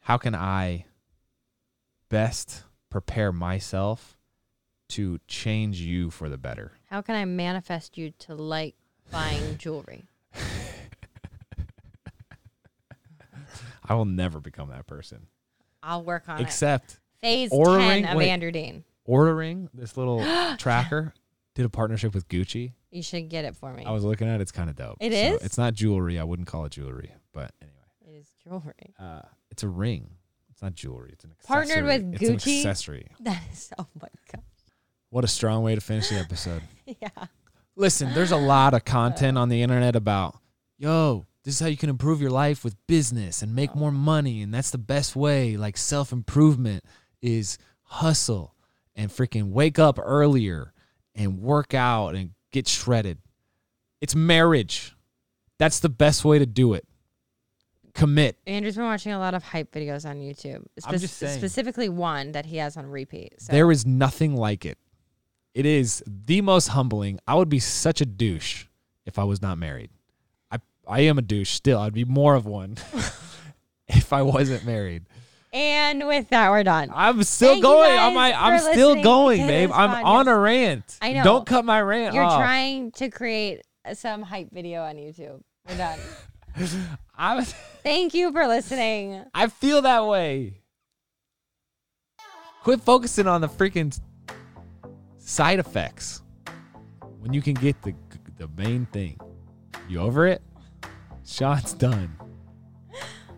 how 0.00 0.18
can 0.18 0.34
I 0.34 0.84
best 2.10 2.64
prepare 2.90 3.32
myself 3.32 4.18
to 4.90 5.18
change 5.26 5.80
you 5.80 6.10
for 6.10 6.28
the 6.28 6.36
better? 6.36 6.72
How 6.90 7.00
can 7.00 7.14
I 7.14 7.24
manifest 7.24 7.96
you 7.96 8.10
to 8.20 8.34
like 8.34 8.74
buying 9.10 9.56
jewelry? 9.58 10.04
I 13.82 13.94
will 13.94 14.04
never 14.04 14.40
become 14.40 14.68
that 14.68 14.86
person. 14.86 15.28
I'll 15.88 16.04
work 16.04 16.28
on 16.28 16.38
it. 16.38 16.42
Except 16.42 16.98
Phase 17.20 17.50
ordering- 17.52 18.02
10 18.04 18.12
of 18.12 18.16
wait. 18.18 18.28
Andrew 18.28 18.50
Dean. 18.52 18.84
ordering 19.04 19.68
this 19.74 19.96
little 19.96 20.22
tracker 20.58 21.14
did 21.54 21.64
a 21.64 21.68
partnership 21.68 22.14
with 22.14 22.28
Gucci. 22.28 22.72
You 22.90 23.02
should 23.02 23.28
get 23.28 23.44
it 23.44 23.56
for 23.56 23.72
me. 23.72 23.84
I 23.84 23.90
was 23.90 24.04
looking 24.04 24.28
at 24.28 24.36
it, 24.36 24.40
it's 24.42 24.52
kind 24.52 24.70
of 24.70 24.76
dope. 24.76 24.96
It 25.00 25.12
So 25.12 25.18
is? 25.36 25.42
It's 25.42 25.58
not 25.58 25.74
jewelry. 25.74 26.18
I 26.18 26.24
wouldn't 26.24 26.46
call 26.48 26.64
it 26.66 26.72
jewelry, 26.72 27.12
but 27.32 27.52
anyway. 27.60 27.76
it 28.06 28.20
is 28.20 28.28
jewelry. 28.44 28.94
Uh, 28.98 29.22
it's 29.50 29.62
a 29.62 29.68
ring. 29.68 30.10
It's 30.50 30.62
not 30.62 30.74
jewelry. 30.74 31.10
It's 31.12 31.24
an 31.24 31.30
accessory. 31.32 31.54
Partnered 31.66 31.84
with 31.84 32.14
It's 32.22 32.30
an 32.30 32.36
Gucci? 32.36 32.56
accessory. 32.58 33.06
That 33.20 33.42
is 33.52 33.70
oh 33.78 33.86
my 34.00 34.08
god. 34.32 34.42
What 35.10 35.24
a 35.24 35.28
strong 35.28 35.62
way 35.62 35.74
to 35.74 35.80
finish 35.80 36.08
the 36.10 36.16
episode. 36.16 36.62
Yeah. 37.00 37.08
Listen, 37.76 38.12
there's 38.14 38.32
a 38.32 38.36
lot 38.36 38.74
of 38.74 38.84
content 38.84 39.38
on 39.38 39.48
the 39.50 39.62
internet 39.62 39.94
about, 39.96 40.36
yo, 40.78 41.26
this 41.48 41.54
is 41.54 41.60
how 41.60 41.66
you 41.66 41.78
can 41.78 41.88
improve 41.88 42.20
your 42.20 42.30
life 42.30 42.62
with 42.62 42.76
business 42.86 43.40
and 43.40 43.54
make 43.54 43.74
more 43.74 43.90
money. 43.90 44.42
And 44.42 44.52
that's 44.52 44.70
the 44.70 44.76
best 44.76 45.16
way. 45.16 45.56
Like 45.56 45.78
self 45.78 46.12
improvement 46.12 46.84
is 47.22 47.56
hustle 47.84 48.54
and 48.94 49.10
freaking 49.10 49.52
wake 49.52 49.78
up 49.78 49.98
earlier 49.98 50.74
and 51.14 51.40
work 51.40 51.72
out 51.72 52.14
and 52.14 52.32
get 52.52 52.68
shredded. 52.68 53.16
It's 54.02 54.14
marriage. 54.14 54.94
That's 55.58 55.80
the 55.80 55.88
best 55.88 56.22
way 56.22 56.38
to 56.38 56.44
do 56.44 56.74
it. 56.74 56.86
Commit. 57.94 58.36
Andrew's 58.46 58.76
been 58.76 58.84
watching 58.84 59.12
a 59.12 59.18
lot 59.18 59.32
of 59.32 59.42
hype 59.42 59.72
videos 59.72 60.06
on 60.06 60.20
YouTube. 60.20 60.66
I'm 60.84 60.98
just 60.98 61.16
saying. 61.16 61.38
Specifically 61.38 61.88
one 61.88 62.32
that 62.32 62.44
he 62.44 62.58
has 62.58 62.76
on 62.76 62.84
repeat. 62.84 63.40
So 63.40 63.52
There 63.52 63.72
is 63.72 63.86
nothing 63.86 64.36
like 64.36 64.66
it. 64.66 64.76
It 65.54 65.64
is 65.64 66.04
the 66.06 66.42
most 66.42 66.68
humbling. 66.68 67.20
I 67.26 67.36
would 67.36 67.48
be 67.48 67.58
such 67.58 68.02
a 68.02 68.06
douche 68.06 68.66
if 69.06 69.18
I 69.18 69.24
was 69.24 69.40
not 69.40 69.56
married. 69.56 69.88
I 70.88 70.98
I 70.98 71.00
am 71.02 71.18
a 71.18 71.22
douche 71.22 71.50
still. 71.50 71.78
I'd 71.78 71.92
be 71.92 72.04
more 72.04 72.34
of 72.34 72.46
one 72.46 72.76
if 73.88 74.12
I 74.12 74.22
wasn't 74.22 74.64
married. 74.64 75.04
and 75.52 76.06
with 76.06 76.28
that 76.30 76.50
we're 76.50 76.64
done. 76.64 76.90
I'm 76.94 77.22
still 77.24 77.52
Thank 77.52 77.62
going. 77.62 77.98
I'm 77.98 78.14
like, 78.14 78.34
I'm 78.36 78.58
still 78.60 79.02
going, 79.02 79.46
babe. 79.46 79.70
I'm 79.72 79.90
podcast. 79.90 80.04
on 80.04 80.28
a 80.28 80.38
rant. 80.38 80.98
I 81.00 81.12
know. 81.12 81.24
Don't 81.24 81.46
cut 81.46 81.64
my 81.64 81.80
rant 81.80 82.14
You're 82.14 82.24
off. 82.24 82.38
trying 82.40 82.90
to 82.92 83.10
create 83.10 83.62
some 83.94 84.22
hype 84.22 84.50
video 84.50 84.82
on 84.82 84.96
YouTube. 84.96 85.40
We're 85.68 85.76
done. 85.76 85.98
I'm, 87.16 87.44
Thank 87.82 88.14
you 88.14 88.32
for 88.32 88.46
listening. 88.46 89.24
I 89.34 89.48
feel 89.48 89.82
that 89.82 90.06
way. 90.06 90.62
Quit 92.62 92.80
focusing 92.80 93.26
on 93.26 93.40
the 93.40 93.48
freaking 93.48 93.98
side 95.18 95.58
effects 95.58 96.22
when 97.20 97.32
you 97.32 97.42
can 97.42 97.54
get 97.54 97.80
the 97.82 97.94
the 98.38 98.48
main 98.56 98.86
thing. 98.86 99.20
You 99.88 100.00
over 100.00 100.26
it? 100.26 100.42
Shawn's 101.28 101.74
done. 101.74 102.16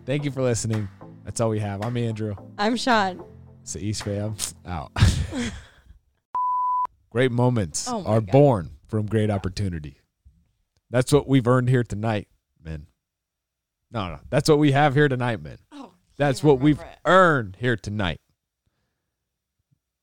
Thank 0.05 0.23
you 0.23 0.31
for 0.31 0.41
listening. 0.41 0.87
That's 1.25 1.41
all 1.41 1.49
we 1.49 1.59
have. 1.59 1.83
I'm 1.85 1.97
Andrew. 1.97 2.35
I'm 2.57 2.75
Shawn. 2.77 3.21
It's 3.61 3.73
the 3.73 3.85
East 3.85 4.03
fam. 4.03 4.35
Out. 4.65 4.91
great 7.11 7.31
moments 7.31 7.87
Oh 7.89 8.03
are 8.05 8.21
God. 8.21 8.31
born 8.31 8.69
from 8.87 9.05
great 9.07 9.29
opportunity. 9.29 9.97
That's 10.89 11.11
what 11.11 11.27
we've 11.27 11.45
earned 11.47 11.69
here 11.69 11.83
tonight, 11.83 12.27
men. 12.63 12.87
No, 13.91 14.07
no. 14.07 14.19
That's 14.29 14.49
what 14.49 14.57
we 14.57 14.71
have 14.71 14.95
here 14.95 15.09
tonight, 15.09 15.41
men. 15.41 15.57
Oh, 15.73 15.91
That's 16.17 16.41
what 16.43 16.59
we've 16.59 16.81
earned 17.05 17.57
here 17.59 17.75
tonight. 17.75 18.21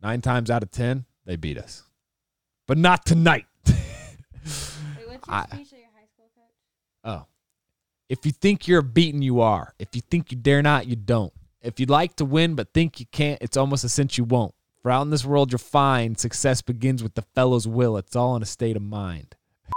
Nine 0.02 0.20
times 0.20 0.50
out 0.50 0.62
of 0.62 0.70
ten, 0.70 1.06
they 1.24 1.36
beat 1.36 1.56
us. 1.58 1.82
But 2.66 2.76
not 2.78 3.04
tonight. 3.06 3.46
I- 5.26 5.64
Oh. 7.04 7.26
If 8.08 8.24
you 8.24 8.32
think 8.32 8.66
you're 8.66 8.80
beaten, 8.80 9.20
you 9.20 9.42
are. 9.42 9.74
If 9.78 9.88
you 9.94 10.00
think 10.00 10.32
you 10.32 10.38
dare 10.38 10.62
not, 10.62 10.86
you 10.86 10.96
don't. 10.96 11.32
If 11.60 11.78
you'd 11.78 11.90
like 11.90 12.16
to 12.16 12.24
win 12.24 12.54
but 12.54 12.72
think 12.72 13.00
you 13.00 13.06
can't, 13.12 13.38
it's 13.42 13.56
almost 13.56 13.84
a 13.84 13.88
cinch 13.90 14.16
you 14.16 14.24
won't. 14.24 14.54
For 14.82 14.90
out 14.90 15.02
in 15.02 15.10
this 15.10 15.26
world 15.26 15.52
you'll 15.52 15.58
find 15.58 16.18
success 16.18 16.62
begins 16.62 17.02
with 17.02 17.14
the 17.14 17.26
fellow's 17.34 17.68
will. 17.68 17.98
It's 17.98 18.16
all 18.16 18.34
in 18.36 18.42
a 18.42 18.46
state 18.46 18.76
of 18.76 18.82
mind. 18.82 19.34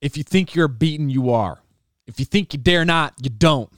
If 0.00 0.16
you 0.16 0.22
think 0.22 0.54
you're 0.54 0.68
beaten, 0.68 1.10
you 1.10 1.30
are. 1.30 1.58
If 2.06 2.20
you 2.20 2.24
think 2.24 2.52
you 2.52 2.60
dare 2.60 2.84
not, 2.84 3.14
you 3.20 3.30
don't. 3.30 3.68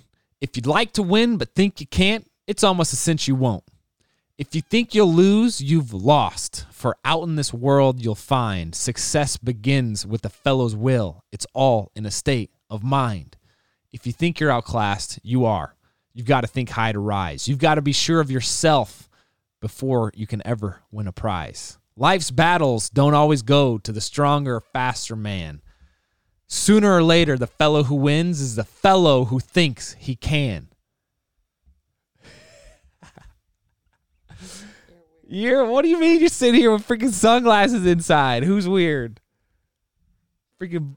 If 0.42 0.54
you'd 0.54 0.66
like 0.66 0.92
to 0.92 1.02
win 1.02 1.38
but 1.38 1.54
think 1.54 1.80
you 1.80 1.86
can't, 1.86 2.30
it's 2.46 2.62
almost 2.62 2.92
a 2.92 2.96
cinch 2.96 3.26
you 3.26 3.34
won't. 3.34 3.64
If 4.36 4.54
you 4.54 4.60
think 4.60 4.94
you'll 4.94 5.14
lose, 5.14 5.62
you've 5.62 5.94
lost. 5.94 6.66
For 6.70 6.98
out 7.06 7.22
in 7.22 7.36
this 7.36 7.54
world 7.54 8.04
you'll 8.04 8.14
find 8.14 8.74
success 8.74 9.38
begins 9.38 10.04
with 10.04 10.20
the 10.20 10.28
fellow's 10.28 10.76
will. 10.76 11.24
It's 11.32 11.46
all 11.54 11.90
in 11.96 12.04
a 12.04 12.10
state 12.10 12.50
of 12.68 12.84
mind. 12.84 13.36
If 13.93 14.07
you 14.07 14.12
think 14.12 14.38
you're 14.38 14.51
outclassed, 14.51 15.18
you 15.22 15.45
are. 15.45 15.74
You've 16.12 16.26
got 16.26 16.43
to 16.43 16.47
think 16.47 16.70
high 16.70 16.93
to 16.93 16.99
rise. 16.99 17.49
You've 17.49 17.59
got 17.59 17.76
to 17.76 17.82
be 17.82 17.93
sure 17.93 18.20
of 18.20 18.30
yourself 18.30 19.09
before 19.61 20.12
you 20.14 20.26
can 20.26 20.43
ever 20.47 20.80
win 20.91 21.07
a 21.07 21.12
prize. 21.12 21.78
Life's 21.97 22.30
battles 22.30 22.88
don't 22.88 23.14
always 23.14 23.43
go 23.43 23.78
to 23.78 23.93
the 23.93 24.01
stronger 24.01 24.61
faster 24.61 25.16
man. 25.16 25.61
Sooner 26.47 26.97
or 26.97 27.03
later, 27.03 27.36
the 27.36 27.47
fellow 27.47 27.84
who 27.84 27.95
wins 27.95 28.41
is 28.41 28.57
the 28.57 28.64
fellow 28.64 29.26
who 29.26 29.38
thinks 29.38 29.95
he 29.99 30.16
can. 30.16 30.68
You're 35.32 35.64
what 35.64 35.82
do 35.82 35.88
you 35.88 36.01
mean 36.01 36.18
you're 36.18 36.28
sitting 36.28 36.61
here 36.61 36.72
with 36.72 36.88
freaking 36.88 37.12
sunglasses 37.12 37.86
inside? 37.86 38.43
Who's 38.43 38.68
weird? 38.68 39.20
Freaking 40.61 40.97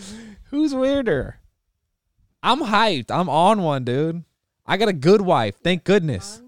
Who's 0.50 0.74
weirder? 0.74 1.38
I'm 2.42 2.60
hyped. 2.60 3.10
I'm 3.10 3.28
on 3.28 3.62
one, 3.62 3.84
dude. 3.84 4.24
I 4.66 4.76
got 4.76 4.88
a 4.88 4.92
good 4.92 5.20
wife. 5.20 5.56
Thank 5.62 5.84
goodness. 5.84 6.42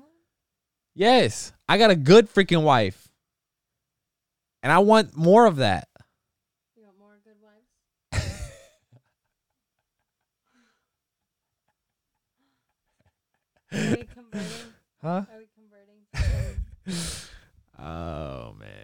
Yes, 0.95 1.53
I 1.68 1.78
got 1.78 1.90
a 1.90 1.97
good 1.97 2.32
freaking 2.32 2.62
wife. 2.62 3.09
And 4.62 4.72
I 4.72 4.78
want 4.78 5.16
more 5.16 5.47
of 5.47 5.57
that. 5.57 5.88
You 6.76 6.84
want 6.84 6.99
more 6.99 7.18
good 7.24 7.36
wives? 7.42 7.66
Are 13.72 13.78
we 13.90 14.07
converting? 14.07 14.51
Huh? 15.03 15.09
Are 15.09 15.26
we 15.38 15.49
converting? 15.55 16.01
Oh 17.86 18.55
man. 18.59 18.84